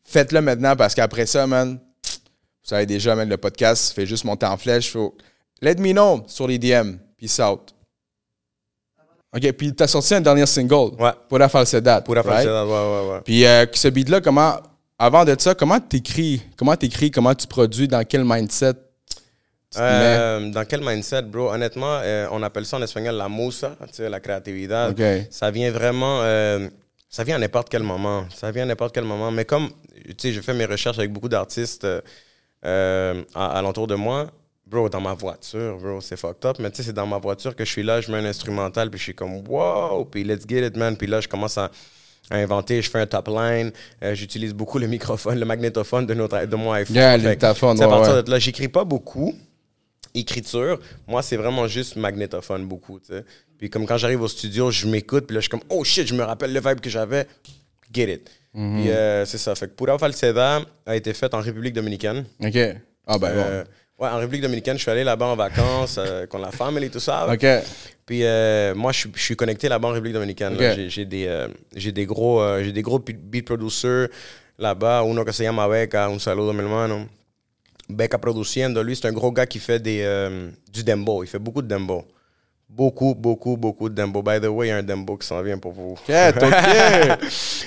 Faites-le 0.05 0.41
maintenant 0.41 0.77
parce 0.77 0.95
qu'après 0.95 1.27
ça, 1.27 1.49
man, 1.49 1.77
vous 2.05 2.69
savez 2.69 2.87
déjà, 2.87 3.17
man, 3.17 3.29
le 3.29 3.37
podcast 3.37 3.93
fait 3.93 4.07
juste 4.07 4.25
monter 4.25 4.47
en 4.47 4.57
flèche. 4.57 4.93
Faut... 4.93 5.17
Let 5.61 5.77
me 5.77 5.91
know 5.91 6.23
sur 6.29 6.47
les 6.47 6.59
DM. 6.59 6.95
Peace 7.19 7.41
out. 7.41 7.75
OK, 9.35 9.53
puis 9.53 9.75
t'as 9.75 9.89
sorti 9.89 10.15
un 10.15 10.21
dernier 10.21 10.47
single. 10.47 10.95
Ouais. 10.97 11.11
Pura 11.29 11.49
Falsedad. 11.49 12.05
Pour 12.05 12.15
la 12.15 12.23
right? 12.23 12.47
ouais, 12.47 12.53
ouais, 12.53 13.13
ouais. 13.13 13.21
Puis 13.25 13.45
euh, 13.45 13.67
ce 13.73 13.89
beat-là, 13.89 14.21
comment, 14.21 14.55
avant 14.97 15.25
de 15.25 15.35
ça, 15.39 15.57
comment 15.57 15.81
t'écris, 15.81 16.43
comment 16.57 16.77
t'écris, 16.77 17.11
comment 17.11 17.35
tu 17.35 17.49
produis, 17.49 17.89
dans 17.89 18.05
quel 18.05 18.25
mindset? 18.25 18.75
Euh, 19.79 20.51
dans 20.51 20.65
quel 20.65 20.81
mindset, 20.81 21.23
bro? 21.23 21.53
Honnêtement, 21.53 22.01
euh, 22.03 22.27
on 22.33 22.43
appelle 22.43 22.67
ça 22.67 22.77
en 22.77 22.83
espagnol 22.83 23.15
la 23.15 23.29
sais, 23.93 24.09
la 24.09 24.21
créativité. 24.21 25.27
Ça 25.31 25.51
vient 25.51 25.71
vraiment. 25.71 26.21
euh, 26.23 26.69
ça 27.09 27.25
vient 27.25 27.37
à 27.37 27.39
n'importe 27.39 27.69
quel 27.69 27.83
moment. 27.83 28.25
Ça 28.35 28.51
vient 28.51 28.65
à 28.65 28.67
n'importe 28.67 28.95
quel 28.95 29.05
moment. 29.05 29.31
Mais 29.31 29.45
comme, 29.45 29.69
tu 30.05 30.15
sais, 30.19 30.33
je 30.33 30.41
fais 30.41 30.55
mes 30.55 30.65
recherches 30.65 30.99
avec 30.99 31.13
beaucoup 31.13 31.29
d'artistes 31.29 31.87
alentour 33.35 33.87
de 33.87 33.95
moi. 33.95 34.27
Bro, 34.67 34.89
dans 34.89 35.01
ma 35.01 35.15
voiture, 35.15 35.79
bro, 35.79 36.01
c'est 36.01 36.17
fucked 36.17 36.45
up. 36.47 36.57
Mais 36.61 36.71
tu 36.71 36.77
sais, 36.77 36.83
c'est 36.85 36.93
dans 36.93 37.07
ma 37.07 37.19
voiture 37.19 37.57
que 37.57 37.65
je 37.65 37.71
suis 37.73 37.83
là, 37.83 38.01
je 38.01 38.13
mets 38.13 38.19
un 38.19 38.25
instrumental, 38.25 38.89
puis 38.89 38.99
je 38.99 39.05
suis 39.05 39.15
comme, 39.17 39.43
wow, 39.49 40.05
puis 40.05 40.23
let's 40.23 40.47
get 40.49 40.65
it, 40.65 40.77
man. 40.77 40.97
Puis 40.97 41.09
là, 41.09 41.21
je 41.21 41.27
commence 41.27 41.59
à, 41.59 41.73
à 42.31 42.37
inventer, 42.37 42.81
je 42.81 42.89
fais 42.89 43.01
un 43.01 43.07
top 43.07 43.27
line. 43.27 43.73
Euh, 44.05 44.15
J'utilise 44.15 44.55
beaucoup 44.55 44.79
le 44.79 44.87
microphone, 44.87 45.41
le 45.41 45.45
magnétophone 45.45 46.07
de, 46.07 46.15
notre, 46.15 46.45
de 46.45 46.55
mon 46.57 46.71
iPhone. 46.71 46.95
Yeah, 46.95 47.17
le 47.17 47.25
Fait 47.25 47.43
à 47.83 47.89
partir 47.89 48.15
ouais. 48.15 48.23
de 48.23 48.31
là, 48.31 48.39
j'écris 48.39 48.69
pas 48.69 48.85
beaucoup 48.85 49.35
écriture, 50.15 50.79
moi, 51.07 51.23
c'est 51.23 51.37
vraiment 51.37 51.67
juste 51.67 51.97
magnétophone 51.97 52.67
beaucoup. 52.67 53.01
Puis 53.59 53.71
comme 53.71 53.87
quand 53.87 53.97
j'arrive 53.97 54.23
au 54.23 54.29
studio, 54.29 54.71
je 54.71 54.87
m'écoute, 54.87 55.27
puis 55.27 55.35
là, 55.35 55.41
je 55.41 55.45
suis 55.45 55.51
comme, 55.51 55.63
oh 55.69 55.85
shit, 55.85 56.07
je 56.07 56.15
me 56.15 56.23
rappelle 56.23 56.53
le 56.53 56.61
vibe 56.61 56.81
que 56.81 56.91
j'avais, 56.91 57.27
get 57.93 58.13
it. 58.13 58.31
Mhm. 58.55 58.81
Puis 58.81 58.91
euh, 58.91 59.25
c'est 59.27 59.39
ça. 59.39 59.55
Fait 59.55 59.69
que 59.69 59.73
Pura 59.75 59.99
Falseda 59.99 60.63
a 60.87 60.97
été 60.97 61.13
faite 61.15 61.35
en 61.35 61.41
République 61.41 61.75
dominicaine. 61.75 62.25
OK. 62.43 62.59
Ah, 63.07 63.19
ben 63.19 63.29
Euh, 63.29 63.65
ouais, 63.99 64.09
en 64.09 64.17
République 64.17 64.43
dominicaine, 64.43 64.77
je 64.77 64.83
suis 64.83 64.91
allé 64.91 65.05
là-bas 65.05 65.27
en 65.27 65.37
vacances, 65.37 65.99
euh, 65.99 66.27
con 66.31 66.39
la 66.39 66.51
famille 66.51 66.85
et 66.85 66.91
tout 66.91 67.01
ça. 67.01 67.27
bon. 67.27 67.35
OK. 67.35 67.47
Puis 68.07 68.25
euh, 68.25 68.75
moi, 68.75 68.91
je 68.91 69.01
suis, 69.01 69.11
je 69.15 69.23
suis 69.23 69.37
connecté 69.37 69.69
là-bas 69.69 69.89
en 69.89 69.93
République 69.93 70.15
dominicaine. 70.15 70.57
J'ai, 70.89 71.05
des, 71.05 71.47
j'ai 71.77 71.93
des 71.93 72.07
gros, 72.07 72.43
j'ai 72.61 72.73
des 72.73 72.83
gros 72.83 72.99
beat 72.99 73.21
beat 73.21 73.45
producers 73.45 74.09
là-bas. 74.59 75.05
Uno 75.05 75.25
que 75.25 75.33
se 75.33 75.45
llama 75.45 75.69
Beca, 75.69 76.07
un 76.07 76.19
saludo, 76.19 76.53
mi 76.53 76.61
hermano. 76.61 77.07
Beca 77.91 78.19
Produciendo, 78.19 78.83
lui, 78.83 78.97
c'est 78.97 79.07
un 79.07 79.13
gros 79.13 79.33
gars 79.33 79.47
qui 79.47 79.59
fait 79.59 79.79
des, 79.79 80.01
euh, 80.03 80.51
du 80.73 80.83
dembo. 80.85 81.23
Il 81.23 81.27
fait 81.27 81.39
beaucoup 81.39 81.63
de 81.63 81.69
dembo. 81.69 82.05
Beaucoup, 82.69 83.17
beaucoup, 83.17 83.57
beaucoup 83.57 83.89
de 83.89 83.95
dembo. 83.97 84.23
By 84.23 84.41
the 84.41 84.47
way, 84.47 84.69
il 84.69 84.71
y 84.71 84.73
a 84.73 84.77
un 84.77 84.83
dembo 84.83 85.17
qui 85.17 85.27
s'en 85.27 85.43
vient 85.43 85.59
pour 85.59 85.73
vous. 85.73 85.93
OK, 85.93 86.15
OK. 86.37 86.41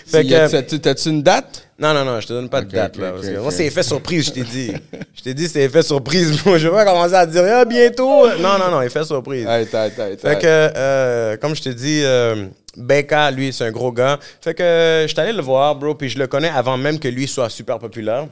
T'as-tu 0.81 1.09
une 1.09 1.21
date? 1.21 1.67
Non, 1.77 1.93
non, 1.93 2.05
non, 2.05 2.21
je 2.21 2.27
te 2.27 2.33
donne 2.33 2.47
pas 2.47 2.61
de 2.61 2.71
date. 2.71 2.95
là, 2.95 3.11
parce 3.11 3.27
que. 3.27 3.37
Moi, 3.37 3.51
c'est 3.51 3.65
effet 3.65 3.83
surprise, 3.83 4.27
je 4.27 4.31
t'ai 4.31 4.43
dit. 4.43 4.71
je 5.13 5.21
t'ai 5.21 5.33
dit, 5.33 5.49
c'est 5.49 5.63
effet 5.63 5.83
surprise. 5.83 6.39
je 6.45 6.67
vais 6.67 6.69
pas 6.69 6.85
commencer 6.85 7.15
à 7.15 7.27
te 7.27 7.31
dire, 7.31 7.43
ah, 7.45 7.65
bientôt. 7.65 8.29
Non, 8.39 8.57
non, 8.57 8.71
non, 8.71 8.81
effet 8.81 9.03
surprise. 9.03 9.45
Fait 9.45 10.39
que, 10.39 10.45
euh, 10.45 11.35
comme 11.35 11.53
je 11.53 11.63
te 11.63 11.69
dis, 11.69 12.01
euh, 12.03 12.47
Becca, 12.77 13.29
lui, 13.31 13.51
c'est 13.51 13.65
un 13.65 13.71
gros 13.71 13.91
gars. 13.91 14.19
Fait 14.41 14.53
que 14.53 14.63
euh, 14.63 15.01
je 15.03 15.07
suis 15.07 15.19
allé 15.19 15.33
le 15.33 15.41
voir, 15.41 15.75
bro, 15.75 15.95
puis 15.95 16.09
je 16.09 16.17
le 16.17 16.27
connais 16.27 16.49
avant 16.49 16.77
même 16.77 16.97
que 16.97 17.07
lui 17.07 17.27
soit 17.27 17.49
super 17.49 17.77
populaire. 17.77 18.27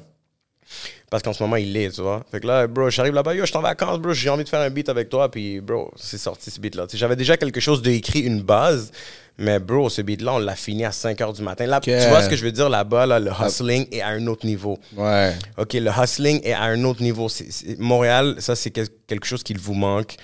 Parce 1.11 1.21
qu'en 1.23 1.33
ce 1.33 1.43
moment, 1.43 1.57
il 1.57 1.73
l'est, 1.73 1.91
tu 1.91 2.01
vois. 2.01 2.23
Fait 2.31 2.39
que 2.39 2.47
là, 2.47 2.65
bro, 2.67 2.89
j'arrive 2.89 3.13
là-bas, 3.13 3.35
yo, 3.35 3.41
je 3.41 3.49
suis 3.49 3.57
en 3.57 3.61
vacances, 3.61 3.99
bro, 3.99 4.13
j'ai 4.13 4.29
envie 4.29 4.45
de 4.45 4.49
faire 4.49 4.61
un 4.61 4.69
beat 4.69 4.87
avec 4.87 5.09
toi, 5.09 5.29
puis 5.29 5.59
bro, 5.59 5.91
c'est 5.97 6.17
sorti 6.17 6.49
ce 6.49 6.57
beat-là. 6.59 6.87
J'avais 6.93 7.17
déjà 7.17 7.35
quelque 7.35 7.59
chose 7.59 7.81
d'écrit, 7.81 8.21
une 8.21 8.41
base, 8.41 8.91
mais 9.37 9.59
bro, 9.59 9.89
ce 9.89 10.01
beat-là, 10.01 10.35
on 10.35 10.39
l'a 10.39 10.55
fini 10.55 10.85
à 10.85 10.91
5 10.93 11.19
h 11.19 11.35
du 11.35 11.41
matin. 11.41 11.65
Là, 11.65 11.81
tu 11.81 11.91
vois 12.09 12.21
ce 12.23 12.29
que 12.29 12.37
je 12.37 12.45
veux 12.45 12.51
dire 12.53 12.69
là-bas, 12.69 13.05
là, 13.05 13.19
le 13.19 13.29
hustling 13.45 13.87
est 13.91 13.99
à 13.99 14.07
un 14.07 14.25
autre 14.27 14.45
niveau. 14.45 14.77
Ouais. 14.95 15.33
OK, 15.57 15.73
le 15.73 15.91
hustling 16.01 16.39
est 16.45 16.53
à 16.53 16.61
un 16.63 16.81
autre 16.85 17.01
niveau. 17.03 17.27
Montréal, 17.77 18.35
ça, 18.39 18.55
c'est 18.55 18.71
quel- 18.71 18.87
quelque 19.05 19.25
chose 19.27 19.43
qui 19.43 19.53
vous 19.53 19.73
manque. 19.73 20.15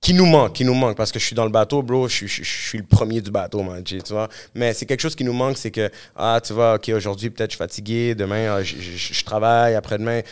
Qui 0.00 0.12
nous 0.12 0.26
manque, 0.26 0.52
qui 0.54 0.64
nous 0.64 0.74
manque, 0.74 0.96
parce 0.96 1.10
que 1.12 1.18
je 1.18 1.24
suis 1.24 1.34
dans 1.34 1.44
le 1.46 1.50
bateau, 1.50 1.82
bro, 1.82 2.08
je, 2.08 2.26
suis- 2.26 2.78
le 2.78 2.84
premier 2.84 3.22
du 3.22 3.30
bateau, 3.30 3.62
man, 3.62 3.82
tu 3.82 3.98
vois. 4.10 4.28
Mais 4.54 4.74
c'est 4.74 4.84
quelque 4.84 5.00
chose 5.00 5.14
qui 5.16 5.24
nous 5.24 5.32
manque, 5.32 5.56
c'est 5.56 5.70
que, 5.70 5.90
ah, 6.14 6.40
tu 6.44 6.52
vois, 6.52 6.74
OK, 6.74 6.90
aujourd'hui, 6.90 7.30
peut-être 7.30 7.52
je 7.52 7.56
suis 7.56 7.58
fatigué, 7.58 8.14
demain, 8.14 8.56
ah, 8.56 8.62
je, 8.62 9.24
travaille, 9.24 9.74
après-demain. 9.74 10.20
Tu 10.22 10.28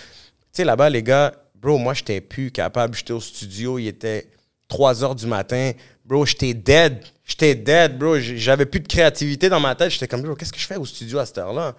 sais, 0.53 0.65
là-bas, 0.65 0.91
les 0.91 1.03
gars, 1.03 1.33
bro, 1.55 1.79
moi, 1.79 1.95
j'étais 1.95 2.21
plus 2.21 2.51
capable. 2.51 2.95
J'étais 2.95 3.13
au 3.15 3.21
studio, 3.21 3.79
il 3.79 3.87
était 3.89 4.27
3 4.69 5.03
heures 5.05 5.15
du 5.15 5.27
matin. 5.27 5.73
Bro, 6.05 6.27
j'étais 6.27 6.53
dead. 6.53 6.99
J'étais 7.25 7.55
dead, 7.55 7.97
bro. 7.97 8.19
J'avais 8.19 8.67
plus 8.67 8.81
de 8.81 8.89
créativité 8.89 9.49
dans 9.49 9.61
ma 9.61 9.75
tête. 9.75 9.91
J'étais 9.91 10.09
comme, 10.09 10.21
bro, 10.21 10.35
qu'est-ce 10.35 10.53
que 10.53 10.59
je 10.59 10.67
fais 10.67 10.77
au 10.77 10.85
studio 10.85 11.19
à 11.19 11.25
cette 11.25 11.39
heure-là? 11.39 11.75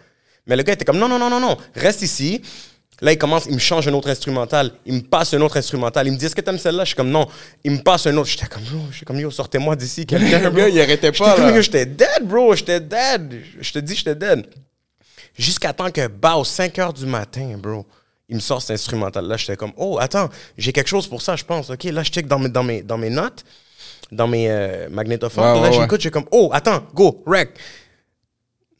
Mais 0.47 0.55
le 0.55 0.63
gars 0.63 0.73
était 0.73 0.85
comme, 0.85 0.97
non, 0.97 1.07
non, 1.07 1.19
non, 1.19 1.29
non, 1.29 1.39
non, 1.39 1.57
reste 1.75 2.01
ici. 2.01 2.41
Là, 3.03 3.11
il 3.11 3.17
commence, 3.17 3.47
il 3.47 3.53
me 3.53 3.59
change 3.59 3.85
un 3.89 3.93
autre 3.93 4.09
instrumental. 4.09 4.71
Il 4.85 4.93
me 4.93 5.01
passe 5.01 5.33
un 5.33 5.41
autre 5.41 5.57
instrumental. 5.57 6.07
Il 6.07 6.13
me 6.13 6.17
dit, 6.17 6.25
est-ce 6.25 6.35
que 6.35 6.39
t'aimes 6.39 6.57
celle-là? 6.57 6.85
Je 6.85 6.87
suis 6.87 6.95
comme, 6.95 7.09
non. 7.09 7.27
Il 7.65 7.71
me 7.71 7.79
passe 7.79 8.07
un 8.07 8.15
autre. 8.15 8.29
J'étais 8.29 8.45
comme, 8.45 8.63
j'étais 8.93 9.05
comme, 9.05 9.19
yo, 9.19 9.29
sortez-moi 9.29 9.75
d'ici, 9.75 10.05
quelqu'un. 10.07 10.49
Bro. 10.49 10.67
il 10.67 10.79
arrêtait 10.79 11.11
pas, 11.11 11.37
là. 11.37 11.51
yo, 11.53 11.61
J'étais 11.61 11.85
dead, 11.85 12.21
bro. 12.23 12.55
J'étais 12.55 12.79
dead. 12.79 13.41
Je 13.59 13.73
te 13.73 13.79
dis, 13.79 13.95
j'étais 13.95 14.15
dead. 14.15 14.47
Jusqu'à 15.37 15.73
temps 15.73 15.91
que, 15.91 16.07
bah, 16.07 16.37
aux 16.37 16.45
5 16.45 16.79
heures 16.79 16.93
du 16.93 17.05
matin, 17.05 17.55
bro, 17.57 17.85
il 18.29 18.37
me 18.37 18.41
sort 18.41 18.61
cet 18.61 18.71
instrumental-là. 18.71 19.35
J'étais 19.35 19.57
comme, 19.57 19.73
oh, 19.75 19.97
attends, 19.99 20.29
j'ai 20.57 20.71
quelque 20.71 20.89
chose 20.89 21.05
pour 21.05 21.21
ça, 21.21 21.35
je 21.35 21.43
pense. 21.43 21.71
OK, 21.71 21.83
là, 21.83 22.03
je 22.03 22.09
check 22.09 22.25
dans 22.25 22.39
mes, 22.39 22.47
dans 22.47 22.63
mes, 22.63 22.83
dans 22.83 22.97
mes 22.97 23.09
notes, 23.09 23.43
dans 24.13 24.29
mes 24.29 24.49
euh, 24.49 24.87
magnétophones. 24.89 25.43
Ouais, 25.43 25.61
là, 25.61 25.75
ouais, 25.75 25.81
j'écoute, 25.81 25.99
j'ai 25.99 26.09
comme, 26.09 26.27
oh, 26.31 26.51
attends, 26.53 26.85
go, 26.93 27.21
rec. 27.27 27.49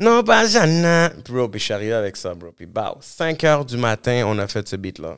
Non, 0.04 0.22
pas 0.22 0.46
Jana. 0.46 1.14
Bro, 1.30 1.48
puis 1.48 1.60
je 1.60 1.66
suis 1.66 1.74
arrivé 1.74 1.94
avec 1.94 2.18
ça, 2.18 2.34
bro. 2.34 2.52
Puis, 2.52 2.66
bah, 2.66 2.94
5 3.00 3.42
heures 3.46 3.64
du 3.64 3.78
matin, 3.78 4.24
on 4.28 4.38
a 4.38 4.48
fait 4.48 4.68
ce 4.68 4.76
beat-là. 4.76 5.18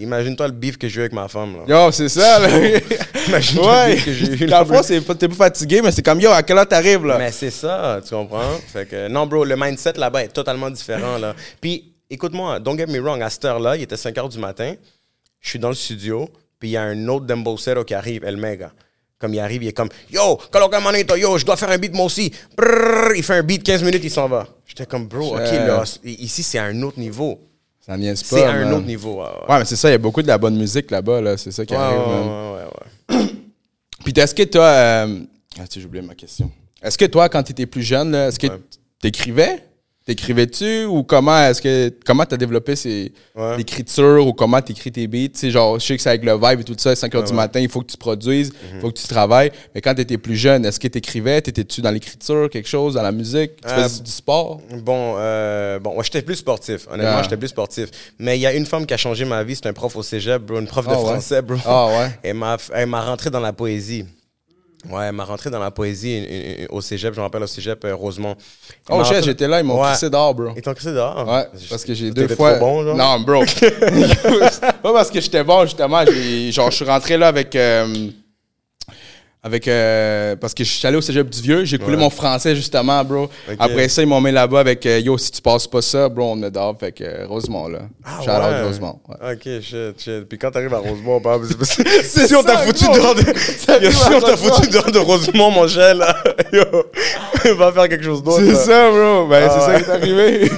Imagine-toi 0.00 0.46
le 0.46 0.52
beef 0.54 0.78
que 0.78 0.88
j'ai 0.88 0.96
eu 0.96 1.00
avec 1.00 1.12
ma 1.12 1.28
femme, 1.28 1.58
là. 1.58 1.84
Yo, 1.84 1.92
c'est 1.92 2.08
ça, 2.08 2.38
là. 2.40 2.48
Imagine-toi 3.28 3.86
le 3.86 3.90
ouais. 3.90 3.94
beef 3.94 4.04
que 4.06 4.12
j'ai 4.12 4.44
eu. 4.44 4.46
Dans 4.46 4.60
le 4.60 4.64
fond, 4.64 5.14
t'es 5.14 5.28
pas 5.28 5.34
fatigué, 5.34 5.82
mais 5.82 5.92
c'est 5.92 6.02
comme, 6.02 6.20
yo, 6.20 6.30
à 6.30 6.42
quelle 6.42 6.56
heure 6.56 6.66
t'arrives, 6.66 7.04
là? 7.04 7.18
Mais 7.18 7.30
c'est 7.30 7.50
ça, 7.50 8.00
tu 8.02 8.14
comprends? 8.14 8.58
Fait 8.66 8.88
que, 8.88 9.08
non, 9.08 9.26
bro, 9.26 9.44
le 9.44 9.56
mindset 9.56 9.92
là-bas 9.96 10.24
est 10.24 10.28
totalement 10.28 10.70
différent. 10.70 11.18
Là. 11.18 11.34
Puis, 11.60 11.92
écoute-moi, 12.08 12.60
don't 12.60 12.78
get 12.78 12.86
me 12.86 12.98
wrong, 12.98 13.22
à 13.22 13.28
cette 13.28 13.44
heure-là, 13.44 13.76
il 13.76 13.82
était 13.82 13.96
5 13.96 14.16
heures 14.16 14.28
du 14.30 14.38
matin, 14.38 14.74
je 15.40 15.50
suis 15.50 15.58
dans 15.58 15.68
le 15.68 15.74
studio, 15.74 16.28
puis 16.58 16.70
il 16.70 16.72
y 16.72 16.76
a 16.78 16.82
un 16.82 17.08
autre 17.08 17.26
Dembocero 17.26 17.84
qui 17.84 17.94
arrive, 17.94 18.24
El 18.24 18.38
Mega. 18.38 18.72
Comme 19.18 19.34
il 19.34 19.40
arrive, 19.40 19.64
il 19.64 19.68
est 19.68 19.72
comme 19.72 19.88
Yo, 20.12 20.36
coloca 20.50 20.78
manito, 20.80 21.16
yo, 21.16 21.38
je 21.38 21.44
dois 21.44 21.56
faire 21.56 21.70
un 21.70 21.78
beat 21.78 21.92
moi 21.94 22.06
aussi. 22.06 22.32
Brrr, 22.56 23.16
il 23.16 23.22
fait 23.22 23.34
un 23.34 23.42
beat 23.42 23.62
15 23.64 23.82
minutes, 23.82 24.02
il 24.04 24.10
s'en 24.10 24.28
va. 24.28 24.46
J'étais 24.66 24.86
comme, 24.86 25.06
bro, 25.08 25.34
ok, 25.34 25.38
là, 25.40 25.82
ici 26.04 26.42
c'est 26.42 26.58
à 26.58 26.64
un 26.64 26.82
autre 26.82 27.00
niveau. 27.00 27.40
Ça 27.84 27.94
pas, 27.96 28.14
C'est 28.14 28.44
à 28.44 28.50
un 28.50 28.72
autre 28.72 28.86
niveau. 28.86 29.14
ouais, 29.16 29.22
ouais. 29.22 29.52
Ouais, 29.52 29.58
mais 29.60 29.64
c'est 29.64 29.76
ça, 29.76 29.88
il 29.88 29.92
y 29.92 29.94
a 29.94 29.98
beaucoup 29.98 30.22
de 30.22 30.28
la 30.28 30.36
bonne 30.38 30.56
musique 30.56 30.90
là-bas, 30.90 31.20
là. 31.22 31.36
C'est 31.36 31.50
ça 31.50 31.64
qui 31.64 31.72
Ouais, 31.72 31.80
arrive, 31.80 31.98
ouais, 31.98 33.16
ouais, 33.16 33.16
ouais. 33.16 33.26
Puis 34.04 34.12
est-ce 34.16 34.34
que 34.34 34.42
toi... 34.44 34.64
Euh... 34.66 35.20
Ah, 35.58 35.66
tu 35.66 35.80
j'ai 35.80 35.86
oublié 35.86 36.04
ma 36.06 36.14
question. 36.14 36.50
Est-ce 36.82 36.96
que 36.98 37.06
toi, 37.06 37.28
quand 37.28 37.42
tu 37.42 37.52
étais 37.52 37.66
plus 37.66 37.82
jeune, 37.82 38.14
est-ce 38.14 38.38
que 38.38 38.46
Ouais. 38.46 38.60
t'écrivais? 39.00 39.64
T'écrivais-tu? 40.08 40.86
Ou 40.86 41.02
comment 41.02 41.38
est-ce 41.38 41.60
que... 41.60 41.92
Comment 42.06 42.24
t'as 42.24 42.38
développé 42.38 42.74
ces... 42.76 43.12
Ouais. 43.36 43.58
l'écriture 43.58 44.26
ou 44.26 44.32
comment 44.32 44.58
t'écris 44.62 44.90
tes 44.90 45.06
beats? 45.06 45.50
Genre, 45.50 45.78
je 45.78 45.84
sais 45.84 45.96
que 45.96 46.02
c'est 46.02 46.08
avec 46.08 46.24
le 46.24 46.32
vibe 46.32 46.60
et 46.60 46.64
tout 46.64 46.74
ça, 46.78 46.96
5 46.96 47.14
heures 47.14 47.24
du 47.24 47.34
matin, 47.34 47.60
il 47.60 47.68
faut 47.68 47.80
que 47.82 47.90
tu 47.90 47.98
produises, 47.98 48.50
il 48.70 48.76
Mhm. 48.76 48.80
faut 48.80 48.90
que 48.90 48.98
tu 48.98 49.06
travailles. 49.06 49.52
Mais 49.74 49.82
quand 49.82 49.94
t'étais 49.94 50.16
plus 50.16 50.36
jeune, 50.36 50.64
est-ce 50.64 50.80
que 50.80 50.88
t'écrivais? 50.88 51.42
T'étais-tu 51.42 51.82
dans 51.82 51.90
l'écriture, 51.90 52.48
quelque 52.48 52.68
chose, 52.70 52.94
dans 52.94 53.02
la 53.02 53.12
musique? 53.12 53.56
Tu 53.60 53.68
Euh, 53.68 53.82
faisais 53.84 54.02
du 54.02 54.10
sport? 54.10 54.62
Bon, 54.82 55.16
euh, 55.18 55.78
bon, 55.78 55.90
ouais, 55.94 56.04
j'étais 56.04 56.22
plus 56.22 56.36
sportif. 56.36 56.86
Honnêtement, 56.90 57.18
Ah. 57.18 57.22
j'étais 57.22 57.36
plus 57.36 57.48
sportif. 57.48 57.90
Mais 58.18 58.38
il 58.38 58.40
y 58.40 58.46
a 58.46 58.54
une 58.54 58.64
femme 58.64 58.86
qui 58.86 58.94
a 58.94 58.96
changé 58.96 59.26
ma 59.26 59.44
vie. 59.44 59.56
C'est 59.56 59.66
un 59.66 59.74
prof 59.74 59.94
au 59.94 60.02
cégep, 60.02 60.40
bro, 60.42 60.58
une 60.58 60.66
prof 60.66 60.86
de 60.86 60.92
Ah 60.94 60.98
ouais? 60.98 61.04
français, 61.04 61.42
bro. 61.42 61.58
Ah 61.66 61.86
ouais? 61.88 62.18
Elle 62.72 62.86
m'a 62.88 63.02
rentré 63.02 63.28
dans 63.28 63.40
la 63.40 63.52
poésie. 63.52 64.06
Ouais, 64.88 65.10
m'a 65.10 65.24
rentré 65.24 65.50
dans 65.50 65.58
la 65.58 65.70
poésie 65.72 66.66
au 66.70 66.80
cégep. 66.80 67.12
Je 67.12 67.18
me 67.18 67.24
rappelle 67.24 67.42
au 67.42 67.46
cégep 67.48 67.84
euh, 67.84 67.94
Rosemont. 67.96 68.36
Oh 68.88 69.02
shit, 69.04 69.24
j'étais 69.24 69.48
là, 69.48 69.60
ils 69.60 69.64
m'ont 69.66 69.80
Ouais. 69.80 69.88
crissé 69.88 70.08
dehors, 70.08 70.32
bro. 70.34 70.50
Ils 70.56 70.62
t'ont 70.62 70.72
crissé 70.72 70.92
dehors? 70.92 71.26
Ouais, 71.28 71.46
parce 71.68 71.84
que 71.84 71.94
j'ai 71.94 72.10
deux 72.12 72.28
fois. 72.28 72.54
trop 72.54 72.60
bon, 72.66 72.84
genre? 72.84 72.96
Non, 72.96 73.20
bro. 73.20 73.44
pas 74.82 74.92
parce 74.92 75.10
que 75.10 75.20
j'étais 75.20 75.42
bon, 75.42 75.62
justement. 75.64 76.04
Genre, 76.04 76.70
je 76.70 76.76
suis 76.76 76.84
rentré 76.84 77.16
là 77.16 77.26
avec. 77.28 77.54
euh, 77.56 78.08
avec 79.42 79.68
euh, 79.68 80.34
parce 80.36 80.52
que 80.52 80.64
je 80.64 80.68
suis 80.70 80.86
allé 80.86 80.96
au 80.96 81.00
cégep 81.00 81.28
du 81.30 81.40
Vieux, 81.40 81.64
j'ai 81.64 81.78
coulé 81.78 81.96
Ouais. 81.96 82.02
mon 82.02 82.10
français, 82.10 82.56
justement, 82.56 83.02
bro. 83.04 83.28
Après 83.58 83.88
ça, 83.88 84.02
ils 84.02 84.08
m'ont 84.08 84.20
mis 84.20 84.32
là-bas 84.32 84.60
avec 84.60 84.84
euh, 84.84 84.98
Yo, 84.98 85.16
si 85.16 85.30
tu 85.30 85.40
passes 85.40 85.66
pas 85.66 85.80
ça, 85.80 86.08
bro, 86.08 86.32
on 86.32 86.36
me 86.36 86.50
dehors. 86.50 86.76
Fait 86.78 86.90
que 86.92 87.04
euh, 87.04 87.26
Rosemont, 87.28 87.68
là. 87.68 87.80
Ah, 88.04 88.18
Shout 88.22 88.30
ouais. 88.30 88.62
Rosemont. 88.64 88.98
ouais. 89.08 89.32
Ok, 89.34 89.62
shit, 89.62 90.00
shit. 90.02 90.24
Puis 90.28 90.38
quand 90.38 90.50
t'arrives 90.50 90.74
à 90.74 90.78
Rosemont, 90.78 91.16
on 91.16 91.20
parle. 91.22 91.42
C'est 91.62 92.26
si 92.26 92.34
on 92.34 92.42
t'a 92.42 92.56
ça, 92.56 92.62
foutu 92.64 92.84
dehors 92.92 93.14
de. 93.14 93.22
Ça 93.36 93.78
Yo, 93.82 93.90
si 93.92 94.12
on 94.12 94.20
t'a 94.20 94.36
foutu 94.36 94.68
dehors 94.70 94.90
de 94.90 94.98
Rosemont, 94.98 95.50
mon 95.52 95.68
cher, 95.68 95.94
là. 95.94 96.16
Yo, 96.52 97.54
va 97.56 97.72
faire 97.72 97.88
quelque 97.88 98.04
chose 98.04 98.22
d'autre. 98.22 98.42
C'est 98.44 98.54
ça, 98.56 98.90
bro. 98.90 99.26
Ben, 99.28 99.48
Ah 99.48 99.54
c'est 99.54 99.66
ça 99.66 99.72
ouais. 99.72 99.82
qui 100.02 100.10
est 100.10 100.16
arrivé. 100.18 100.50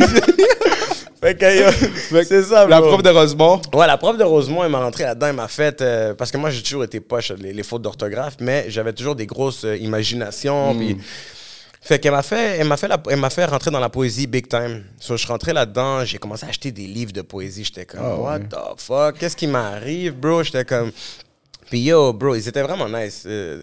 Fait 1.22 1.34
que, 1.38 1.44
yo, 1.44 2.22
c'est 2.24 2.42
ça, 2.44 2.66
La 2.66 2.80
bro. 2.80 2.88
prof 2.92 3.02
de 3.02 3.10
Rosemont. 3.10 3.60
Ouais, 3.74 3.86
la 3.86 3.98
prof 3.98 4.16
de 4.16 4.24
Rosemont, 4.24 4.64
elle 4.64 4.70
m'a 4.70 4.80
rentré 4.82 5.04
là-dedans, 5.04 5.26
elle 5.26 5.36
m'a 5.36 5.48
fait. 5.48 5.82
euh, 5.82 6.14
parce 6.14 6.30
que 6.30 6.38
moi, 6.38 6.50
j'ai 6.50 6.62
toujours 6.62 6.84
été 6.84 7.00
poche, 7.00 7.30
les, 7.32 7.52
les 7.52 7.62
fautes 7.62 7.82
d'orthographe, 7.82 8.36
mais 8.40 8.66
j'avais 8.68 8.92
toujours 8.94 9.14
des 9.14 9.26
grosses 9.26 9.64
euh, 9.64 9.76
imaginations. 9.76 10.74
puis- 10.76 10.96
fait 11.82 11.98
qu'elle 11.98 12.12
m'a 12.12 12.22
fait, 12.22 12.58
elle 12.58 12.66
m'a 12.66 12.76
fait, 12.76 12.88
la- 12.88 13.02
elle 13.10 13.18
m'a 13.18 13.30
fait 13.30 13.44
rentrer 13.46 13.70
dans 13.70 13.80
la 13.80 13.88
poésie 13.88 14.26
big 14.26 14.48
time. 14.48 14.84
So, 14.98 15.16
je 15.16 15.26
rentré 15.26 15.52
là-dedans, 15.52 16.04
j'ai 16.04 16.18
commencé 16.18 16.44
à 16.44 16.50
acheter 16.50 16.70
des 16.72 16.86
livres 16.86 17.12
de 17.12 17.22
poésie. 17.22 17.64
J'étais 17.64 17.86
comme, 17.86 18.00
Ah, 18.02 18.16
what 18.16 18.38
the 18.40 18.56
fuck, 18.78 19.18
qu'est-ce 19.18 19.36
qui 19.36 19.46
m'arrive, 19.46 20.12
bro? 20.14 20.42
J'étais 20.42 20.64
comme. 20.64 20.90
Puis 21.70 21.80
yo, 21.80 22.12
bro, 22.12 22.34
ils 22.34 22.46
étaient 22.48 22.62
vraiment 22.62 22.88
nice. 22.88 23.22
euh, 23.26 23.62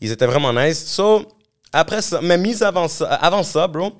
ils 0.00 0.10
étaient 0.12 0.26
vraiment 0.26 0.52
nice. 0.52 0.82
So, 0.86 1.26
après 1.72 2.00
ça, 2.00 2.20
mais 2.22 2.38
mis 2.38 2.62
avant 2.62 2.88
ça, 2.88 3.06
avant 3.14 3.42
ça 3.42 3.66
bro, 3.66 3.92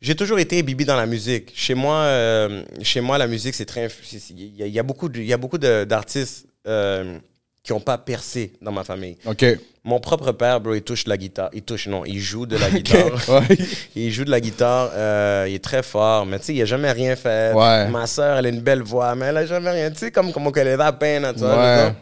j'ai 0.00 0.14
toujours 0.14 0.38
été 0.38 0.62
bibi 0.62 0.84
dans 0.84 0.96
la 0.96 1.06
musique. 1.06 1.52
Chez 1.54 1.74
moi, 1.74 1.96
euh, 2.04 2.62
chez 2.82 3.00
moi 3.00 3.18
la 3.18 3.26
musique, 3.26 3.54
c'est 3.54 3.66
très. 3.66 3.88
Il 4.30 4.64
y, 4.66 4.68
y 4.70 4.78
a 4.78 4.82
beaucoup 4.82 5.08
de- 5.08 5.20
il 5.20 5.26
y 5.26 5.32
a 5.32 5.36
beaucoup 5.36 5.58
de- 5.58 5.84
d'artistes 5.84 6.46
euh, 6.66 7.18
qui 7.62 7.72
n'ont 7.72 7.80
pas 7.80 7.98
percé 7.98 8.52
dans 8.62 8.72
ma 8.72 8.84
famille. 8.84 9.16
OK. 9.26 9.44
Mon 9.84 9.98
propre 10.00 10.32
père, 10.32 10.60
bro, 10.60 10.74
il 10.74 10.82
touche 10.82 11.06
la 11.06 11.16
guitare. 11.16 11.48
Il 11.54 11.62
touche, 11.62 11.86
non, 11.86 12.04
il 12.04 12.18
joue 12.18 12.44
de 12.46 12.56
la 12.56 12.70
guitare. 12.76 13.12
Ouais. 13.28 13.56
Il 13.96 14.10
joue 14.12 14.24
de 14.24 14.30
la 14.30 14.40
guitare, 14.40 14.90
euh, 14.94 15.46
il 15.48 15.54
est 15.54 15.64
très 15.64 15.82
fort, 15.82 16.24
mais 16.26 16.38
tu 16.38 16.46
sais, 16.46 16.54
il 16.54 16.62
a 16.62 16.66
jamais 16.66 16.92
rien 16.92 17.16
fait. 17.16 17.52
Ouais. 17.54 17.88
Ma 17.88 18.06
soeur, 18.06 18.38
elle 18.38 18.46
a 18.46 18.48
une 18.50 18.60
belle 18.60 18.82
voix, 18.82 19.14
mais 19.14 19.26
elle 19.26 19.36
a 19.38 19.46
jamais 19.46 19.70
rien. 19.70 19.90
Tu 19.90 19.98
sais, 19.98 20.10
comme, 20.10 20.32
comme 20.32 20.50
qu'elle 20.52 20.68
est 20.68 20.80
à 20.80 20.92
peine, 20.92 21.26
tu 21.34 21.40
vois. 21.40 21.56
Ouais. 21.58 21.92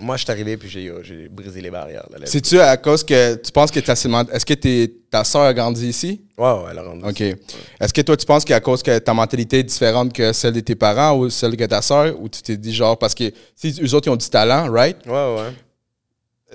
Moi, 0.00 0.16
je 0.16 0.22
suis 0.24 0.30
arrivé, 0.32 0.56
puis 0.56 0.68
j'ai 0.68 1.28
brisé 1.28 1.60
les 1.60 1.70
barrières. 1.70 2.06
là, 2.10 2.18
là. 2.18 2.26
C'est-tu 2.26 2.58
à 2.60 2.76
cause 2.76 3.04
que 3.04 3.34
tu 3.36 3.52
penses 3.52 3.70
que 3.70 3.80
ta, 3.80 3.92
est-ce 3.92 4.46
que 4.46 4.54
t'es- 4.54 4.92
ta 5.10 5.24
soeur 5.24 5.42
a 5.42 5.54
grandi 5.54 5.86
ici? 5.88 6.22
Ouais, 6.38 6.44
ouais, 6.52 6.58
elle 6.70 6.78
a 6.78 6.82
rendu. 6.82 7.04
OK. 7.04 7.20
Est-ce 7.20 7.92
que 7.92 8.00
toi, 8.00 8.16
tu 8.16 8.26
penses 8.26 8.44
qu'à 8.44 8.60
cause 8.60 8.82
que 8.82 8.98
ta 8.98 9.12
mentalité 9.14 9.58
est 9.60 9.64
différente 9.64 10.12
que 10.12 10.32
celle 10.32 10.54
de 10.54 10.60
tes 10.60 10.74
parents 10.74 11.16
ou 11.18 11.28
celle 11.30 11.56
de 11.56 11.66
ta 11.66 11.82
soeur? 11.82 12.14
Ou 12.20 12.28
tu 12.28 12.42
t'es 12.42 12.56
dit 12.56 12.74
genre, 12.74 12.98
parce 12.98 13.14
que 13.14 13.30
si 13.54 13.74
eux 13.82 13.94
autres, 13.94 14.08
ils 14.08 14.10
ont 14.12 14.16
du 14.16 14.28
talent, 14.28 14.70
right? 14.72 14.96
Ouais, 15.06 15.12
ouais. 15.12 15.52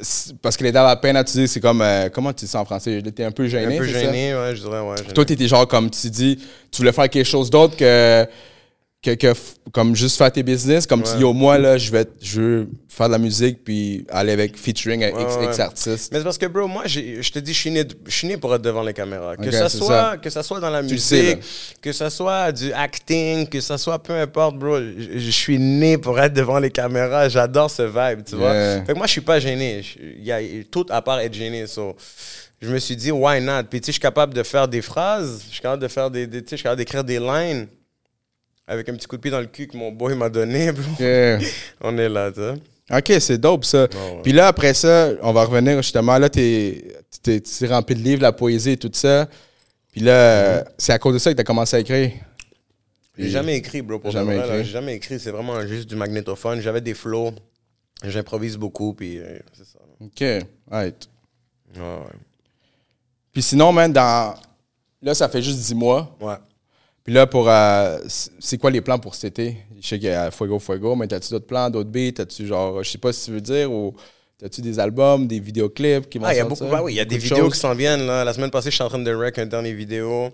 C'est- 0.02 0.36
Parce 0.42 0.58
que 0.58 0.64
les 0.66 0.74
dans 0.74 0.84
la 0.84 0.98
peine 0.98 1.16
à 1.16 1.24
tu 1.24 1.38
dis, 1.38 1.48
c'est 1.48 1.62
comme, 1.62 1.82
euh, 1.82 2.10
comment 2.10 2.34
tu 2.34 2.44
dis 2.46 2.52
ça 2.52 2.60
en 2.60 2.66
français? 2.66 3.00
J'étais 3.04 3.24
un 3.24 3.32
peu 3.32 3.48
gêné, 3.48 3.76
un 3.76 3.80
peu 3.80 3.88
c'est 3.88 3.94
ça? 3.94 4.00
gêné, 4.02 4.36
ouais, 4.36 4.54
je 4.56 4.62
dirais, 4.62 4.82
ouais. 4.82 4.98
gêné. 4.98 5.14
Toi, 5.14 5.24
t'étais 5.24 5.48
genre 5.48 5.66
comme 5.68 5.90
tu 5.90 6.10
dis, 6.10 6.38
tu 6.70 6.80
voulais 6.80 6.92
faire 6.92 7.10
quelque 7.10 7.26
chose 7.28 7.50
d'autre 7.50 7.78
que, 7.78 8.26
que, 9.14 9.34
comme 9.72 9.96
juste 9.96 10.18
faire 10.18 10.32
tes 10.32 10.44
business. 10.44 10.88
Comme 10.88 11.04
tu 11.04 11.12
Ouais. 11.12 11.18
dis, 11.18 11.24
au 11.24 11.34
moins, 11.34 11.58
là, 11.58 11.78
je 11.78 11.92
vais 11.92 12.06
je 12.22 12.42
veux 12.42 12.70
faire 12.90 13.08
de 13.08 13.12
la 13.12 13.18
musique 13.18 13.64
puis 13.64 14.06
aller 14.10 14.32
avec 14.32 14.58
featuring 14.58 15.04
avec 15.04 15.16
Ouais, 15.16 15.46
X, 15.46 15.60
artistes. 15.60 16.10
Mais 16.12 16.18
c'est 16.20 16.24
parce 16.24 16.38
que, 16.38 16.46
bro, 16.46 16.68
moi, 16.68 16.84
je 16.86 17.30
te 17.30 17.40
dis, 17.40 17.54
je 17.54 17.60
suis 17.60 17.72
né, 17.72 17.84
je 18.06 18.12
suis 18.12 18.28
né 18.28 18.38
pour 18.38 18.54
être 18.56 18.62
devant 18.62 18.84
les 18.84 18.94
caméras. 18.94 19.36
Que, 19.36 19.44
Ok, 19.48 19.52
ça 19.54 19.70
soit, 19.70 19.88
ça. 19.88 20.18
que 20.18 20.30
ça 20.30 20.44
soit 20.44 20.60
dans 20.60 20.70
la 20.70 20.82
Tu 20.84 20.98
sais, 20.98 21.22
musique, 21.36 21.40
que 21.82 21.92
ça 21.92 22.10
soit 22.10 22.52
du 22.52 22.72
acting, 22.74 23.48
que 23.48 23.60
ça 23.62 23.78
soit 23.78 24.02
peu 24.02 24.14
importe, 24.14 24.58
bro. 24.58 24.78
Je, 24.80 25.20
je 25.20 25.32
suis 25.32 25.60
né 25.60 25.98
pour 25.98 26.20
être 26.20 26.34
devant 26.34 26.60
les 26.60 26.72
caméras. 26.72 27.28
J'adore 27.30 27.70
ce 27.70 27.84
vibe, 27.84 28.24
tu 28.26 28.36
vois. 28.36 28.54
Fait 28.86 28.94
que 28.94 28.98
moi, 28.98 29.08
je 29.08 29.12
suis 29.12 29.22
pas 29.22 29.40
gêné. 29.40 29.82
Il 30.18 30.24
y 30.24 30.32
a 30.32 30.40
tout 30.72 30.86
à 30.90 31.02
part 31.02 31.20
être 31.20 31.34
gêné. 31.34 31.68
so. 31.68 31.96
Je 32.62 32.70
me 32.70 32.80
suis 32.80 32.96
dit, 32.96 33.12
why 33.12 33.42
not? 33.42 33.64
Puis, 33.70 33.82
tu 33.82 33.88
sais, 33.88 33.92
je 33.92 33.94
suis 33.96 34.00
capable 34.00 34.34
de 34.34 34.42
faire 34.42 34.68
des 34.68 34.82
phrases. 34.82 35.44
Je 35.50 35.54
suis 35.54 35.62
capable 35.62 35.82
de 35.84 35.88
faire 35.90 36.10
des, 36.10 36.26
des- 36.26 36.42
tu 36.42 36.46
sais, 36.50 36.52
je 36.52 36.56
suis 36.56 36.64
capable 36.64 36.80
d'écrire 36.80 37.04
des 37.04 37.20
lines 37.20 37.68
avec 38.68 38.90
un 38.90 38.94
petit 38.96 39.08
coup 39.08 39.18
de 39.18 39.22
pied 39.22 39.32
dans 39.32 39.40
le 39.40 39.46
cul 39.48 39.68
que 39.68 39.78
mon 39.78 39.92
boy 39.92 40.16
m'a 40.16 40.30
donné. 40.30 40.72
Yeah. 41.00 41.40
On 41.82 41.98
est 41.98 42.10
là, 42.10 42.32
tu 42.32 42.42
sais. 42.42 42.54
OK, 42.92 43.20
c'est 43.20 43.38
dope, 43.40 43.66
ça. 43.66 43.84
ouais. 43.84 44.20
Puis 44.22 44.32
là, 44.32 44.48
après 44.48 44.76
ça, 44.76 45.10
on 45.24 45.34
va 45.34 45.44
revenir 45.46 45.82
justement. 45.82 46.20
Là, 46.20 46.30
t'es, 46.30 46.84
t'es 47.24 47.42
rempli 47.68 47.96
de 47.96 48.02
livres, 48.02 48.22
la 48.22 48.32
poésie 48.32 48.72
et 48.72 48.78
tout 48.78 48.92
ça. 48.94 49.28
Puis 49.92 50.02
là, 50.02 50.12
euh, 50.12 50.64
c'est 50.78 50.94
à 50.94 51.00
cause 51.00 51.16
de 51.16 51.18
ça 51.20 51.32
que 51.32 51.38
t'as 51.38 51.44
commencé 51.44 51.76
à 51.76 51.80
écrire? 51.80 52.12
J'ai 53.18 53.30
jamais 53.30 53.56
écrit, 53.56 53.82
bro, 53.82 53.98
pour 53.98 54.12
Jamais 54.12 54.36
vrai, 54.38 54.48
écrit. 54.48 54.66
J'ai 54.66 54.72
jamais 54.72 54.96
écrit. 54.96 55.20
C'est 55.20 55.32
vraiment 55.32 55.66
juste 55.66 55.90
du 55.90 55.96
magnétophone. 55.96 56.62
J'avais 56.62 56.82
des 56.82 56.94
flows. 56.94 57.32
J'improvise 58.04 58.58
beaucoup, 58.58 58.94
puis 58.94 59.18
euh, 59.18 59.40
c'est 59.54 59.66
ça. 59.66 59.80
OK, 60.02 60.46
right. 60.70 61.10
Ouais. 61.76 61.82
Puis 63.34 63.42
sinon, 63.42 63.72
man, 63.72 63.92
dans... 63.92 64.36
Là, 65.02 65.16
ça 65.16 65.28
fait 65.28 65.42
juste 65.42 65.60
10 65.60 65.76
mois. 65.76 66.16
Ouais. 66.20 66.36
Puis 67.06 67.14
là, 67.14 67.28
pour. 67.28 67.48
euh, 67.50 68.00
c'est 68.40 68.58
quoi 68.58 68.72
les 68.72 68.82
plans 68.82 69.00
pour 69.00 69.16
cet 69.16 69.40
été? 69.40 69.58
Je 69.80 69.88
sais 69.88 70.00
qu'il 70.00 70.10
y 70.10 70.12
a 70.12 70.32
Fuego 70.32 70.60
Fuego, 70.60 70.96
mais 70.96 71.08
t'as-tu 71.08 71.30
d'autres 71.30 71.46
plans, 71.46 71.70
d'autres 71.70 71.90
beats? 71.90 72.12
T'as-tu 72.16 72.48
genre. 72.48 72.84
Je 72.84 72.90
sais 72.90 72.98
pas 72.98 73.14
si 73.14 73.26
tu 73.26 73.32
veux 73.32 73.42
dire, 73.42 73.72
ou 73.72 73.96
t'as-tu 74.40 74.62
des 74.62 74.80
albums, 74.80 75.28
des 75.28 75.40
vidéoclips 75.40 76.10
qui 76.10 76.18
vont 76.18 76.26
Ah, 76.26 76.34
il 76.34 76.38
y 76.38 76.40
a 76.40 76.46
beaucoup. 76.46 76.66
bah 76.68 76.82
oui, 76.84 76.94
il 76.94 76.96
y 76.98 77.00
a 77.00 77.06
des 77.06 77.16
de 77.18 77.22
vidéos 77.22 77.38
choses? 77.46 77.54
qui 77.54 77.60
s'en 77.60 77.76
viennent. 77.76 78.06
Là. 78.08 78.24
La 78.26 78.34
semaine 78.34 78.50
passée, 78.50 78.72
je 78.72 78.76
suis 78.76 78.84
en 78.84 78.90
train 78.90 78.98
de 79.00 79.14
rec 79.14 79.38
un 79.38 79.46
dernier 79.46 79.72
vidéo. 79.74 80.30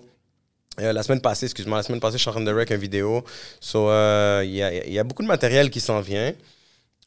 Euh, 0.80 0.94
la 0.94 1.04
semaine 1.04 1.20
passée, 1.20 1.46
excuse-moi, 1.48 1.76
la 1.78 1.84
semaine 1.84 2.00
passée, 2.00 2.14
je 2.18 2.22
suis 2.22 2.30
en 2.30 2.34
train 2.34 2.42
de 2.42 2.54
rec 2.54 2.72
un 2.72 2.78
vidéo. 2.78 3.22
So, 3.60 3.90
euh, 3.90 4.42
il 4.46 4.52
y, 4.56 4.64
a, 4.64 4.74
il 4.86 4.94
y 4.94 4.98
a 5.00 5.04
beaucoup 5.04 5.24
de 5.24 5.28
matériel 5.28 5.70
qui 5.70 5.82
s'en 5.82 6.00
vient. 6.00 6.32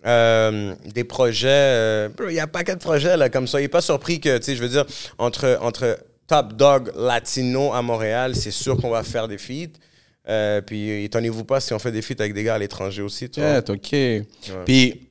Euh, 0.05 0.75
des 0.95 1.05
projets, 1.05 1.49
euh, 1.49 2.09
il 2.29 2.35
y 2.35 2.41
a 2.41 2.47
pas 2.47 2.59
paquet 2.59 2.75
de 2.75 2.81
projets 2.81 3.17
là, 3.17 3.31
comme 3.31 3.47
ça. 3.47 3.59
Il 3.61 3.63
n'est 3.63 3.69
pas 3.69 3.81
surpris 3.81 4.21
que, 4.21 4.37
tu 4.37 4.45
sais, 4.45 4.55
je 4.57 4.61
veux 4.63 4.69
dire, 4.69 4.85
entre, 5.17 5.57
entre 5.63 5.99
Top 6.27 6.55
Dog 6.55 6.93
Latino 6.97 7.73
à 7.73 7.83
Montréal, 7.83 8.35
c'est 8.35 8.51
sûr 8.51 8.77
qu'on 8.77 8.91
va 8.91 9.03
faire 9.03 9.29
des 9.29 9.39
feats. 9.39 9.79
Euh, 10.27 10.63
puis 10.63 11.05
étonnez-vous 11.05 11.45
pas 11.45 11.61
si 11.61 11.75
on 11.75 11.79
fait 11.79 11.93
des 11.93 12.01
feats 12.01 12.15
avec 12.19 12.33
des 12.33 12.45
gars 12.45 12.55
à 12.55 12.59
l'étranger 12.59 13.03
aussi, 13.03 13.29
tu 13.29 13.41
vois. 13.41 13.51
Yeah, 13.51 13.65
OK. 13.69 14.65
Puis. 14.65 15.09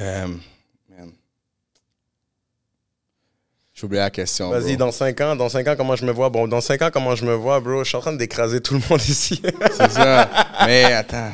euh, 0.00 0.26
man. 0.88 1.10
J'ai 3.74 3.86
oublié 3.86 4.02
la 4.02 4.10
question. 4.10 4.50
Vas-y, 4.50 4.76
dans 4.76 4.92
5 4.92 5.20
ans, 5.22 5.34
dans 5.34 5.48
5 5.48 5.66
ans, 5.66 5.74
comment 5.76 5.96
je 5.96 6.04
me 6.04 6.12
vois? 6.12 6.28
Bon, 6.28 6.46
dans 6.46 6.60
5 6.60 6.82
ans, 6.82 6.90
comment 6.92 7.16
je 7.16 7.24
me 7.24 7.34
vois, 7.34 7.58
bro? 7.60 7.82
Je 7.82 7.88
suis 7.88 7.96
en 7.96 8.00
train 8.00 8.12
d'écraser 8.12 8.60
tout 8.60 8.74
le 8.74 8.80
monde 8.88 9.00
ici. 9.00 9.40
C'est 9.72 9.90
ça. 9.90 10.30
Mais 10.66 10.84
attends. 10.84 11.32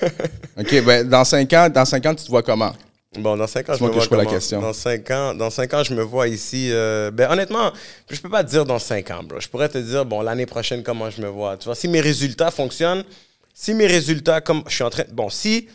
OK, 0.58 0.84
ben, 0.84 1.08
dans 1.08 1.24
5 1.24 1.52
ans, 1.54 1.68
dans 1.68 1.84
cinq 1.84 2.06
ans, 2.06 2.14
tu 2.14 2.24
te 2.24 2.30
vois 2.30 2.42
comment? 2.42 2.72
Bon, 3.18 3.36
dans 3.36 3.46
5 3.46 3.68
ans, 3.70 3.74
je 3.78 3.84
me 3.84 3.90
vois 3.90 4.02
je 4.02 4.14
la 4.14 4.26
question. 4.26 4.60
Dans 4.60 4.72
5 4.72 5.10
ans, 5.10 5.34
dans 5.34 5.50
cinq 5.50 5.74
ans, 5.74 5.82
je 5.82 5.94
me 5.94 6.02
vois 6.02 6.28
ici. 6.28 6.70
euh, 6.70 7.10
ben, 7.10 7.30
honnêtement, 7.30 7.72
je 8.10 8.20
peux 8.20 8.28
pas 8.28 8.44
te 8.44 8.50
dire 8.50 8.64
dans 8.64 8.78
5 8.78 9.10
ans, 9.10 9.22
bro. 9.22 9.40
Je 9.40 9.48
pourrais 9.48 9.68
te 9.68 9.78
dire, 9.78 10.04
bon, 10.04 10.22
l'année 10.22 10.46
prochaine, 10.46 10.82
comment 10.82 11.10
je 11.10 11.20
me 11.20 11.28
vois. 11.28 11.56
Tu 11.56 11.64
vois, 11.66 11.74
si 11.74 11.88
mes 11.88 12.00
résultats 12.00 12.50
fonctionnent, 12.50 13.04
si 13.54 13.74
mes 13.74 13.86
résultats, 13.86 14.40
comme 14.40 14.62
je 14.68 14.74
suis 14.74 14.84
en 14.84 14.90
train. 14.90 15.04
Bon, 15.12 15.28
si 15.30 15.68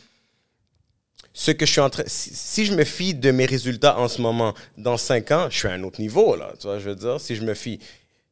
ce 1.33 1.51
que 1.51 1.65
je 1.65 1.71
suis 1.71 1.81
en 1.81 1.89
train. 1.89 2.03
Si, 2.07 2.31
si 2.33 2.65
je 2.65 2.73
me 2.73 2.83
fie 2.83 3.13
de 3.13 3.31
mes 3.31 3.45
résultats 3.45 3.97
en 3.97 4.07
ce 4.07 4.21
moment, 4.21 4.53
dans 4.77 4.97
5 4.97 5.31
ans, 5.31 5.47
je 5.49 5.57
suis 5.57 5.67
à 5.67 5.71
un 5.71 5.83
autre 5.83 6.01
niveau, 6.01 6.35
là. 6.35 6.53
Tu 6.59 6.67
vois, 6.67 6.79
je 6.79 6.89
veux 6.89 6.95
dire, 6.95 7.19
si 7.19 7.35
je 7.35 7.43
me 7.43 7.53
fie. 7.53 7.79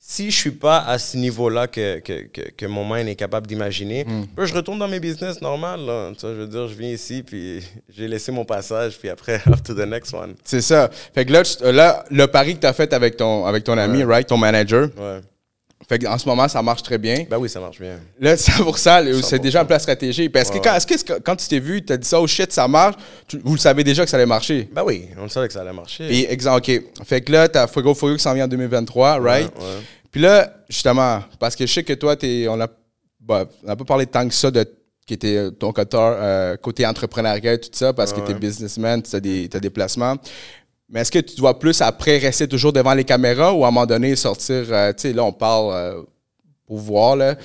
Si 0.02 0.32
je 0.32 0.36
suis 0.38 0.52
pas 0.52 0.80
à 0.80 0.97
ce 0.97 1.18
niveau-là 1.18 1.68
que, 1.68 2.00
que, 2.00 2.22
que, 2.28 2.50
que 2.52 2.66
mon 2.66 2.86
mind 2.89 3.10
est 3.10 3.16
capable 3.16 3.45
d'imaginer, 3.47 4.06
ben, 4.06 4.45
je 4.45 4.54
retourne 4.54 4.80
dans 4.80 4.88
mes 4.88 5.02
business 5.02 5.41
normal, 5.41 5.82
là. 5.86 6.12
Tu 6.18 6.22
vois, 6.26 6.36
je 6.36 6.39
veux 6.41 6.47
dire, 6.47 6.68
je 6.70 6.74
viens 6.74 6.89
ici, 6.89 7.22
puis 7.22 7.62
j'ai 7.89 8.08
laissé 8.08 8.32
mon 8.32 8.45
passage, 8.45 8.97
puis 8.97 9.10
après, 9.10 9.41
off 9.52 9.62
to 9.62 9.74
the 9.74 9.86
next 9.86 10.14
one. 10.14 10.36
C'est 10.45 10.62
ça. 10.62 10.89
Fait 11.14 11.26
que 11.26 11.34
là, 11.34 11.43
tu- 11.43 11.62
euh, 11.64 11.74
là 11.74 12.06
le 12.10 12.26
pari 12.28 12.56
que 12.56 12.62
tu 12.62 12.68
as 12.68 12.74
fait 12.74 12.93
avec 12.93 13.18
ton, 13.18 13.45
avec 13.45 13.66
ton 13.66 13.78
ami, 13.78 14.04
right, 14.04 14.26
ton 14.28 14.38
manager, 14.38 14.89
Ouais. 14.97 15.20
Fait 15.88 15.97
qu'en 15.99 16.17
ce 16.17 16.27
moment, 16.27 16.47
ça 16.47 16.61
marche 16.61 16.84
très 16.84 16.97
bien. 16.97 17.25
Ben 17.30 17.38
oui, 17.38 17.49
ça 17.49 17.59
marche 17.59 17.80
bien. 17.80 17.99
Là, 18.19 18.36
c'est 18.38 18.51
pour 18.63 18.77
ça, 18.77 19.01
le- 19.01 19.21
c'est 19.21 19.38
100%. 19.38 19.41
déjà 19.41 19.61
un 19.61 19.65
plan 19.65 19.80
stratégique. 19.80 20.32
Parce 20.32 20.49
que 20.51 20.57
Ouais, 20.57 20.75
est-ce 20.77 20.86
que 21.03 21.19
quand 21.19 21.36
tu 21.36 21.47
t'es 21.47 21.59
vu, 21.59 21.84
tu 21.84 21.93
as 21.93 21.97
dit 21.97 22.07
ça, 22.07 22.19
oh 22.21 22.27
shit, 22.27 22.51
ça 22.51 22.67
marche, 22.67 22.95
tu- 23.27 23.39
vous 23.43 23.53
le 23.53 23.59
savez 23.59 23.84
déjà 23.84 24.03
que 24.03 24.09
ça 24.09 24.17
allait 24.17 24.25
marcher? 24.25 24.69
Ben 24.71 24.84
oui, 24.86 25.07
on 25.17 25.27
savait 25.30 25.47
que 25.47 25.53
ça 25.53 25.61
allait 25.61 25.73
marcher. 25.73 26.07
Puis, 26.07 26.25
exemple, 26.30 26.57
OK. 26.69 26.82
Fait 27.05 27.21
que 27.21 27.32
là, 27.32 27.47
tu 27.47 27.57
as 27.57 27.67
Fuego 27.67 27.93
Fuego 27.93 28.17
qui 28.17 28.23
s'en 28.23 28.34
vient 28.34 28.45
en 28.45 28.49
2023, 28.49 29.19
right? 29.19 29.45
Ouais, 29.55 29.61
ouais. 29.63 29.67
Puis 30.11 30.21
là, 30.21 30.51
justement, 30.67 31.21
parce 31.39 31.55
que 31.55 31.65
je 31.65 31.73
sais 31.73 31.84
que 31.84 31.93
toi, 31.93 32.15
on 32.49 32.61
a, 32.61 32.67
bah, 33.21 33.45
n'a 33.63 33.75
pas 33.75 33.86
parlé 33.86 34.05
tant 34.05 34.27
que 34.27 34.34
ça 34.34 34.51
de 34.51 34.65
qui 35.05 35.15
était 35.15 35.38
euh, 35.38 35.49
ton 35.49 35.71
côté, 35.73 35.97
euh, 35.99 36.55
côté 36.57 36.86
entrepreneurial, 36.86 37.59
tout 37.59 37.69
ça, 37.71 37.93
parce 37.93 38.13
que 38.13 38.19
tu 38.21 38.30
es 38.32 38.34
businessman, 38.36 39.01
tu 39.01 39.15
as 39.15 39.19
des 39.19 39.69
placements. 39.71 40.15
Mais 40.90 41.02
est-ce 41.02 41.12
que 41.12 41.20
tu 41.20 41.36
dois 41.36 41.58
plus 41.60 41.82
après 41.82 42.18
rester 42.18 42.48
toujours 42.48 42.74
devant 42.74 42.94
les 42.94 43.04
caméras 43.04 43.54
ou 43.54 43.64
à 43.64 43.68
un 43.68 43.72
moment 43.72 43.86
donné 43.86 44.16
sortir, 44.16 44.66
euh, 44.72 44.92
tu 44.94 45.02
sais, 45.04 45.14
là, 45.14 45.24
on 45.24 45.32
parle 45.32 45.72
euh, 45.74 46.02
pour 46.66 46.78
voir, 46.80 47.16
là, 47.16 47.36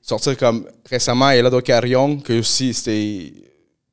sortir 0.00 0.36
comme 0.36 0.66
récemment, 0.88 1.30
Elado 1.30 1.60
Carrion, 1.60 2.18
que 2.18 2.38
aussi 2.38 2.72
c'était 2.74 3.32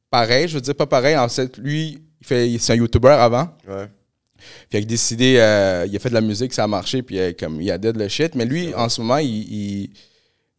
pareil, 0.09 0.47
je 0.47 0.55
veux 0.55 0.61
dire 0.61 0.75
pas 0.75 0.85
pareil, 0.85 1.17
en 1.17 1.27
fait, 1.29 1.57
lui, 1.57 1.99
il 2.19 2.27
fait, 2.27 2.57
c'est 2.59 2.73
un 2.73 2.75
YouTuber 2.75 3.07
avant. 3.09 3.47
Ouais. 3.67 3.87
Puis 4.69 4.79
il 4.79 4.83
a 4.83 4.85
décidé, 4.85 5.35
euh, 5.39 5.85
il 5.87 5.95
a 5.95 5.99
fait 5.99 6.09
de 6.09 6.13
la 6.15 6.21
musique, 6.21 6.53
ça 6.53 6.63
a 6.63 6.67
marché, 6.67 7.01
puis 7.01 7.19
euh, 7.19 7.31
comme 7.39 7.61
il 7.61 7.71
a 7.71 7.77
dead 7.77 7.95
le 7.97 8.07
shit. 8.07 8.35
Mais 8.35 8.45
lui, 8.45 8.73
en 8.75 8.89
ce 8.89 9.01
moment, 9.01 9.17
il, 9.17 9.27
il, 9.29 9.89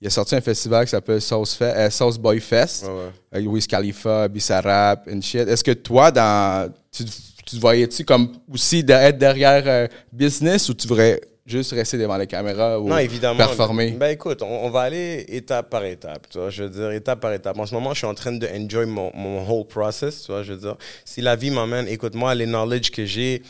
il 0.00 0.06
a 0.06 0.10
sorti 0.10 0.34
un 0.36 0.40
festival 0.40 0.84
qui 0.84 0.90
s'appelle 0.90 1.20
Sauce, 1.20 1.56
Fe- 1.56 1.62
euh, 1.76 1.90
Sauce 1.90 2.18
Boy 2.18 2.40
Fest, 2.40 2.84
Ouais, 2.84 2.90
ouais. 2.90 3.10
avec 3.32 3.48
Wiz 3.48 3.66
Khalifa, 3.66 4.26
Bissarap, 4.28 5.08
and 5.12 5.20
shit. 5.20 5.48
Est-ce 5.48 5.62
que 5.64 5.72
toi, 5.72 6.10
dans, 6.10 6.72
tu, 6.90 7.04
tu 7.52 7.56
te 7.56 7.60
voyais-tu 7.60 8.04
comme 8.04 8.32
aussi 8.52 8.82
d'être 8.82 9.18
derrière 9.18 9.62
euh, 9.66 9.86
business 10.12 10.68
ou 10.70 10.74
tu 10.74 10.88
voudrais 10.88 11.20
juste 11.44 11.72
rester 11.72 11.98
devant 11.98 12.16
les 12.16 12.26
caméras 12.26 12.80
ou 12.80 12.88
Non, 12.88 12.96
évidemment. 12.98 13.36
performer? 13.36 13.90
Ben 13.90 14.08
écoute, 14.10 14.40
on, 14.42 14.64
on 14.66 14.70
va 14.70 14.82
aller 14.82 15.24
étape 15.28 15.68
par 15.68 15.84
étape. 15.84 16.26
Tu 16.30 16.38
vois, 16.38 16.48
je 16.50 16.62
veux 16.62 16.70
dire, 16.70 16.90
étape 16.92 17.20
par 17.20 17.32
étape. 17.32 17.58
En 17.58 17.66
ce 17.66 17.74
moment, 17.74 17.92
je 17.92 17.98
suis 17.98 18.06
en 18.06 18.14
train 18.14 18.32
de 18.32 18.46
enjoy 18.46 18.86
mon, 18.86 19.10
mon 19.14 19.46
whole 19.46 19.66
process. 19.66 20.22
Tu 20.22 20.32
vois, 20.32 20.42
je 20.42 20.52
veux 20.54 20.60
dire, 20.60 20.76
si 21.04 21.20
la 21.20 21.36
vie 21.36 21.50
m'emmène, 21.50 21.88
écoute-moi, 21.88 22.34
les 22.34 22.46
knowledge 22.46 22.90
que 22.90 23.04
j'ai 23.04 23.42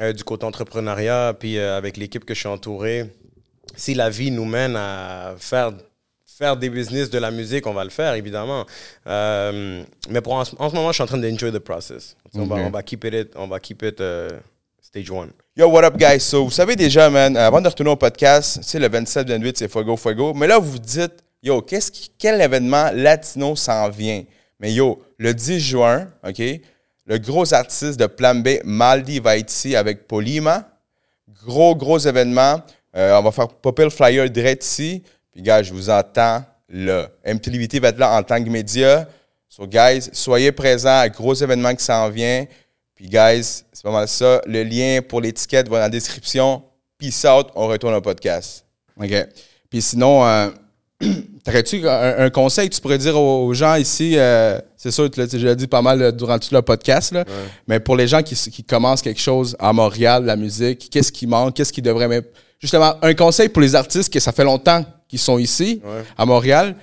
euh, 0.00 0.12
du 0.14 0.24
côté 0.24 0.46
entrepreneuriat, 0.46 1.34
puis 1.38 1.58
euh, 1.58 1.76
avec 1.76 1.98
l'équipe 1.98 2.24
que 2.24 2.32
je 2.32 2.40
suis 2.40 2.48
entouré, 2.48 3.04
si 3.76 3.92
la 3.94 4.08
vie 4.08 4.30
nous 4.30 4.46
mène 4.46 4.74
à 4.76 5.34
faire 5.38 5.72
faire 6.42 6.56
des 6.56 6.70
business 6.70 7.08
de 7.08 7.18
la 7.18 7.30
musique, 7.30 7.64
on 7.68 7.72
va 7.72 7.84
le 7.84 7.90
faire, 7.90 8.14
évidemment. 8.14 8.64
Euh, 9.06 9.84
mais 10.10 10.20
pour 10.20 10.32
en, 10.34 10.44
ce- 10.44 10.56
en 10.58 10.68
ce 10.70 10.74
moment, 10.74 10.88
je 10.88 10.94
suis 10.94 11.02
en 11.04 11.06
train 11.06 11.18
d'enjoy 11.18 11.52
the 11.52 11.60
process. 11.60 12.16
On, 12.34 12.46
va, 12.46 12.56
on 12.56 12.70
va 12.70 12.82
keep 12.82 13.04
it, 13.04 13.28
on 13.36 13.46
va 13.46 13.60
keep 13.60 13.80
it 13.84 14.00
euh, 14.00 14.28
stage 14.80 15.08
one. 15.08 15.30
Yo, 15.56 15.68
what 15.68 15.84
up, 15.84 15.96
guys? 15.96 16.18
So, 16.18 16.44
vous 16.44 16.50
savez 16.50 16.74
déjà, 16.74 17.08
man, 17.10 17.36
euh, 17.36 17.46
avant 17.46 17.60
de 17.60 17.68
retourner 17.68 17.92
au 17.92 17.96
podcast, 17.96 18.58
sais, 18.62 18.80
le 18.80 18.88
27-28, 18.88 19.52
c'est 19.56 19.70
Fuego 19.70 19.96
Fuego. 19.96 20.34
Mais 20.34 20.48
là, 20.48 20.58
vous 20.58 20.72
vous 20.72 20.78
dites, 20.80 21.12
yo, 21.44 21.62
qu'est-ce 21.62 21.92
qui, 21.92 22.10
quel 22.18 22.40
événement 22.40 22.90
latino 22.92 23.54
s'en 23.54 23.88
vient? 23.88 24.24
Mais 24.58 24.72
yo, 24.72 25.00
le 25.18 25.32
10 25.34 25.60
juin, 25.60 26.08
OK, 26.26 26.42
le 27.06 27.18
gros 27.18 27.54
artiste 27.54 28.00
de 28.00 28.06
Plan 28.06 28.34
B, 28.34 28.58
Maldi, 28.64 29.20
va 29.20 29.36
être 29.38 29.52
ici 29.52 29.76
avec 29.76 30.08
Polima. 30.08 30.68
Gros, 31.44 31.76
gros 31.76 31.98
événement. 31.98 32.60
Euh, 32.96 33.16
on 33.16 33.22
va 33.22 33.30
faire 33.30 33.46
popper 33.48 33.84
le 33.84 33.90
flyer 33.90 34.28
direct 34.28 34.64
ici. 34.64 35.02
Puis, 35.32 35.42
gars, 35.42 35.62
je 35.62 35.72
vous 35.72 35.90
entends 35.90 36.44
là. 36.68 37.08
MTLVT 37.24 37.80
va 37.80 37.88
être 37.88 37.98
là 37.98 38.16
en 38.16 38.22
tant 38.22 38.42
que 38.42 38.48
média. 38.48 39.08
So, 39.48 39.66
guys, 39.66 40.10
soyez 40.12 40.52
présents. 40.52 41.06
Gros 41.08 41.34
événement 41.34 41.74
qui 41.74 41.84
s'en 41.84 42.08
vient. 42.10 42.46
Puis, 42.94 43.06
guys, 43.08 43.64
c'est 43.72 43.82
pas 43.82 43.90
mal 43.90 44.08
ça. 44.08 44.40
Le 44.46 44.62
lien 44.62 45.00
pour 45.06 45.20
l'étiquette 45.20 45.68
va 45.68 45.76
dans 45.76 45.82
la 45.82 45.88
description. 45.90 46.62
Peace 46.98 47.24
out. 47.26 47.48
On 47.54 47.66
retourne 47.66 47.94
au 47.94 48.00
podcast. 48.00 48.64
OK. 49.00 49.12
Puis 49.70 49.80
sinon, 49.80 50.24
euh, 50.26 50.50
t'aurais-tu 51.44 51.88
un, 51.88 52.18
un 52.26 52.30
conseil 52.30 52.68
que 52.68 52.74
tu 52.74 52.80
pourrais 52.80 52.98
dire 52.98 53.16
aux, 53.16 53.46
aux 53.46 53.54
gens 53.54 53.74
ici? 53.76 54.18
euh, 54.18 54.60
c'est 54.76 54.90
sûr, 54.90 55.10
tu 55.10 55.18
l'as 55.18 55.26
déjà 55.26 55.54
dit 55.54 55.66
pas 55.66 55.80
mal 55.80 56.14
durant 56.14 56.38
tout 56.38 56.52
le 56.54 56.60
podcast, 56.60 57.12
là, 57.12 57.24
mais 57.66 57.80
pour 57.80 57.96
les 57.96 58.06
gens 58.06 58.22
qui, 58.22 58.34
qui 58.34 58.64
commencent 58.64 59.00
quelque 59.00 59.20
chose 59.20 59.56
à 59.58 59.72
Montréal, 59.72 60.24
la 60.24 60.36
musique, 60.36 60.90
qu'est-ce 60.90 61.10
qui 61.10 61.26
manque? 61.26 61.54
Qu'est-ce 61.54 61.72
qu'ils 61.72 61.84
devraient 61.84 62.08
mettre? 62.08 62.28
Justement, 62.60 62.94
un 63.00 63.14
conseil 63.14 63.48
pour 63.48 63.62
les 63.62 63.74
artistes 63.74 64.12
que 64.12 64.20
ça 64.20 64.30
fait 64.32 64.44
longtemps 64.44 64.84
qu'ils 65.12 65.18
sont 65.18 65.36
ici, 65.36 65.82
Ouais. 65.84 66.04
à 66.16 66.24
Montréal, 66.24 66.74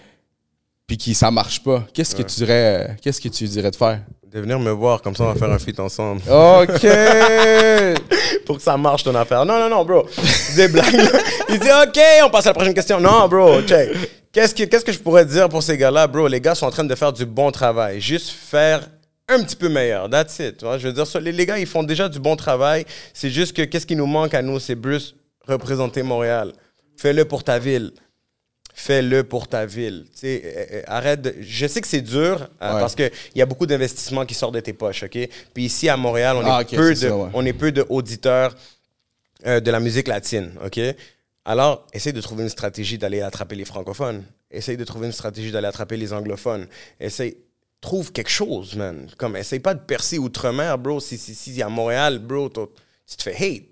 puis 0.85 0.97
qui 0.97 1.15
ça 1.15 1.31
marche 1.31 1.63
pas. 1.63 1.83
Qu'est-ce 1.95 2.15
que 2.15 2.21
tu 2.21 2.35
dirais, 2.35 2.87
euh, 2.91 2.93
qu'est-ce 3.01 3.19
que 3.19 3.27
tu 3.27 3.45
dirais 3.45 3.71
de 3.71 3.75
faire? 3.75 4.01
De 4.31 4.39
venir 4.39 4.59
me 4.59 4.69
voir, 4.69 5.01
comme 5.01 5.15
ça, 5.15 5.23
on 5.23 5.33
va 5.33 5.35
faire 5.35 5.49
un 5.51 5.57
feat 5.57 5.79
ensemble. 5.79 6.21
OK! 6.29 6.85
pour 8.45 8.57
que 8.57 8.61
ça 8.61 8.77
marche 8.77 9.03
ton 9.03 9.15
affaire. 9.15 9.43
Non, 9.47 9.57
non, 9.57 9.67
non, 9.67 9.83
bro. 9.83 10.05
Il 10.15 10.55
dit 10.55 10.67
blague. 10.71 10.93
là. 10.93 11.19
Il 11.49 11.59
dit, 11.59 11.67
OK, 11.71 11.99
on 12.23 12.29
passe 12.29 12.45
à 12.45 12.49
la 12.49 12.53
prochaine 12.53 12.75
question. 12.75 12.99
Non, 12.99 13.27
bro, 13.27 13.63
check. 13.63 13.89
Qu'est-ce 14.31 14.53
que, 14.53 14.63
qu'est-ce 14.65 14.85
que 14.85 14.91
je 14.91 14.99
pourrais 14.99 15.25
dire 15.25 15.49
pour 15.49 15.63
ces 15.63 15.75
gars-là, 15.75 16.05
bro? 16.05 16.27
Les 16.27 16.39
gars 16.39 16.53
sont 16.53 16.67
en 16.67 16.71
train 16.71 16.83
de 16.83 16.93
faire 16.93 17.11
du 17.11 17.25
bon 17.25 17.49
travail. 17.51 17.99
Juste 17.99 18.29
faire 18.29 18.87
un 19.27 19.41
petit 19.43 19.55
peu 19.55 19.69
meilleur. 19.69 20.07
That's 20.07 20.37
it. 20.37 20.57
tu 20.57 20.65
vois? 20.65 20.77
Je 20.77 20.87
veux 20.87 20.93
dire, 20.93 21.07
ça, 21.07 21.19
les, 21.19 21.31
les 21.31 21.45
gars, 21.47 21.57
ils 21.57 21.65
font 21.65 21.81
déjà 21.81 22.07
du 22.07 22.19
bon 22.19 22.35
travail. 22.35 22.85
C'est 23.11 23.31
juste 23.31 23.53
que 23.55 23.63
qu'est-ce 23.63 23.87
qui 23.87 23.95
nous 23.95 24.05
manque 24.05 24.35
à 24.35 24.43
nous? 24.43 24.59
C'est 24.59 24.75
Bruce 24.75 25.15
représenter 25.47 26.03
Montréal. 26.03 26.53
Fais-le 26.97 27.25
pour 27.25 27.43
ta 27.43 27.57
ville. 27.57 27.91
Fais-le 28.81 29.25
pour 29.25 29.49
ta 29.49 29.65
ville. 29.65 30.05
Tu 30.13 30.19
sais, 30.19 30.41
euh, 30.45 30.65
euh, 30.77 30.81
arrête 30.87 31.21
de- 31.21 31.35
Je 31.41 31.67
sais 31.67 31.81
que 31.81 31.87
c'est 31.87 31.99
dur 32.01 32.47
euh, 32.61 32.73
Ouais. 32.75 32.79
parce 32.79 32.95
qu'il 32.95 33.11
y 33.35 33.41
a 33.41 33.45
beaucoup 33.45 33.65
d'investissements 33.65 34.25
qui 34.25 34.33
sortent 34.33 34.53
de 34.55 34.61
tes 34.61 34.71
poches, 34.71 35.03
OK? 35.03 35.17
Puis 35.53 35.65
ici, 35.65 35.89
à 35.89 35.97
Montréal, 35.97 36.37
on 36.37 36.45
Ah, 36.45 36.61
est 36.61 36.75
peu 36.75 36.95
c'est 36.95 37.05
de, 37.07 37.09
ça, 37.09 37.17
ouais. 37.17 37.29
on 37.33 37.45
est 37.45 37.51
peu 37.51 37.73
d'auditeurs 37.73 38.55
euh, 39.45 39.59
de 39.59 39.69
la 39.69 39.81
musique 39.81 40.07
latine, 40.07 40.51
OK? 40.65 40.79
Alors, 41.43 41.87
essaye 41.91 42.13
de 42.13 42.21
trouver 42.21 42.43
une 42.43 42.49
stratégie 42.49 42.97
d'aller 42.97 43.19
attraper 43.21 43.55
les 43.55 43.65
francophones. 43.65 44.23
Essaye 44.49 44.77
de 44.77 44.85
trouver 44.85 45.07
une 45.07 45.13
stratégie 45.13 45.51
d'aller 45.51 45.67
attraper 45.67 45.97
les 45.97 46.13
anglophones. 46.13 46.65
Essaye... 47.01 47.35
Trouve 47.81 48.11
quelque 48.13 48.29
chose, 48.31 48.75
man. 48.75 49.07
Comme, 49.17 49.35
essaye 49.35 49.59
pas 49.59 49.73
de 49.73 49.79
percer 49.79 50.17
outre-mer, 50.17 50.77
bro. 50.77 50.99
Si, 51.01 51.17
si, 51.17 51.33
si 51.35 51.61
à 51.61 51.67
Montréal, 51.69 52.19
bro, 52.19 52.49
tu 52.49 53.15
te 53.17 53.23
fais 53.23 53.35
hate. 53.35 53.63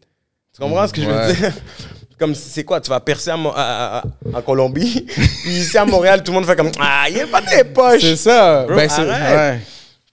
Tu 0.54 0.60
comprends 0.62 0.86
ce 0.88 0.94
que 0.94 1.02
je 1.02 1.08
veux 1.10 1.34
dire? 1.34 1.54
Comme, 2.20 2.34
c'est 2.34 2.64
quoi? 2.64 2.82
Tu 2.82 2.90
vas 2.90 3.00
percer 3.00 3.30
à 3.30 3.36
à- 3.56 4.04
à- 4.34 4.42
Colombie, 4.42 5.06
puis 5.44 5.52
ici 5.52 5.78
à 5.78 5.86
Montréal, 5.86 6.24
tout 6.24 6.32
le 6.32 6.38
monde 6.40 6.48
fait 6.48 6.56
comme, 6.56 6.72
ah, 6.80 7.06
il 7.10 7.20
a 7.22 7.28
pas 7.28 7.42
tes 7.42 7.64
poches. 7.64 8.02
c'est 8.02 8.16
ça! 8.16 8.66
Bro, 8.66 8.76
Ben, 8.76 8.90
c'est- 8.90 9.08
arrête. 9.08 9.38
ouais. 9.56 9.60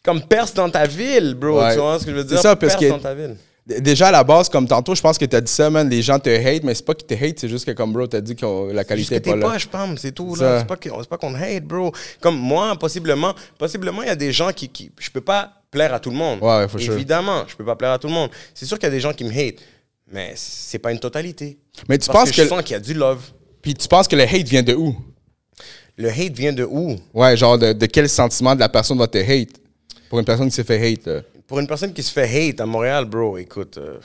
Comme 0.02 0.20
perce 0.22 0.52
dans 0.52 0.68
ta 0.68 0.86
ville, 0.86 1.34
bro. 1.34 1.61
Ouais. 1.62 1.72
Tu 1.74 1.80
vois 1.80 1.98
ce 1.98 2.05
que 2.05 2.11
je 2.11 2.16
veux 2.16 2.22
C'est 2.22 2.28
dire? 2.34 2.40
ça, 2.42 2.57
parce 2.57 2.74
perce 2.74 2.84
que- 2.84 2.90
dans 2.90 2.98
ta 2.98 3.14
ville. 3.14 3.36
Déjà, 3.66 4.09
à 4.09 4.11
la 4.11 4.22
base, 4.22 4.50
comme 4.50 4.68
tantôt, 4.68 4.94
je 4.94 5.00
pense 5.00 5.16
que 5.16 5.24
t'as 5.24 5.40
dit 5.40 5.50
ça, 5.50 5.70
man, 5.70 5.88
les 5.88 6.02
gens 6.02 6.18
te 6.18 6.28
hate, 6.28 6.62
mais 6.64 6.74
c'est 6.74 6.84
pas 6.84 6.92
qu'ils 6.92 7.07
te 7.07 7.14
hate, 7.24 7.38
c'est 7.40 7.48
juste 7.48 7.64
que, 7.64 7.70
comme 7.70 7.94
bro, 7.94 8.07
t'as 8.07 8.20
dit 8.20 8.36
que 8.36 8.44
la 8.70 8.82
Juste 8.82 8.88
qualité 8.88 9.09
que 9.09 9.14
est 9.14 9.20
t'es 9.22 9.30
pas 9.30 9.36
là. 9.36 9.48
pas, 9.52 9.57
je 9.59 9.66
pense, 9.68 10.00
c'est 10.00 10.12
tout. 10.12 10.34
Là. 10.36 10.59
C'est 10.59 10.66
pas 10.66 10.76
que- 10.76 10.90
c'est 11.00 11.09
pas 11.09 11.16
qu'on 11.16 11.34
hate, 11.34 11.64
bro. 11.64 11.90
Comme 12.20 12.36
moi, 12.36 12.76
possiblement, 12.78 13.32
possiblement, 13.57 14.02
il 14.02 14.09
y 14.09 14.11
a 14.11 14.16
des 14.16 14.32
gens 14.32 14.52
qui, 14.52 14.68
qui. 14.68 14.92
Je 15.00 15.09
peux 15.09 15.22
pas 15.22 15.50
plaire 15.70 15.94
à 15.94 15.98
tout 15.98 16.11
le 16.11 16.16
monde. 16.16 16.40
Ouais, 16.42 16.59
ouais, 16.59 16.68
for 16.68 16.78
sure. 16.78 16.92
Évidemment, 16.92 17.44
je 17.48 17.57
peux 17.57 17.64
pas 17.64 17.74
plaire 17.74 17.92
à 17.92 17.98
tout 17.98 18.07
le 18.09 18.12
monde. 18.12 18.28
C'est 18.52 18.66
sûr 18.66 18.78
qu'il 18.78 18.86
y 18.86 18.92
a 18.92 18.94
des 18.94 19.00
gens 19.00 19.14
qui 19.14 19.24
me 19.24 19.30
hate, 19.30 19.55
mais 20.11 20.32
c'est 20.36 20.78
pas 20.78 20.92
une 20.92 20.98
totalité. 20.98 21.59
Mais 21.88 21.98
tu 21.98 22.07
Parce 22.07 22.18
penses 22.18 22.30
que, 22.30 22.36
que. 22.36 22.42
je 22.44 22.48
sens 22.48 22.62
qu'il 22.62 22.72
y 22.72 22.76
a 22.76 22.80
du 22.80 22.94
love. 22.94 23.22
Puis 23.62 23.74
tu 23.74 23.88
penses 23.88 24.07
que 24.09 24.16
le 24.16 24.22
hate 24.24 24.46
vient 24.48 24.62
de 24.62 24.74
où? 24.74 24.94
Le 25.96 26.09
hate 26.11 26.32
vient 26.36 26.52
de 26.52 26.64
où? 26.64 26.96
Ouais, 27.12 27.36
genre, 27.36 27.59
de, 27.59 27.72
de 27.72 27.86
quel 27.86 28.09
sentiment 28.09 28.55
de 28.55 28.61
la 28.61 28.68
personne 28.68 28.98
va 28.98 29.07
te 29.07 29.18
hate? 29.18 29.61
Pour 30.09 30.18
une 30.18 30.24
personne 30.24 30.48
qui 30.48 30.55
s'est 30.55 30.64
fait 30.64 30.84
hate, 30.92 31.07
là. 31.07 31.22
Pour 31.46 31.59
une 31.61 31.66
personne 31.66 31.92
qui 31.92 32.02
se 32.02 32.12
fait 32.12 32.48
hate 32.50 32.61
à 32.61 32.66
Montréal, 32.66 33.05
bro, 33.05 33.38
écoute. 33.38 33.78
euh, 33.78 33.98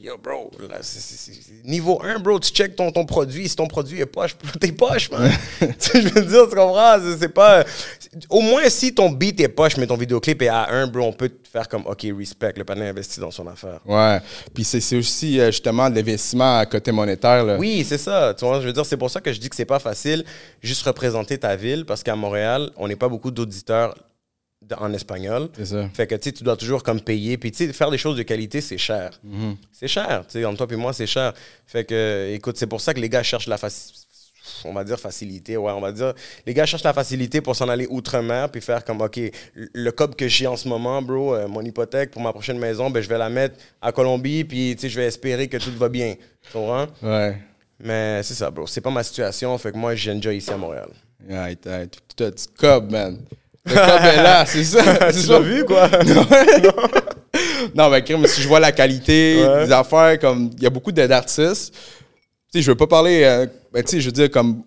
Yo, 0.00 0.16
bro, 0.16 0.52
là, 0.70 0.76
c'est- 0.80 1.00
c'est- 1.00 1.16
c'est- 1.32 1.64
niveau 1.64 2.00
1, 2.04 2.20
bro, 2.20 2.38
tu 2.38 2.52
check 2.52 2.76
ton, 2.76 2.92
ton 2.92 3.04
produit. 3.04 3.48
Si 3.48 3.56
ton 3.56 3.66
produit 3.66 4.00
est 4.00 4.06
poche, 4.06 4.36
t'es 4.60 4.70
poche, 4.70 5.10
man. 5.10 5.28
tu 5.60 5.66
sais, 5.76 6.00
je 6.02 6.08
veux 6.08 6.22
dire, 6.24 6.48
tu 6.48 6.54
comprends? 6.54 6.98
C'est- 7.02 7.18
C'est 7.18 7.28
pas. 7.30 7.64
Au 8.30 8.40
moins, 8.40 8.68
si 8.68 8.94
ton 8.94 9.10
beat 9.10 9.40
est 9.40 9.48
poche, 9.48 9.76
mais 9.76 9.88
ton 9.88 9.96
vidéoclip 9.96 10.40
est 10.42 10.46
à 10.48 10.70
1, 10.70 10.86
bro, 10.86 11.02
on 11.02 11.12
peut 11.12 11.28
te 11.30 11.48
faire 11.48 11.68
comme, 11.68 11.84
OK, 11.84 12.06
respect, 12.16 12.52
le 12.56 12.64
panneau 12.64 12.82
investi 12.84 13.18
dans 13.18 13.32
son 13.32 13.48
affaire. 13.48 13.80
Ouais. 13.86 14.20
Puis 14.54 14.62
c'est 14.62 14.96
aussi, 14.96 15.40
euh, 15.40 15.46
justement, 15.46 15.90
de 15.90 15.96
l'investissement 15.96 16.58
à 16.58 16.66
côté 16.66 16.92
monétaire, 16.92 17.44
là. 17.44 17.56
Oui, 17.58 17.84
c'est 17.88 17.98
ça. 17.98 18.32
Tu 18.38 18.44
vois, 18.44 18.60
je 18.60 18.66
veux 18.68 18.72
dire, 18.72 18.86
c'est 18.86 18.96
pour 18.96 19.10
ça 19.10 19.20
que 19.20 19.32
je 19.32 19.40
dis 19.40 19.48
que 19.48 19.56
c'est 19.56 19.64
pas 19.64 19.80
facile 19.80 20.24
juste 20.62 20.82
représenter 20.86 21.38
ta 21.38 21.56
ville, 21.56 21.84
parce 21.84 22.04
qu'à 22.04 22.14
Montréal, 22.14 22.70
on 22.76 22.86
n'est 22.86 22.94
pas 22.96 23.08
beaucoup 23.08 23.32
d'auditeurs 23.32 23.96
de- 24.68 24.74
en 24.74 24.92
espagnol. 24.92 25.48
C'est 25.56 25.66
ça. 25.66 25.88
Fait 25.94 26.06
que 26.06 26.14
tu 26.16 26.32
tu 26.32 26.44
dois 26.44 26.56
toujours 26.56 26.82
comme 26.82 27.00
payer. 27.00 27.36
Puis 27.38 27.50
tu 27.52 27.66
sais, 27.66 27.72
faire 27.72 27.90
des 27.90 27.98
choses 27.98 28.16
de 28.16 28.22
qualité, 28.22 28.60
c'est 28.60 28.78
cher. 28.78 29.10
Mhm. 29.24 29.56
C'est 29.72 29.88
cher. 29.88 30.24
Tu 30.26 30.32
sais, 30.40 30.44
entre 30.44 30.66
toi 30.66 30.74
et 30.74 30.76
moi, 30.80 30.92
c'est 30.92 31.06
cher. 31.06 31.32
Fait 31.66 31.84
que, 31.84 32.32
écoute, 32.34 32.56
c'est 32.58 32.66
pour 32.66 32.80
ça 32.80 32.92
que 32.94 33.00
les 33.00 33.08
gars 33.08 33.22
cherchent 33.22 33.48
la 33.48 33.58
facilité. 33.58 34.04
On 34.64 34.72
va 34.72 34.82
dire 34.82 34.98
facilité, 34.98 35.56
ouais, 35.58 35.72
on 35.72 35.80
va 35.80 35.92
dire. 35.92 36.14
Les 36.46 36.54
gars 36.54 36.64
cherchent 36.64 36.82
la 36.82 36.94
facilité 36.94 37.40
pour 37.42 37.54
s'en 37.54 37.68
aller 37.68 37.86
outre-mer 37.90 38.50
puis 38.50 38.62
faire 38.62 38.82
comme, 38.82 39.00
OK, 39.02 39.20
le 39.54 39.90
cob 39.90 40.14
que 40.14 40.26
j'ai 40.26 40.46
en 40.46 40.56
ce 40.56 40.66
moment, 40.66 41.02
bro, 41.02 41.34
euh, 41.34 41.46
mon 41.46 41.60
hypothèque 41.62 42.10
pour 42.10 42.22
ma 42.22 42.32
prochaine 42.32 42.58
maison, 42.58 42.88
ben, 42.90 43.02
je 43.02 43.08
vais 43.08 43.18
la 43.18 43.28
mettre 43.28 43.56
à 43.82 43.92
Colombie 43.92 44.44
puis, 44.44 44.74
tu 44.74 44.82
sais, 44.82 44.88
je 44.88 44.98
vais 44.98 45.06
espérer 45.06 45.48
que 45.48 45.58
tout 45.58 45.70
va 45.76 45.88
bien. 45.90 46.14
Tu 46.42 46.50
comprends? 46.52 46.86
Ouais. 47.02 47.36
Mais 47.78 48.22
c'est 48.22 48.34
ça, 48.34 48.50
bro. 48.50 48.66
C'est 48.66 48.80
pas 48.80 48.90
ma 48.90 49.02
situation. 49.02 49.56
Fait 49.58 49.70
que 49.70 49.76
moi, 49.76 49.94
j'enjoy 49.94 50.38
ici 50.38 50.50
à 50.50 50.56
Montréal. 50.56 50.88
Tout 52.16 52.24
un 52.24 52.30
petit 52.30 52.48
cob, 52.58 52.90
man. 52.90 53.18
Le 53.68 54.08
est 54.18 54.22
là, 54.22 54.44
c'est 54.46 54.64
ça. 54.64 54.82
tu 55.12 55.26
l'as 55.28 55.40
vu, 55.40 55.64
quoi? 55.64 55.88
Non, 57.74 57.90
mais 57.90 58.02
crime, 58.02 58.26
si 58.26 58.40
je 58.42 58.48
vois 58.48 58.60
la 58.60 58.72
qualité 58.72 59.42
Ouais. 59.42 59.66
des 59.66 59.72
affaires, 59.72 60.18
comme 60.18 60.50
il 60.56 60.62
y 60.62 60.66
a 60.66 60.70
beaucoup 60.70 60.92
d'artistes. 60.92 61.74
Tu 62.50 62.58
sais, 62.60 62.62
je 62.62 62.70
veux 62.70 62.76
pas 62.76 62.86
parler, 62.86 63.20
euh, 63.24 63.46
ben, 63.72 63.82
tu 63.82 63.90
sais, 63.90 64.00
je 64.00 64.06
veux 64.06 64.12
dire, 64.12 64.30
comme 64.30 64.62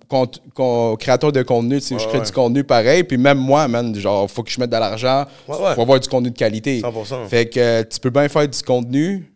créateur 0.99 1.31
de 1.31 1.41
contenu, 1.41 1.81
tu 1.81 1.87
sais, 1.87 1.95
je 1.99 2.07
crée 2.07 2.19
ouais. 2.19 2.25
du 2.25 2.31
contenu 2.31 2.63
pareil, 2.63 3.03
puis 3.03 3.17
même 3.17 3.39
moi, 3.39 3.67
man, 3.67 3.95
genre, 3.95 4.29
faut 4.29 4.43
que 4.43 4.51
je 4.51 4.59
mette 4.59 4.69
de 4.69 4.77
l'argent, 4.77 5.25
faut 5.47 5.81
avoir 5.81 5.99
du 5.99 6.07
contenu 6.07 6.29
de 6.29 6.37
qualité. 6.37 6.81
100%. 6.81 7.27
Fait 7.27 7.47
que 7.47 7.59
euh, 7.59 7.83
tu 7.89 7.99
peux 7.99 8.11
bien 8.11 8.29
faire 8.29 8.47
du 8.47 8.61
contenu, 8.61 9.30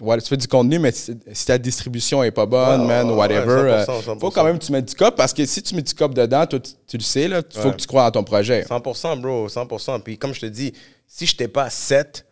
ouais, 0.00 0.20
tu 0.20 0.28
fais 0.28 0.36
du 0.36 0.48
contenu, 0.48 0.78
mais 0.78 0.92
si, 0.92 1.16
si 1.32 1.46
ta 1.46 1.58
distribution 1.58 2.22
est 2.22 2.30
pas 2.30 2.46
bonne, 2.46 2.86
man, 2.86 3.10
whatever, 3.10 3.62
ouais, 3.62 3.84
100%, 3.84 3.90
euh, 3.90 4.14
100%. 4.14 4.20
faut 4.20 4.30
quand 4.30 4.44
même 4.44 4.58
que 4.58 4.64
tu 4.64 4.72
mettes 4.72 4.88
du 4.88 4.94
cop, 4.94 5.14
parce 5.16 5.32
que 5.32 5.44
si 5.46 5.62
tu 5.62 5.74
mets 5.74 5.82
du 5.82 5.94
cop 5.94 6.14
dedans, 6.14 6.46
toi, 6.46 6.58
tu, 6.60 6.72
tu 6.86 6.96
le 6.96 7.02
sais, 7.02 7.28
là, 7.28 7.42
il 7.54 7.60
faut 7.60 7.70
que 7.70 7.76
tu 7.76 7.86
crois 7.86 8.04
en 8.06 8.10
ton 8.10 8.24
projet. 8.24 8.62
100%, 8.68 9.20
bro, 9.20 9.48
100%. 9.48 10.00
Puis 10.02 10.18
comme 10.18 10.32
je 10.34 10.40
te 10.40 10.46
dis, 10.46 10.72
si 11.06 11.26
je 11.26 11.32
n'étais 11.32 11.48
pas 11.48 11.70
7, 11.70 12.26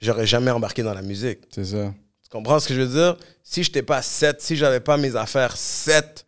j'aurais 0.00 0.26
jamais 0.26 0.50
embarqué 0.50 0.82
dans 0.82 0.94
la 0.94 1.02
musique. 1.02 1.40
C'est 1.54 1.64
ça. 1.64 1.92
Tu 2.22 2.30
comprends 2.30 2.60
ce 2.60 2.68
que 2.68 2.74
je 2.74 2.80
veux 2.82 2.88
dire? 3.02 3.16
Si 3.42 3.62
je 3.64 3.68
n'étais 3.68 3.82
pas 3.82 4.02
7, 4.02 4.40
si 4.40 4.56
j'avais 4.56 4.80
pas 4.80 4.96
mes 4.96 5.16
affaires 5.16 5.56
7, 5.56 6.26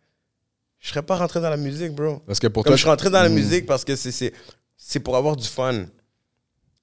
je 0.79 0.89
serais 0.89 1.01
pas 1.01 1.15
rentré 1.15 1.39
dans 1.39 1.49
la 1.49 1.55
musique, 1.57 1.93
bro. 1.93 2.19
Parce 2.27 2.39
que 2.39 2.47
pour 2.47 2.63
Comme 2.63 2.71
toi, 2.71 2.75
je 2.75 2.81
suis 2.81 2.89
rentré 2.89 3.09
dans 3.09 3.21
la 3.23 3.29
Mm. 3.29 3.33
musique 3.33 3.65
parce 3.65 3.85
que 3.85 3.95
c'est 3.95 4.99
pour 4.99 5.15
avoir 5.15 5.35
du 5.37 5.47
fun. 5.47 5.85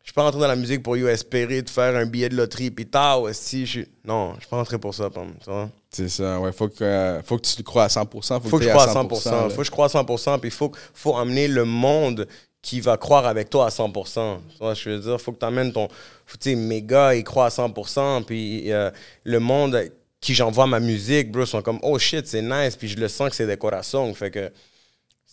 Je 0.03 0.09
suis 0.09 0.14
pas 0.14 0.22
rentré 0.22 0.40
dans 0.40 0.48
la 0.48 0.57
musique 0.57 0.82
pour 0.82 0.96
you 0.96 1.07
espérer 1.09 1.62
de 1.62 1.70
faire 1.70 1.94
un 1.94 2.07
billet 2.07 2.28
de 2.28 2.36
loterie 2.36 2.70
puis 2.70 2.86
tao, 2.86 3.32
si 3.32 3.66
je 3.66 3.70
suis- 3.70 3.88
non, 4.05 4.34
je 4.36 4.40
suis 4.40 4.48
pas 4.48 4.57
rentré 4.57 4.78
pour 4.78 4.94
ça, 4.94 5.09
Pam, 5.11 5.32
tu 5.44 5.51
vois? 5.51 5.68
C'est 5.90 6.09
ça, 6.09 6.40
ouais. 6.40 6.53
Faut 6.53 6.68
que, 6.68 6.82
euh, 6.82 7.22
faut 7.22 7.36
que 7.36 7.42
tu 7.46 7.55
le 7.59 7.62
crois 7.62 7.84
à 7.84 7.88
100%. 7.88 8.40
Faut, 8.40 8.48
faut 8.48 8.57
que 8.59 8.64
je 8.64 8.68
t'aies 8.68 8.74
croie 8.74 8.84
à 8.88 8.92
100%. 8.92 9.30
là. 9.30 9.51
faut 9.51 9.57
que 9.59 9.64
je 9.64 9.70
croie 9.70 9.84
à 9.86 9.88
100%, 9.88 10.38
puis 10.38 10.51
faut, 10.51 10.72
faut 10.94 11.16
amener 11.16 11.46
le 11.48 11.64
monde 11.64 12.26
qui 12.62 12.80
va 12.80 12.96
croire 12.96 13.26
avec 13.26 13.51
toi 13.51 13.66
à 13.66 13.70
100%. 13.70 14.38
Tu 14.51 14.59
vois, 14.59 14.74
ce 14.74 14.84
que 14.84 14.90
je 14.90 14.96
veux 14.96 15.03
dire, 15.03 15.20
faut 15.20 15.32
que 15.32 15.38
tu 15.38 15.46
amènes 15.46 15.72
ton... 15.72 15.88
Tu 15.88 16.36
sais, 16.40 16.55
mes 16.55 16.82
gars, 16.82 17.14
ils 17.14 17.24
croient 17.24 17.46
à 17.46 17.51
100%, 17.51 18.22
puis 18.24 18.70
euh, 18.72 18.90
le 19.24 19.38
monde 19.40 19.90
qui 20.20 20.34
j'envoie 20.34 20.66
ma 20.66 20.80
musique, 20.80 21.30
bro, 21.32 21.46
sont 21.46 21.62
comme 21.62 21.78
«Oh 21.82 21.98
shit, 21.98 22.26
c'est 22.26 22.42
nice», 22.42 22.76
puis 22.78 22.88
je 22.88 22.96
le 22.98 23.09
sens 23.09 23.30
que 23.30 23.36
c'est 23.36 23.46
des 23.46 23.57
coraçons. 23.57 24.12
Fait 24.14 24.30
que 24.30 24.51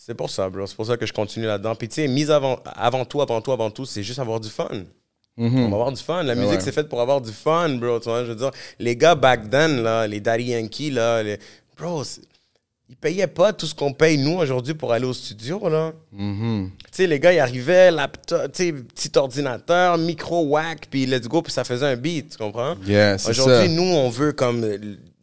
c'est 0.08 0.14
pour 0.14 0.30
ça, 0.30 0.48
bro. 0.48 0.66
C'est 0.66 0.74
pour 0.74 0.86
ça 0.86 0.96
que 0.96 1.04
je 1.06 1.12
continue 1.12 1.44
là-dedans. 1.46 1.74
Puis 1.74 1.86
tu 1.88 1.96
sais, 1.96 2.08
mise 2.08 2.30
avant, 2.30 2.58
avant 2.64 3.04
tout, 3.04 3.20
avant 3.20 3.40
tout, 3.42 3.52
avant 3.52 3.70
tout, 3.70 3.84
c'est 3.84 4.02
juste 4.02 4.18
avoir 4.18 4.40
du 4.40 4.48
fun. 4.48 4.66
On 5.36 5.48
va 5.48 5.64
avoir 5.66 5.92
du 5.92 6.02
fun. 6.02 6.22
La 6.24 6.34
musique, 6.34 6.48
Mm-hmm. 6.50 6.54
ouais. 6.56 6.60
c'est 6.62 6.72
fait 6.72 6.88
pour 6.88 7.00
avoir 7.00 7.20
du 7.20 7.30
fun, 7.30 7.68
bro. 7.76 8.00
Tu 8.00 8.08
vois, 8.08 8.24
je 8.24 8.30
veux 8.30 8.34
dire, 8.36 8.50
les 8.80 8.96
gars 8.96 9.14
back 9.14 9.48
then, 9.50 9.82
là, 9.82 10.06
les 10.06 10.18
Daddy 10.20 10.44
Yankee, 10.44 10.90
là, 10.90 11.22
les- 11.22 11.38
bro, 11.76 12.02
ils 12.88 12.96
payaient 12.96 13.26
pas 13.26 13.52
tout 13.52 13.66
ce 13.66 13.74
qu'on 13.74 13.92
paye, 13.92 14.16
nous, 14.16 14.38
aujourd'hui, 14.38 14.72
pour 14.74 14.92
aller 14.94 15.04
au 15.04 15.12
studio, 15.12 15.68
là. 15.68 15.92
Mm-hmm. 16.16 16.68
Tu 16.70 16.72
sais, 16.90 17.06
les 17.06 17.20
gars, 17.20 17.32
ils 17.34 17.38
arrivaient, 17.38 17.90
laptop, 17.90 18.50
tu 18.52 18.64
sais, 18.64 18.72
petit 18.72 19.10
ordinateur, 19.16 19.98
micro, 19.98 20.42
whack, 20.46 20.88
puis 20.90 21.04
let's 21.04 21.28
go, 21.28 21.42
puis 21.42 21.52
ça 21.52 21.64
faisait 21.64 21.86
un 21.86 21.96
beat, 21.96 22.30
tu 22.30 22.38
comprends? 22.38 22.74
Yeah, 22.86 23.16
Aujourd'hui, 23.28 23.68
nous, 23.68 23.82
on 23.82 24.08
veut 24.08 24.32
comme 24.32 24.62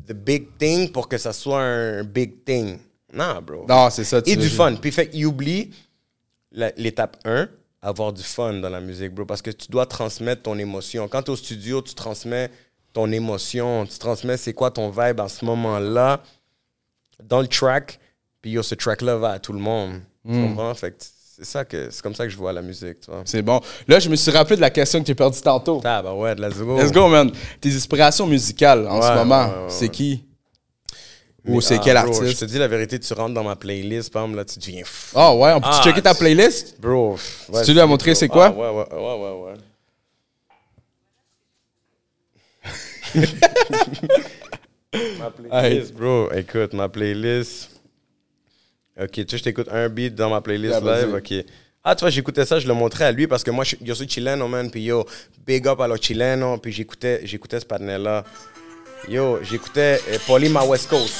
the 0.08 0.14
big 0.14 0.46
thing 0.60 0.92
pour 0.92 1.10
que 1.10 1.18
ça 1.18 1.34
soit 1.34 1.60
un 1.62 2.04
big 2.04 2.44
thing. 2.46 2.78
Non, 3.16 3.42
bro. 3.42 3.66
Non, 3.68 3.90
c'est 3.90 4.04
ça. 4.04 4.22
tu 4.22 4.32
Et 4.32 4.36
du 4.36 4.50
fun. 4.50 4.76
Puis 4.76 4.92
fait 4.92 5.10
qu'il 5.10 5.26
oublie 5.26 5.72
l'étape 6.52 7.18
1, 7.26 7.48
avoir 7.82 8.14
du 8.14 8.24
fun 8.24 8.54
dans 8.54 8.70
la 8.70 8.80
musique, 8.82 9.14
bro. 9.14 9.26
Parce 9.26 9.42
que 9.42 9.52
tu 9.52 9.68
dois 9.70 9.86
transmettre 9.86 10.44
ton 10.44 10.58
émotion. 10.58 11.08
Quand 11.08 11.22
tu 11.24 11.28
es 11.32 11.34
au 11.34 11.36
studio, 11.36 11.82
tu 11.82 11.94
transmets 11.94 12.50
ton 12.94 13.12
émotion. 13.12 13.86
Tu 13.86 13.98
transmets 13.98 14.38
c'est 14.38 14.54
quoi 14.54 14.72
ton 14.72 14.90
vibe 14.90 15.20
à 15.20 15.28
ce 15.28 15.44
moment-là 15.46 16.22
dans 17.24 17.42
le 17.42 17.48
track. 17.48 18.00
Puis 18.42 18.52
yo, 18.52 18.64
ce 18.64 18.76
track-là 18.76 19.18
va 19.18 19.32
à 19.32 19.40
tout 19.40 19.54
le 19.54 19.60
monde. 19.60 20.02
Tu 20.28 20.32
Hmm. 20.34 20.48
comprends? 20.50 20.74
Fait 20.74 20.92
que 20.92 20.98
c'est 21.00 21.46
ça 21.46 21.66
que 21.66 21.90
c'est 21.92 22.02
comme 22.02 22.16
ça 22.16 22.24
que 22.26 22.30
je 22.32 22.38
vois 22.38 22.54
la 22.54 22.62
musique, 22.62 23.00
tu 23.02 23.12
vois. 23.12 23.22
C'est 23.26 23.42
bon. 23.42 23.60
Là, 23.88 24.00
je 24.00 24.10
me 24.10 24.16
suis 24.16 24.32
rappelé 24.32 24.56
de 24.56 24.62
la 24.62 24.70
question 24.70 25.00
que 25.02 25.06
tu 25.06 25.12
as 25.12 25.16
perdue 25.16 25.42
tantôt. 25.42 25.82
Ah 25.84 26.02
bah 26.02 26.14
ouais, 26.14 26.34
let's 26.36 26.58
go. 26.58 26.78
Let's 26.78 26.92
go, 26.92 27.08
man. 27.08 27.32
Tes 27.62 27.76
inspirations 27.76 28.26
musicales 28.28 28.88
en 28.88 29.00
Ouais, 29.00 29.08
ce 29.08 29.14
moment, 29.16 29.44
ouais, 29.46 29.50
ouais, 29.54 29.64
ouais. 29.64 29.70
c'est 29.70 29.90
qui? 29.90 30.24
Ou 31.48 31.62
c'est 31.62 31.76
ah, 31.76 31.82
quel 31.84 32.02
bro, 32.02 32.14
Je 32.14 32.22
artiste? 32.24 32.40
te 32.40 32.46
dis 32.46 32.58
la 32.58 32.68
vérité, 32.68 33.00
tu 33.00 33.14
rentres 33.14 33.34
dans 33.34 33.44
ma 33.44 33.56
playlist, 33.56 34.12
pam, 34.12 34.36
là, 34.36 34.44
tu 34.46 34.58
deviens 34.60 34.84
fou. 34.84 35.16
Ah 35.18 35.34
ouais, 35.36 35.54
on 35.54 35.62
peut 35.62 35.68
Ah, 35.70 35.82
checker 35.84 36.02
ta 36.02 36.16
playlist? 36.16 36.80
Bro, 36.80 37.18
ouais, 37.50 37.64
tu 37.64 37.74
lui 37.74 37.80
as 37.80 37.86
montré 37.86 38.16
c'est 38.16 38.28
quoi? 38.28 38.48
Ah, 38.48 38.52
ouais, 38.52 38.70
ouais, 38.70 38.88
ouais, 38.92 39.20
ouais, 39.20 39.32
ouais. 39.44 39.54
ma 45.20 45.32
playlist, 45.32 45.94
bro. 45.94 46.30
Écoute, 46.32 46.74
ma 46.74 46.90
playlist. 46.90 47.70
Ok, 49.00 49.12
tu 49.12 49.26
sais, 49.30 49.38
je 49.38 49.44
t'écoute 49.44 49.68
un 49.72 49.90
beat 49.90 50.16
dans 50.16 50.30
ma 50.30 50.42
playlist 50.42 50.82
Yeah, 50.82 51.06
live. 51.06 51.14
Ok. 51.16 51.34
Ah, 51.84 51.96
tu 51.96 52.02
vois, 52.02 52.10
j'écoutais 52.10 52.46
ça, 52.46 52.60
je 52.60 52.68
le 52.68 52.74
montrais 52.74 53.06
à 53.06 53.12
lui 53.12 53.28
parce 53.28 53.44
que 53.44 53.52
moi, 53.52 53.64
je, 53.64 53.76
yo 53.82 53.94
suis 53.94 54.10
chileno, 54.10 54.48
man. 54.48 54.72
Puis 54.72 54.84
yo, 54.84 55.06
big 55.46 55.68
up 55.68 55.80
à 55.82 55.88
los 55.88 55.98
chilenos. 55.98 56.58
Puis 56.62 56.72
j'écoutais, 56.72 57.22
j'écoutais 57.24 57.60
ce 57.60 57.66
partenaire-là. 57.66 58.24
Yo, 59.08 59.40
j'écoutais 59.44 60.02
euh, 60.10 60.18
Polima 60.26 60.64
West 60.64 60.90
Coast. 60.90 61.14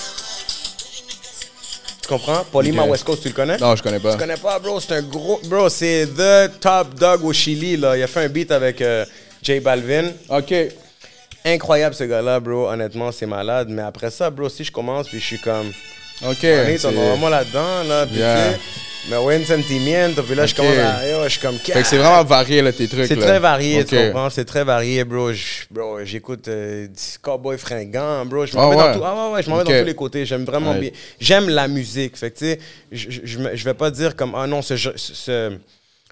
Tu 2.02 2.08
comprends? 2.08 2.44
Polima 2.52 2.84
Ok. 2.84 2.92
West 2.92 3.04
Coast, 3.04 3.22
tu 3.22 3.30
le 3.30 3.34
connais? 3.34 3.58
Non, 3.58 3.76
je 3.76 3.84
connais 3.84 4.00
pas. 4.00 4.12
Tu 4.14 4.18
connais 4.18 4.38
pas, 4.38 4.60
bro? 4.60 4.80
C'est 4.80 4.94
un 4.94 5.02
gros. 5.02 5.40
Bro, 5.46 5.70
c'est 5.70 6.08
The 6.08 6.60
Top 6.60 6.96
Dog 6.96 7.24
au 7.24 7.34
Chili, 7.34 7.78
là. 7.78 7.98
Il 7.98 8.04
a 8.04 8.08
fait 8.08 8.26
un 8.26 8.30
beat 8.30 8.52
avec 8.52 8.82
euh, 8.82 9.06
J 9.42 9.60
Balvin. 9.60 10.12
OK. 10.30 10.54
Incroyable, 11.46 11.94
ce 11.96 12.04
gars-là, 12.06 12.40
bro. 12.40 12.68
Honnêtement, 12.70 13.12
c'est 13.12 13.26
malade. 13.28 13.68
Mais 13.70 13.84
après 13.84 14.10
ça, 14.10 14.30
bro, 14.30 14.50
si 14.50 14.64
je 14.64 14.72
commence, 14.72 15.08
puis 15.08 15.20
je 15.20 15.26
suis 15.26 15.40
comme. 15.40 15.72
OK. 16.24 16.44
Est 16.44 16.78
c'est- 16.78 16.92
vraiment 16.92 17.30
là-dedans, 17.30 17.84
là. 17.88 18.06
Puis 18.06 18.18
Yeah. 18.20 18.58
Mais 19.08 19.18
ouais, 19.18 19.36
un 19.36 19.46
sentimiento. 19.46 20.24
Puis 20.24 20.34
là, 20.34 20.48
je 20.48 20.56
commence 20.56 20.78
à. 20.78 21.08
yo, 21.08 21.24
je 21.26 21.30
suis 21.30 21.40
comme. 21.40 21.60
Fait 21.60 21.74
que 21.82 21.88
c'est 21.88 21.98
vraiment 21.98 22.24
varié, 22.24 22.64
là, 22.64 22.72
tes 22.72 22.88
trucs. 22.88 23.06
C'est 23.06 23.16
très 23.16 23.38
varié, 23.40 23.86
tu 23.86 23.96
comprends? 23.96 24.32
C'est 24.32 24.46
très 24.46 24.64
varié, 24.64 25.04
bro. 25.04 25.30
J'écoute 26.04 26.48
euh, 26.48 26.88
cowboy 27.22 27.58
fringant, 27.60 28.26
bro. 28.26 28.48
Je 28.48 28.56
m'en 28.56 28.64
Ah 28.64 28.70
mets 28.72 28.76
ouais? 28.76 28.84
dans 28.94 28.94
tout. 28.98 29.04
Ah 29.06 29.28
ouais, 29.28 29.34
ouais, 29.36 29.44
je 29.44 29.50
m'en 29.52 29.58
Ok. 29.58 29.68
mets 29.68 29.74
dans 29.74 29.80
tous 29.82 29.86
les 29.86 29.94
côtés. 29.96 30.26
J'aime 30.26 30.44
vraiment 30.44 30.74
bien. 30.74 30.90
J'aime 31.20 31.50
la 31.50 31.68
musique. 31.68 32.18
Fait 32.18 32.32
que, 32.32 32.40
tu 32.40 32.46
sais, 32.46 32.60
je, 32.92 33.64
vais 33.64 33.74
pas 33.76 33.92
dire 33.92 34.16
comme, 34.16 34.34
ah 34.36 34.48
non, 34.48 34.64
ce, 34.64 34.76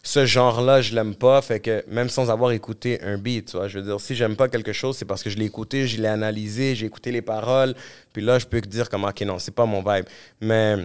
ce 0.05 0.25
genre-là, 0.25 0.81
je 0.81 0.93
l'aime 0.93 1.15
pas. 1.15 1.41
Fait 1.41 1.61
que 1.61 1.83
même 1.87 2.09
sans 2.09 2.29
avoir 2.29 2.51
écouté 2.51 3.01
un 3.01 3.17
beat, 3.17 3.45
tu 3.51 3.57
vois, 3.57 3.69
je 3.69 3.79
veux 3.79 3.85
dire, 3.85 3.99
si 4.01 4.15
j'aime 4.15 4.35
pas 4.35 4.49
quelque 4.49 4.73
chose, 4.73 4.97
c'est 4.97 5.05
parce 5.05 5.23
que 5.23 5.29
je 5.29 5.37
l'ai 5.37 5.45
écouté, 5.45 5.87
je 5.87 6.01
l'ai 6.01 6.09
analysé, 6.09 6.75
j'ai 6.75 6.85
écouté 6.85 7.11
les 7.11 7.21
paroles. 7.21 7.73
Puis 8.11 8.21
là, 8.21 8.37
je 8.37 8.45
peux 8.45 8.59
te 8.61 8.67
dire 8.67 8.89
comme, 8.89 9.05
ok, 9.05 9.21
non, 9.21 9.39
c'est 9.39 9.55
pas 9.55 9.65
mon 9.65 9.79
vibe. 9.81 10.05
Mais, 10.41 10.75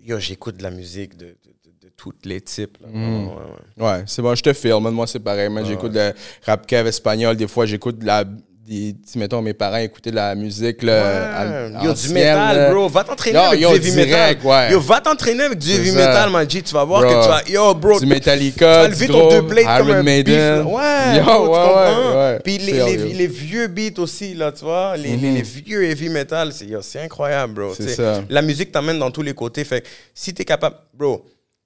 yo, 0.00 0.18
j'écoute 0.20 0.56
de 0.56 0.62
la 0.62 0.70
musique 0.70 1.16
de, 1.16 1.26
de, 1.26 1.32
de, 1.64 1.86
de 1.86 1.92
tous 1.96 2.14
les 2.24 2.40
types. 2.40 2.78
là. 2.80 2.86
Mm. 2.92 3.26
Ouais, 3.26 3.34
ouais, 3.34 3.40
ouais. 3.76 3.84
Ouais, 3.98 4.02
c'est 4.06 4.22
bon, 4.22 4.34
je 4.36 4.42
te 4.42 4.52
filme. 4.52 4.88
Moi, 4.90 5.06
c'est 5.08 5.18
pareil. 5.20 5.48
man. 5.48 5.64
J'écoute 5.66 5.92
le 5.92 6.12
rap 6.46 6.64
cave 6.64 6.86
espagnol. 6.86 7.36
Des 7.36 7.48
fois, 7.48 7.66
j'écoute 7.66 7.98
de 7.98 8.06
la 8.06 8.24
des, 8.68 8.94
tu- 9.10 9.18
mettons, 9.18 9.40
mes 9.42 9.54
parents 9.54 9.78
écoutaient 9.78 10.10
de 10.10 10.16
la 10.16 10.34
musique, 10.34 10.82
là, 10.82 11.80
Yo, 11.82 11.92
du 11.94 12.08
métal, 12.10 12.72
bro. 12.72 12.88
Va 12.88 13.04
t'entraîner 13.04 13.38
avec 13.38 13.60
yo, 13.60 13.70
du 13.70 13.76
heavy 13.76 13.92
metal. 13.96 14.36
ouais. 14.44 14.72
Yo, 14.72 14.80
va 14.80 15.00
t'entraîner 15.00 15.42
avec 15.44 15.58
du 15.58 15.70
heavy 15.70 15.92
metal, 15.92 16.30
man 16.30 16.48
G. 16.48 16.62
Tu 16.62 16.74
vas 16.74 16.84
voir 16.84 17.02
Bro. 17.02 17.10
que 17.10 17.22
tu 17.22 17.28
vas. 17.28 17.42
Yo, 17.48 17.74
bro. 17.74 17.94
Du 17.94 18.00
tu 18.00 18.06
Metallica, 18.06 18.66
vas 18.82 18.86
du 18.88 18.92
lever 18.92 19.06
ton 19.08 19.28
deux 19.30 19.40
blades 19.42 19.64
comme 19.78 19.88
Iron 19.88 19.98
un 19.98 20.02
Maiden. 20.02 20.62
beef. 20.64 20.72
Ouais, 20.72 21.16
Yo, 21.16 21.24
bro, 21.24 21.44
tu 21.46 21.50
ouais, 21.50 22.08
ouais, 22.10 22.16
ouais. 22.16 22.40
Puis 22.44 22.58
les, 22.58 22.72
Sérieux. 22.74 23.04
les, 23.06 23.12
les 23.14 23.26
vieux 23.26 23.66
beats 23.68 23.98
aussi, 24.02 24.34
là, 24.34 24.52
tu 24.52 24.64
vois. 24.64 24.96
Les, 24.96 25.16
les 25.16 25.42
vieux 25.42 25.84
heavy 25.84 26.08
metal, 26.08 26.52
c'est 26.52 27.00
incroyable, 27.00 27.54
bro. 27.54 27.74
C'est 27.74 27.86
tu 27.86 27.92
ça. 27.94 28.22
La 28.28 28.42
musique 28.42 28.70
t'emmène 28.72 28.98
dans 28.98 29.10
tous 29.10 29.22
les 29.22 29.34
côtés. 29.34 29.64
Fait 29.64 29.84
si 30.14 30.34
t'es 30.34 30.44
capable. 30.44 30.76
Bro, 30.94 31.24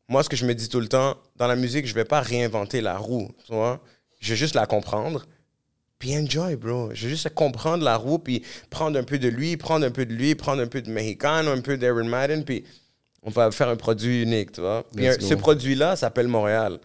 moi, 0.08 0.22
ce 0.22 0.28
que 0.28 0.36
je 0.36 0.44
me 0.44 0.54
dis 0.54 0.68
tout 0.68 0.80
le 0.80 0.88
temps, 0.88 1.14
dans 1.36 1.46
la 1.46 1.56
musique, 1.56 1.86
je 1.86 1.94
vais 1.94 2.04
pas 2.04 2.20
réinventer 2.20 2.80
la 2.80 2.96
roue, 2.96 3.28
tu 3.46 3.54
vois. 3.54 3.80
Je 4.20 4.30
vais 4.30 4.36
juste 4.36 4.54
la 4.54 4.66
comprendre. 4.66 5.24
Puis 6.02 6.16
enjoy, 6.18 6.56
bro. 6.56 6.90
Je 6.94 7.04
vais 7.04 7.10
juste 7.10 7.32
comprendre 7.32 7.84
la 7.84 7.94
roue, 7.96 8.18
puis 8.18 8.42
prendre 8.70 8.98
un 8.98 9.04
peu 9.04 9.20
de 9.20 9.28
lui, 9.28 9.56
prendre 9.56 9.86
un 9.86 9.90
peu 9.92 10.04
de 10.04 10.12
lui, 10.12 10.34
prendre 10.34 10.60
un 10.60 10.66
peu 10.66 10.82
de 10.82 10.90
Mexicano, 10.90 11.52
un 11.52 11.60
peu 11.60 11.76
d'Aaron 11.76 12.06
Madden, 12.06 12.42
puis 12.44 12.64
on 13.22 13.30
va 13.30 13.52
faire 13.52 13.68
un 13.68 13.76
produit 13.76 14.22
unique, 14.24 14.50
tu 14.50 14.62
vois. 14.62 14.84
Puis 14.96 15.06
un- 15.06 15.14
ce 15.20 15.34
produit-là 15.34 15.94
s'appelle 15.94 16.26
Montréal. 16.26 16.80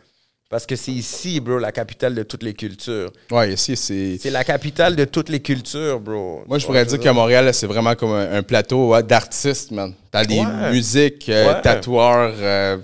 Parce 0.52 0.68
que 0.68 0.76
c'est 0.76 0.92
ici, 0.92 1.40
bro, 1.40 1.58
la 1.58 1.72
capitale 1.72 2.14
de 2.14 2.22
toutes 2.22 2.44
les 2.44 2.54
cultures. 2.54 3.12
Ouais, 3.32 3.54
ici, 3.54 3.76
c'est. 3.76 4.20
C'est 4.22 4.30
la 4.30 4.44
capitale 4.44 4.96
de 4.96 5.06
toutes 5.06 5.30
les 5.30 5.40
cultures, 5.42 6.00
bro. 6.00 6.44
Moi, 6.48 6.60
je 6.60 6.66
pourrais 6.68 6.86
dire 6.86 6.98
veux 6.98 7.04
qu'à 7.04 7.12
Montréal, 7.12 7.52
c'est 7.56 7.66
vraiment 7.66 7.96
comme 7.96 8.12
un, 8.12 8.32
un 8.36 8.44
plateau 8.44 8.90
ouais, 8.90 9.02
d'artistes, 9.02 9.72
man. 9.72 9.96
T'as 10.12 10.26
des 10.26 10.40
Ouais. 10.42 10.72
musiques, 10.72 11.28
euh, 11.30 11.56
Ouais. 11.56 11.62
tatoueurs, 11.64 12.36
euh, 12.38 12.78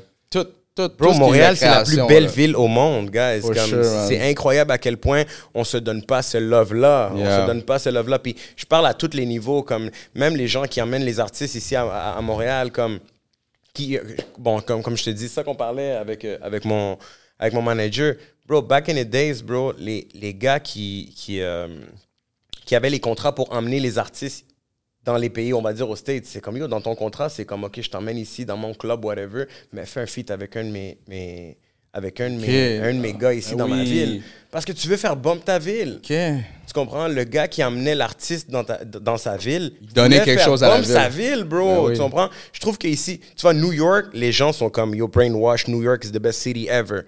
tout, 0.76 0.88
tout. 0.88 0.89
tout 0.89 1.03
Bro, 1.03 1.13
ce 1.13 1.19
Montréal, 1.19 1.55
c'est 1.57 1.65
la 1.67 1.84
plus 1.84 1.97
belle 2.07 2.24
là. 2.26 2.30
ville 2.30 2.55
au 2.55 2.67
monde, 2.67 3.09
guys. 3.11 3.41
Sure, 3.41 3.84
c'est 4.07 4.21
incroyable 4.30 4.71
à 4.71 4.78
quel 4.78 4.97
point 4.97 5.24
on 5.53 5.63
se 5.63 5.78
donne 5.78 6.03
pas 6.03 6.21
ce 6.21 6.38
love-là. 6.38 7.11
On 7.13 7.17
Yeah. 7.17 7.41
se 7.41 7.47
donne 7.47 7.63
pas 7.63 7.80
ce 7.80 7.89
love-là. 7.89 8.19
Puis 8.19 8.36
je 8.55 8.65
parle 8.65 8.88
à 8.88 8.93
tous 8.93 9.11
les 9.13 9.26
niveaux, 9.26 9.63
comme 9.63 9.89
même 10.15 10.36
les 10.36 10.47
gens 10.47 10.63
qui 10.63 10.82
emmènent 10.82 11.05
les 11.05 11.19
artistes 11.19 11.55
ici 11.55 11.76
à, 11.76 11.84
à- 11.84 12.17
à 12.17 12.21
Montréal, 12.21 12.71
comme 12.71 12.99
qui, 13.74 13.97
bon, 14.38 14.61
comme, 14.61 14.84
comme 14.84 14.95
je 14.97 15.03
te 15.05 15.09
dis, 15.09 15.28
ça 15.30 15.43
qu'on 15.43 15.55
parlait 15.55 15.91
avec, 15.93 16.26
euh, 16.26 16.38
avec, 16.41 16.63
mon, 16.65 16.97
avec 17.39 17.53
mon 17.53 17.61
manager. 17.61 18.15
Bro, 18.45 18.61
back 18.61 18.89
in 18.89 18.95
the 18.95 19.07
days, 19.09 19.41
bro, 19.41 19.74
les, 19.78 20.07
les 20.13 20.34
gars 20.34 20.59
qui, 20.59 21.13
qui, 21.15 21.41
euh, 21.41 21.67
qui 22.65 22.76
avaient 22.76 22.89
les 22.89 22.99
contrats 22.99 23.34
pour 23.34 23.51
emmener 23.53 23.80
les 23.80 23.97
artistes 23.97 24.45
dans 25.06 25.18
les 25.18 25.30
pays, 25.30 25.54
on 25.54 25.62
va 25.62 25.74
dire 25.74 25.89
aux 25.89 25.95
States, 25.95 26.26
c'est 26.26 26.39
comme, 26.41 26.58
yo, 26.58 26.68
dans 26.68 26.82
ton 26.82 26.95
contrat, 26.95 27.30
c'est 27.30 27.45
comme, 27.45 27.64
OK, 27.66 27.82
je 27.82 27.89
t'emmène 27.89 28.18
ici 28.18 28.45
dans 28.45 28.58
mon 28.58 28.74
club, 28.74 29.04
whatever, 29.04 29.45
mais 29.72 29.86
fais 29.86 30.01
un 30.01 30.06
feat 30.06 30.32
avec 30.32 30.56
un 30.56 30.64
de 30.64 30.70
mes, 30.72 30.97
mes- 31.08 31.58
avec 31.95 32.20
un 32.22 32.30
de, 32.32 32.36
mes, 32.39 32.47
un 32.82 32.93
de 32.93 32.99
mes 32.99 33.14
gars 33.14 33.34
ici 33.34 33.51
Ah 33.54 33.56
dans 33.58 33.68
ma 33.68 33.84
ville. 33.84 34.24
Parce 34.49 34.66
que 34.66 34.72
tu 34.72 34.88
veux 34.88 34.97
faire 34.97 35.16
bump 35.16 35.45
ta 35.45 35.60
ville. 35.60 35.97
OK. 35.97 36.08
Tu 36.66 36.74
comprends? 36.74 37.08
Le 37.08 37.24
gars 37.24 37.47
qui 37.47 37.64
emmenait 37.64 37.93
l'artiste 37.93 38.49
dans, 38.49 38.64
ta- 38.64 38.84
dans 38.84 39.18
sa 39.18 39.38
ville, 39.38 39.74
il 39.82 39.93
donnait 39.93 40.18
quelque 40.26 40.39
faire 40.39 40.45
chose 40.47 40.64
à 40.64 40.70
la 40.70 40.82
ville. 40.82 40.91
sa 40.91 41.10
ville, 41.10 41.43
bro. 41.43 41.66
Ben 41.68 41.89
oui. 41.89 41.93
Tu 41.93 41.99
comprends? 41.99 42.30
Je 42.51 42.60
trouve 42.62 42.78
qu'ici, 42.80 43.20
tu 43.20 43.41
vois, 43.41 43.54
New 43.54 43.74
York, 43.74 44.08
les 44.14 44.32
gens 44.32 44.51
sont 44.54 44.70
comme, 44.72 44.95
yo, 44.95 45.08
brainwash, 45.08 45.68
New 45.68 45.84
York 45.84 46.04
is 46.06 46.12
the 46.12 46.18
best 46.20 46.39
city 46.39 46.68
ever. 46.68 47.01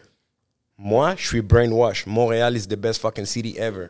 Moi, 0.78 1.16
je 1.18 1.26
suis 1.28 1.42
brainwash. 1.42 2.06
Montréal 2.06 2.56
is 2.56 2.68
the 2.68 2.76
best 2.76 3.00
fucking 3.02 3.26
city 3.26 3.56
ever. 3.58 3.90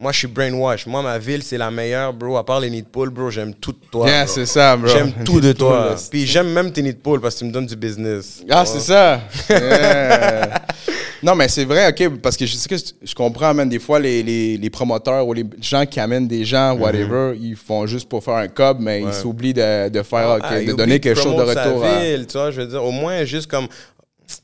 Moi, 0.00 0.10
je 0.10 0.18
suis 0.20 0.26
brainwash. 0.26 0.86
Moi, 0.86 1.02
ma 1.02 1.18
ville, 1.18 1.42
c'est 1.42 1.58
la 1.58 1.70
meilleure, 1.70 2.12
bro. 2.14 2.36
À 2.38 2.44
part 2.44 2.58
les 2.60 2.70
nids 2.70 2.82
de 2.82 2.86
poule, 2.88 3.10
bro, 3.10 3.30
j'aime 3.30 3.52
tout 3.54 3.72
de 3.72 3.78
toi. 3.90 4.08
Yeah, 4.08 4.26
c'est 4.26 4.46
ça, 4.46 4.74
bro. 4.76 4.88
J'aime 4.88 5.12
tout 5.24 5.38
de 5.40 5.52
toi. 5.52 5.94
Puis 6.10 6.26
j'aime 6.26 6.48
même 6.50 6.72
tes 6.72 6.82
nids 6.82 6.94
de 6.94 6.98
poule 6.98 7.20
parce 7.20 7.34
que 7.34 7.40
tu 7.40 7.44
me 7.44 7.52
donnes 7.52 7.66
du 7.66 7.76
business. 7.76 8.42
Ah, 8.50 8.64
c'est 8.64 8.80
ça. 8.80 9.20
Yeah. 9.50 10.54
non, 11.22 11.34
mais 11.34 11.46
c'est 11.48 11.66
vrai, 11.66 11.88
OK, 11.90 12.18
parce 12.20 12.38
que 12.38 12.46
je 12.46 12.56
sais 12.56 12.68
que 12.70 12.76
je 13.02 13.14
comprends, 13.14 13.52
man, 13.52 13.68
des 13.68 13.78
fois, 13.78 14.00
les, 14.00 14.22
les, 14.22 14.56
les 14.56 14.70
promoteurs 14.70 15.26
ou 15.26 15.34
les 15.34 15.44
gens 15.60 15.84
qui 15.84 16.00
amènent 16.00 16.26
des 16.26 16.44
gens, 16.46 16.72
whatever, 16.74 17.34
ils 17.38 17.54
font 17.54 17.86
juste 17.86 18.08
pour 18.08 18.24
faire 18.24 18.34
un 18.36 18.48
cob, 18.48 18.78
mais 18.80 19.02
ils 19.02 19.12
s'oublient 19.12 19.54
de, 19.54 19.90
de 19.90 20.02
faire, 20.02 20.38
Ah, 20.42 20.58
il 20.58 20.68
de 20.68 20.72
donner 20.72 21.00
quelque 21.00 21.20
chose 21.20 21.36
de 21.36 21.42
retour. 21.42 21.84
à- 21.84 22.00
ville, 22.00 22.26
tu 22.26 22.32
vois, 22.38 22.50
je 22.50 22.62
veux 22.62 22.66
dire, 22.66 22.82
au 22.82 22.92
moins 22.92 23.24
juste 23.24 23.48
comme. 23.48 23.68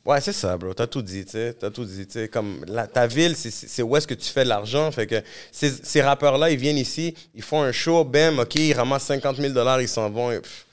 Ouais, 0.04 0.20
c'est 0.20 0.32
ça, 0.32 0.56
bro. 0.56 0.72
T'as 0.74 0.86
tout 0.86 1.02
dit, 1.02 1.24
tu 1.24 1.32
sais. 1.32 1.54
T'as 1.54 1.70
tout 1.70 1.84
dit, 1.84 2.06
tu 2.06 2.12
sais. 2.14 2.28
Comme 2.28 2.64
la- 2.66 2.86
ta 2.86 3.06
ville, 3.06 3.34
c'est- 3.36 3.82
où 3.82 3.96
est-ce 3.96 4.06
que 4.06 4.14
tu 4.14 4.28
fais 4.30 4.44
de 4.44 4.48
l'argent. 4.48 4.90
Fait 4.90 5.06
que 5.06 5.22
ces, 5.52 5.70
ces 5.82 6.00
rappeurs-là, 6.02 6.50
ils 6.50 6.58
viennent 6.58 6.78
ici, 6.78 7.14
ils 7.34 7.42
font 7.42 7.62
un 7.62 7.72
show, 7.72 8.04
bam, 8.04 8.38
OK, 8.38 8.54
ils 8.56 8.72
ramassent 8.72 9.04
50 9.04 9.36
000 9.36 9.52
ils 9.80 9.88
s'en 9.88 10.10
vont. 10.10 10.30
Et, 10.32 10.40
pff, 10.40 10.64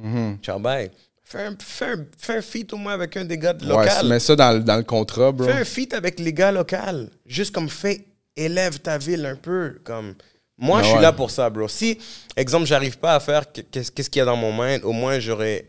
Mm-hmm. 0.00 0.40
Ciao, 0.40 0.58
bye. 0.58 0.90
Fais 1.22 1.44
un, 1.44 1.54
fais, 1.56 1.84
un, 1.92 2.04
fais 2.18 2.36
un 2.38 2.42
feat 2.42 2.72
au 2.72 2.76
moins 2.76 2.94
avec 2.94 3.16
un 3.16 3.24
des 3.24 3.38
gars 3.38 3.52
de 3.52 3.64
Ouais, 3.64 3.84
local. 3.84 4.08
mets 4.08 4.18
ça 4.18 4.34
dans, 4.34 4.52
le- 4.52 4.64
dans 4.64 4.76
le 4.76 4.82
contrat, 4.82 5.30
bro. 5.30 5.46
Fais 5.46 5.52
un 5.52 5.64
feat 5.64 5.94
avec 5.94 6.18
les 6.18 6.32
gars 6.32 6.50
locaux. 6.50 6.76
Juste 7.24 7.54
comme 7.54 7.68
fais, 7.68 8.04
élève 8.34 8.80
ta 8.80 8.98
ville 8.98 9.24
un 9.24 9.36
peu. 9.36 9.78
Comme 9.84 10.14
moi, 10.58 10.78
Ah 10.78 10.82
je 10.82 10.86
suis 10.88 10.96
ouais. 10.96 11.02
là 11.02 11.12
pour 11.12 11.30
ça, 11.30 11.48
bro. 11.48 11.68
Si, 11.68 11.96
exemple, 12.36 12.66
j'arrive 12.66 12.98
pas 12.98 13.14
à 13.14 13.20
faire 13.20 13.52
que- 13.52 13.60
qu'est-ce 13.60 13.92
qu'est-ce 13.92 14.10
qu'il 14.10 14.18
y 14.18 14.22
a 14.22 14.24
dans 14.24 14.36
mon 14.36 14.52
mind, 14.52 14.82
au 14.84 14.90
moins 14.92 15.20
j'aurais 15.20 15.66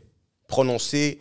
prononcé 0.48 1.20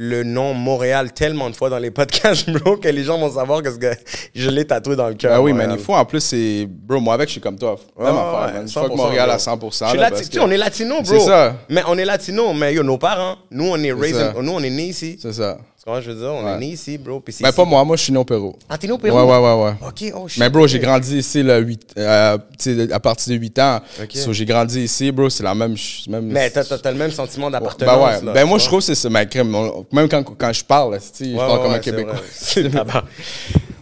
le 0.00 0.22
nom 0.22 0.54
Montréal 0.54 1.12
tellement 1.12 1.50
de 1.50 1.56
fois 1.56 1.68
dans 1.70 1.78
les 1.78 1.90
podcasts, 1.90 2.48
bro, 2.52 2.76
que 2.76 2.86
les 2.88 3.02
gens 3.02 3.18
vont 3.18 3.32
savoir 3.32 3.62
que 3.64 3.72
ce 3.72 3.78
gars- 3.78 3.96
je 4.32 4.48
l'ai 4.48 4.64
tatoué 4.64 4.94
dans 4.94 5.08
le 5.08 5.14
cœur. 5.14 5.32
Ah 5.34 5.42
oui, 5.42 5.52
mais 5.52 5.66
il 5.68 5.78
faut 5.78 5.92
en 5.94 6.04
plus, 6.04 6.20
c'est. 6.20 6.66
Bro, 6.70 7.00
moi 7.00 7.14
avec, 7.14 7.26
je 7.28 7.32
suis 7.32 7.40
comme 7.40 7.58
toi. 7.58 7.76
Même 7.98 8.14
Ouais, 8.14 8.20
affaire, 8.20 8.54
man. 8.54 8.66
100%, 8.66 8.72
Fuck 8.72 8.96
Montréal 8.96 9.28
à 9.28 9.36
bro. 9.56 9.70
100%. 9.70 9.84
Je 9.86 9.90
suis 9.90 9.98
là, 9.98 10.10
que- 10.12 10.38
on 10.38 10.50
est 10.52 10.56
latino, 10.56 10.94
bro. 11.02 11.04
C'est 11.04 11.18
ça. 11.26 11.56
Mais 11.68 11.82
on 11.88 11.98
est 11.98 12.04
latino, 12.04 12.52
mais 12.52 12.74
yo, 12.74 12.84
nos 12.84 12.96
parents, 12.96 13.38
nous, 13.50 13.64
on 13.68 13.76
est 13.82 13.92
raised, 13.92 14.34
nous, 14.40 14.52
on 14.52 14.62
est 14.62 14.70
nés 14.70 14.84
ici. 14.86 15.18
C'est 15.20 15.32
ça. 15.32 15.58
Tu 15.78 15.84
comprends 15.84 16.00
je 16.00 16.10
veux 16.10 16.18
dire? 16.18 16.32
On 16.32 16.44
Ouais. 16.44 16.54
est 16.54 16.58
nés 16.58 16.66
ici, 16.70 16.98
bro. 16.98 17.20
puis 17.20 17.32
c'est 17.32 17.44
Mais 17.44 17.50
ici. 17.50 17.56
pas 17.56 17.64
moi, 17.64 17.84
moi, 17.84 17.96
je 17.96 18.02
suis 18.02 18.12
né 18.12 18.18
au 18.18 18.24
Pérou. 18.24 18.56
Ah, 18.68 18.76
t'es 18.76 18.88
né 18.88 18.92
au 18.92 18.98
Pérou? 18.98 19.16
Ouais, 19.16 19.22
ouais, 19.22 19.38
ouais, 19.38 19.62
ouais. 19.62 19.74
OK, 19.86 20.12
oh 20.20 20.26
shit. 20.26 20.40
Mais 20.40 20.50
bro, 20.50 20.66
j'ai 20.66 20.80
grandi 20.80 21.18
ici 21.18 21.40
là, 21.42 21.58
huit- 21.58 21.92
euh, 21.96 22.36
tu 22.58 22.74
sais, 22.86 22.92
à 22.92 22.98
partir 22.98 23.32
de 23.32 23.38
8 23.38 23.58
ans. 23.60 23.80
Ok. 24.02 24.10
So, 24.16 24.32
j'ai 24.32 24.44
grandi 24.44 24.80
ici, 24.82 25.12
bro, 25.12 25.30
c'est 25.30 25.44
la 25.44 25.54
même. 25.54 25.76
ch- 25.76 26.08
même 26.08 26.24
Mais 26.26 26.50
t'as, 26.50 26.64
t'as- 26.64 26.78
t'as 26.78 26.90
le 26.90 26.98
même 26.98 27.12
sentiment 27.12 27.46
Ben 27.46 27.60
d'appartenance. 27.60 27.94
ouais, 28.20 28.26
là, 28.26 28.32
ben 28.32 28.42
tu 28.42 28.48
moi 28.48 28.58
je 28.58 28.64
trouve 28.66 28.80
que 28.80 28.86
c'est 28.86 28.96
ça, 28.96 29.08
ma 29.08 29.24
crème. 29.24 29.54
on- 29.54 29.86
Même 29.92 30.08
quand, 30.08 30.24
quand 30.24 30.52
je 30.52 30.64
parle, 30.64 30.94
là, 30.94 30.98
tu 30.98 31.04
sais, 31.12 31.24
je 31.26 31.30
Ouais, 31.30 31.36
parle 31.36 31.52
ouais, 31.52 31.56
comme 31.58 31.66
un 31.70 31.74
ouais, 31.74 31.80
c'est 31.84 31.90
Québécois. 31.92 32.12
vrai. 32.14 32.22
C'est 32.32 32.70
tabac. 32.70 33.04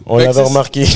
On 0.09 0.17
l'avait 0.17 0.41
remarqué. 0.41 0.85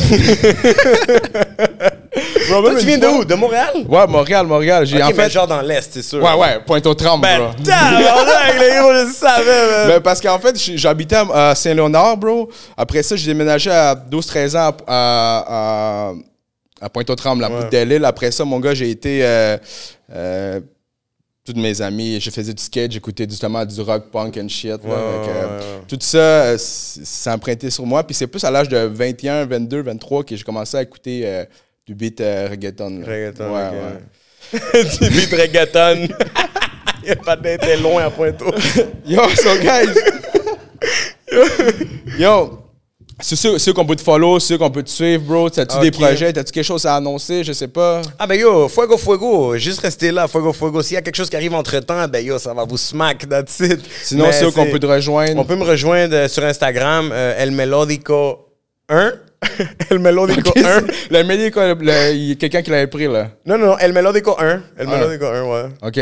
Bro, 2.49 2.61
Toi, 2.61 2.71
même 2.71 2.79
tu 2.79 2.85
viens 2.87 2.97
de 2.97 3.07
où? 3.07 3.23
De 3.23 3.35
Montréal? 3.35 3.69
Ouais, 3.87 4.07
Montréal, 4.07 4.45
Montréal. 4.45 4.85
J'ai 4.85 5.01
en 5.01 5.07
mais 5.07 5.13
fait. 5.13 5.29
genre 5.29 5.47
dans 5.47 5.61
l'Est, 5.61 5.89
c'est 5.93 6.01
sûr. 6.01 6.21
Ouais, 6.21 6.33
ouais, 6.33 6.59
Pointe-aux-Trembles, 6.65 7.21
Ben, 7.21 7.39
bro. 7.39 7.49
les 7.57 8.75
gros, 8.79 8.93
je 8.93 9.11
savais, 9.13 9.45
man. 9.45 9.87
Ben, 9.87 9.99
parce 10.01 10.19
qu'en 10.19 10.37
fait, 10.39 10.57
j'habitais 10.75 11.17
à 11.33 11.55
Saint-Léonard, 11.55 12.17
bro. 12.17 12.49
Après 12.75 13.01
ça, 13.03 13.15
j'ai 13.15 13.27
déménagé 13.27 13.71
à 13.71 13.95
12-13 13.95 14.57
ans 14.57 14.59
à, 14.59 14.73
à, 14.87 16.09
à- 16.09 16.13
à 16.83 16.89
Pointe-aux-Trembles, 16.89 17.43
à 17.43 17.49
bout 17.49 17.69
de 17.71 17.77
l'île. 17.83 18.03
Après 18.05 18.31
ça, 18.31 18.43
mon 18.43 18.59
gars, 18.59 18.73
j'ai 18.73 18.89
été. 18.89 19.21
Euh, 19.23 19.57
euh, 20.13 20.59
tous 21.51 21.59
mes 21.59 21.81
amis, 21.81 22.19
je 22.21 22.29
faisais 22.29 22.53
du 22.53 22.61
skate, 22.61 22.91
j'écoutais 22.91 23.25
justement 23.29 23.65
du 23.65 23.79
rock, 23.81 24.05
punk 24.11 24.37
and 24.37 24.47
shit. 24.47 24.83
là. 24.83 24.93
Euh. 24.93 25.79
Tout 25.87 25.97
ça, 25.99 26.17
euh, 26.17 26.57
emprunté 27.27 27.69
sur 27.69 27.85
moi. 27.85 28.03
Puis 28.03 28.15
c'est 28.15 28.27
plus 28.27 28.43
à 28.43 28.51
l'âge 28.51 28.69
de 28.69 28.77
21, 28.77 29.45
22, 29.45 29.81
23 29.81 30.23
que 30.23 30.35
j'ai 30.35 30.43
commencé 30.43 30.77
à 30.77 30.81
écouter 30.81 31.21
euh, 31.25 31.45
du 31.85 31.95
beat 31.95 32.19
reggaeton. 32.19 32.99
là. 33.01 33.05
Reggaeton, 33.07 33.53
Ouais, 33.53 33.69
ouais. 33.69 34.83
du 35.01 35.09
beat 35.09 35.31
reggaeton. 35.31 36.07
Il 37.03 37.05
n'y 37.05 37.11
a 37.11 37.15
pas 37.15 37.35
d'être 37.35 37.81
loin 37.81 38.03
à 38.05 38.09
Pointeau. 38.11 38.51
Yo, 39.05 39.21
so 39.29 39.57
guys. 39.59 39.89
Yo. 42.19 42.60
C'est 43.21 43.35
ceux, 43.35 43.57
ceux 43.59 43.73
qu'on 43.73 43.85
peut 43.85 43.95
te 43.95 44.01
follow, 44.01 44.39
ceux 44.39 44.57
qu'on 44.57 44.71
peut 44.71 44.83
te 44.83 44.89
suivre, 44.89 45.23
bro. 45.23 45.49
T'as-tu 45.49 45.79
des 45.79 45.87
Ok. 45.89 45.93
projets? 45.93 46.33
T'as-tu 46.33 46.51
quelque 46.51 46.63
chose 46.65 46.85
à 46.85 46.95
annoncer? 46.95 47.43
Je 47.43 47.53
sais 47.53 47.67
pas. 47.67 48.01
Ah 48.17 48.25
ben 48.27 48.39
yo, 48.39 48.67
fuego 48.67 48.97
fuego, 48.97 49.55
juste 49.57 49.81
restez 49.81 50.11
là, 50.11 50.27
fuego 50.27 50.51
fuego. 50.53 50.81
S'il 50.81 50.95
y 50.95 50.97
a 50.97 51.01
quelque 51.01 51.15
chose 51.15 51.29
qui 51.29 51.35
arrive 51.35 51.53
entre 51.53 51.79
temps, 51.79 52.07
ben 52.07 52.25
yo, 52.25 52.37
ça 52.39 52.53
va 52.53 52.65
vous 52.65 52.77
smack, 52.77 53.29
that's 53.29 53.59
it. 53.59 53.79
Sinon, 54.03 54.25
Mais 54.27 54.31
ceux 54.33 54.51
qu'on 54.51 54.65
peut 54.65 54.79
te 54.79 54.85
rejoindre. 54.85 55.39
On 55.39 55.45
peut 55.45 55.55
me 55.55 55.63
rejoindre 55.63 56.15
euh, 56.15 56.27
sur 56.27 56.43
Instagram, 56.43 57.11
euh, 57.13 57.35
El 57.37 57.51
Melodico 57.51 58.47
1. 58.89 59.13
El 59.89 59.99
Melodico 59.99 60.49
Ok, 60.49 60.57
1. 60.57 60.63
c'est- 60.63 61.11
Le 61.11 62.31
a 62.31 62.35
quelqu'un 62.35 62.61
qui 62.61 62.69
l'avait 62.71 62.87
pris, 62.87 63.07
là. 63.07 63.29
Non, 63.45 63.57
non, 63.57 63.67
non, 63.67 63.77
El 63.77 63.93
Melodico 63.93 64.35
1. 64.39 64.61
El 64.77 64.87
Un. 64.87 64.91
Melodico 64.91 65.25
1, 65.25 65.43
ouais. 65.43 65.69
OK. 65.81 65.99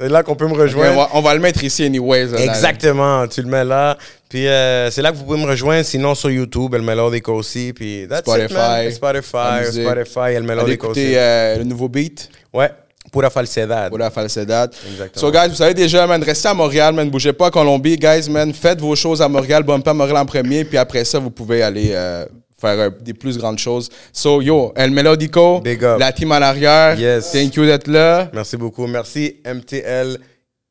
C'est 0.00 0.08
là 0.08 0.22
qu'on 0.22 0.36
peut 0.36 0.46
me 0.46 0.54
rejoindre. 0.54 0.92
on, 0.92 0.96
va, 0.96 1.08
on 1.14 1.20
va 1.20 1.34
le 1.34 1.40
mettre 1.40 1.64
ici, 1.64 1.82
anyways. 1.84 2.26
là, 2.28 2.40
Exactement, 2.44 3.26
tu 3.26 3.42
le 3.42 3.48
mets 3.48 3.64
là. 3.64 3.96
Puis 4.28 4.46
euh, 4.46 4.90
c'est 4.92 5.02
là 5.02 5.10
que 5.10 5.16
vous 5.16 5.24
pouvez 5.24 5.40
me 5.42 5.46
rejoindre. 5.46 5.84
Sinon, 5.84 6.14
sur 6.14 6.30
YouTube, 6.30 6.72
El 6.74 6.82
Melodico 6.82 7.32
aussi. 7.34 7.72
Puis 7.72 8.06
that's 8.08 8.20
Spotify, 8.20 8.44
it, 8.44 8.52
man. 8.56 8.90
Spotify. 8.92 9.64
Spotify, 9.82 10.18
El 10.20 10.36
Allez 10.36 10.40
Melodico 10.46 10.88
aussi. 10.88 11.00
écouter 11.00 11.18
euh, 11.18 11.56
le 11.58 11.64
nouveau 11.64 11.88
beat. 11.88 12.30
Ouais, 12.54 12.70
Pura 13.10 13.28
Falsedad. 13.28 13.88
Pour 13.88 13.98
la 13.98 14.10
falsedad. 14.10 14.70
Exactement. 14.88 15.20
So, 15.20 15.32
guys, 15.32 15.48
vous 15.48 15.56
savez 15.56 15.74
déjà, 15.74 16.06
man, 16.06 16.22
restez 16.22 16.46
à 16.48 16.54
Montréal, 16.54 16.94
man. 16.94 17.10
Bougez 17.10 17.32
pas 17.32 17.46
à 17.46 17.50
Colombie, 17.50 17.96
guys, 17.96 18.28
man. 18.30 18.52
Faites 18.54 18.80
vos 18.80 18.94
choses 18.94 19.20
à 19.20 19.28
Montréal. 19.28 19.62
Bumpez 19.64 19.90
à 19.90 19.94
Montréal 19.94 20.18
en 20.18 20.26
premier. 20.26 20.64
Puis 20.64 20.78
après 20.78 21.04
ça, 21.04 21.18
vous 21.18 21.30
pouvez 21.30 21.62
aller 21.62 21.90
euh, 21.92 22.24
faire 22.60 22.78
euh, 22.78 22.90
des 23.00 23.14
plus 23.14 23.38
grandes 23.38 23.58
choses. 23.58 23.88
So, 24.12 24.42
yo, 24.42 24.72
El 24.76 24.90
Melodico. 24.90 25.60
Big 25.60 25.82
up. 25.84 25.98
La 25.98 26.12
team 26.12 26.30
en 26.32 26.42
arrière. 26.42 26.98
Yes. 26.98 27.32
Thank 27.32 27.54
you 27.56 27.64
d'être 27.64 27.88
là. 27.88 28.28
Merci 28.32 28.56
beaucoup. 28.56 28.86
Merci, 28.86 29.36
MTL 29.44 30.18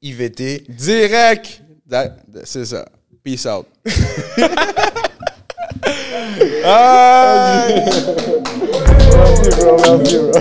IVT. 0.02 0.64
Direct. 0.70 1.62
That- 1.90 2.16
C'est 2.44 2.66
ça. 2.66 2.86
Peace 3.24 3.46
out. 3.46 3.66
Ah! 6.64 7.68
Merci, 9.18 9.50
bro. 9.58 9.98
Merci, 9.98 10.18
bro. 10.18 10.32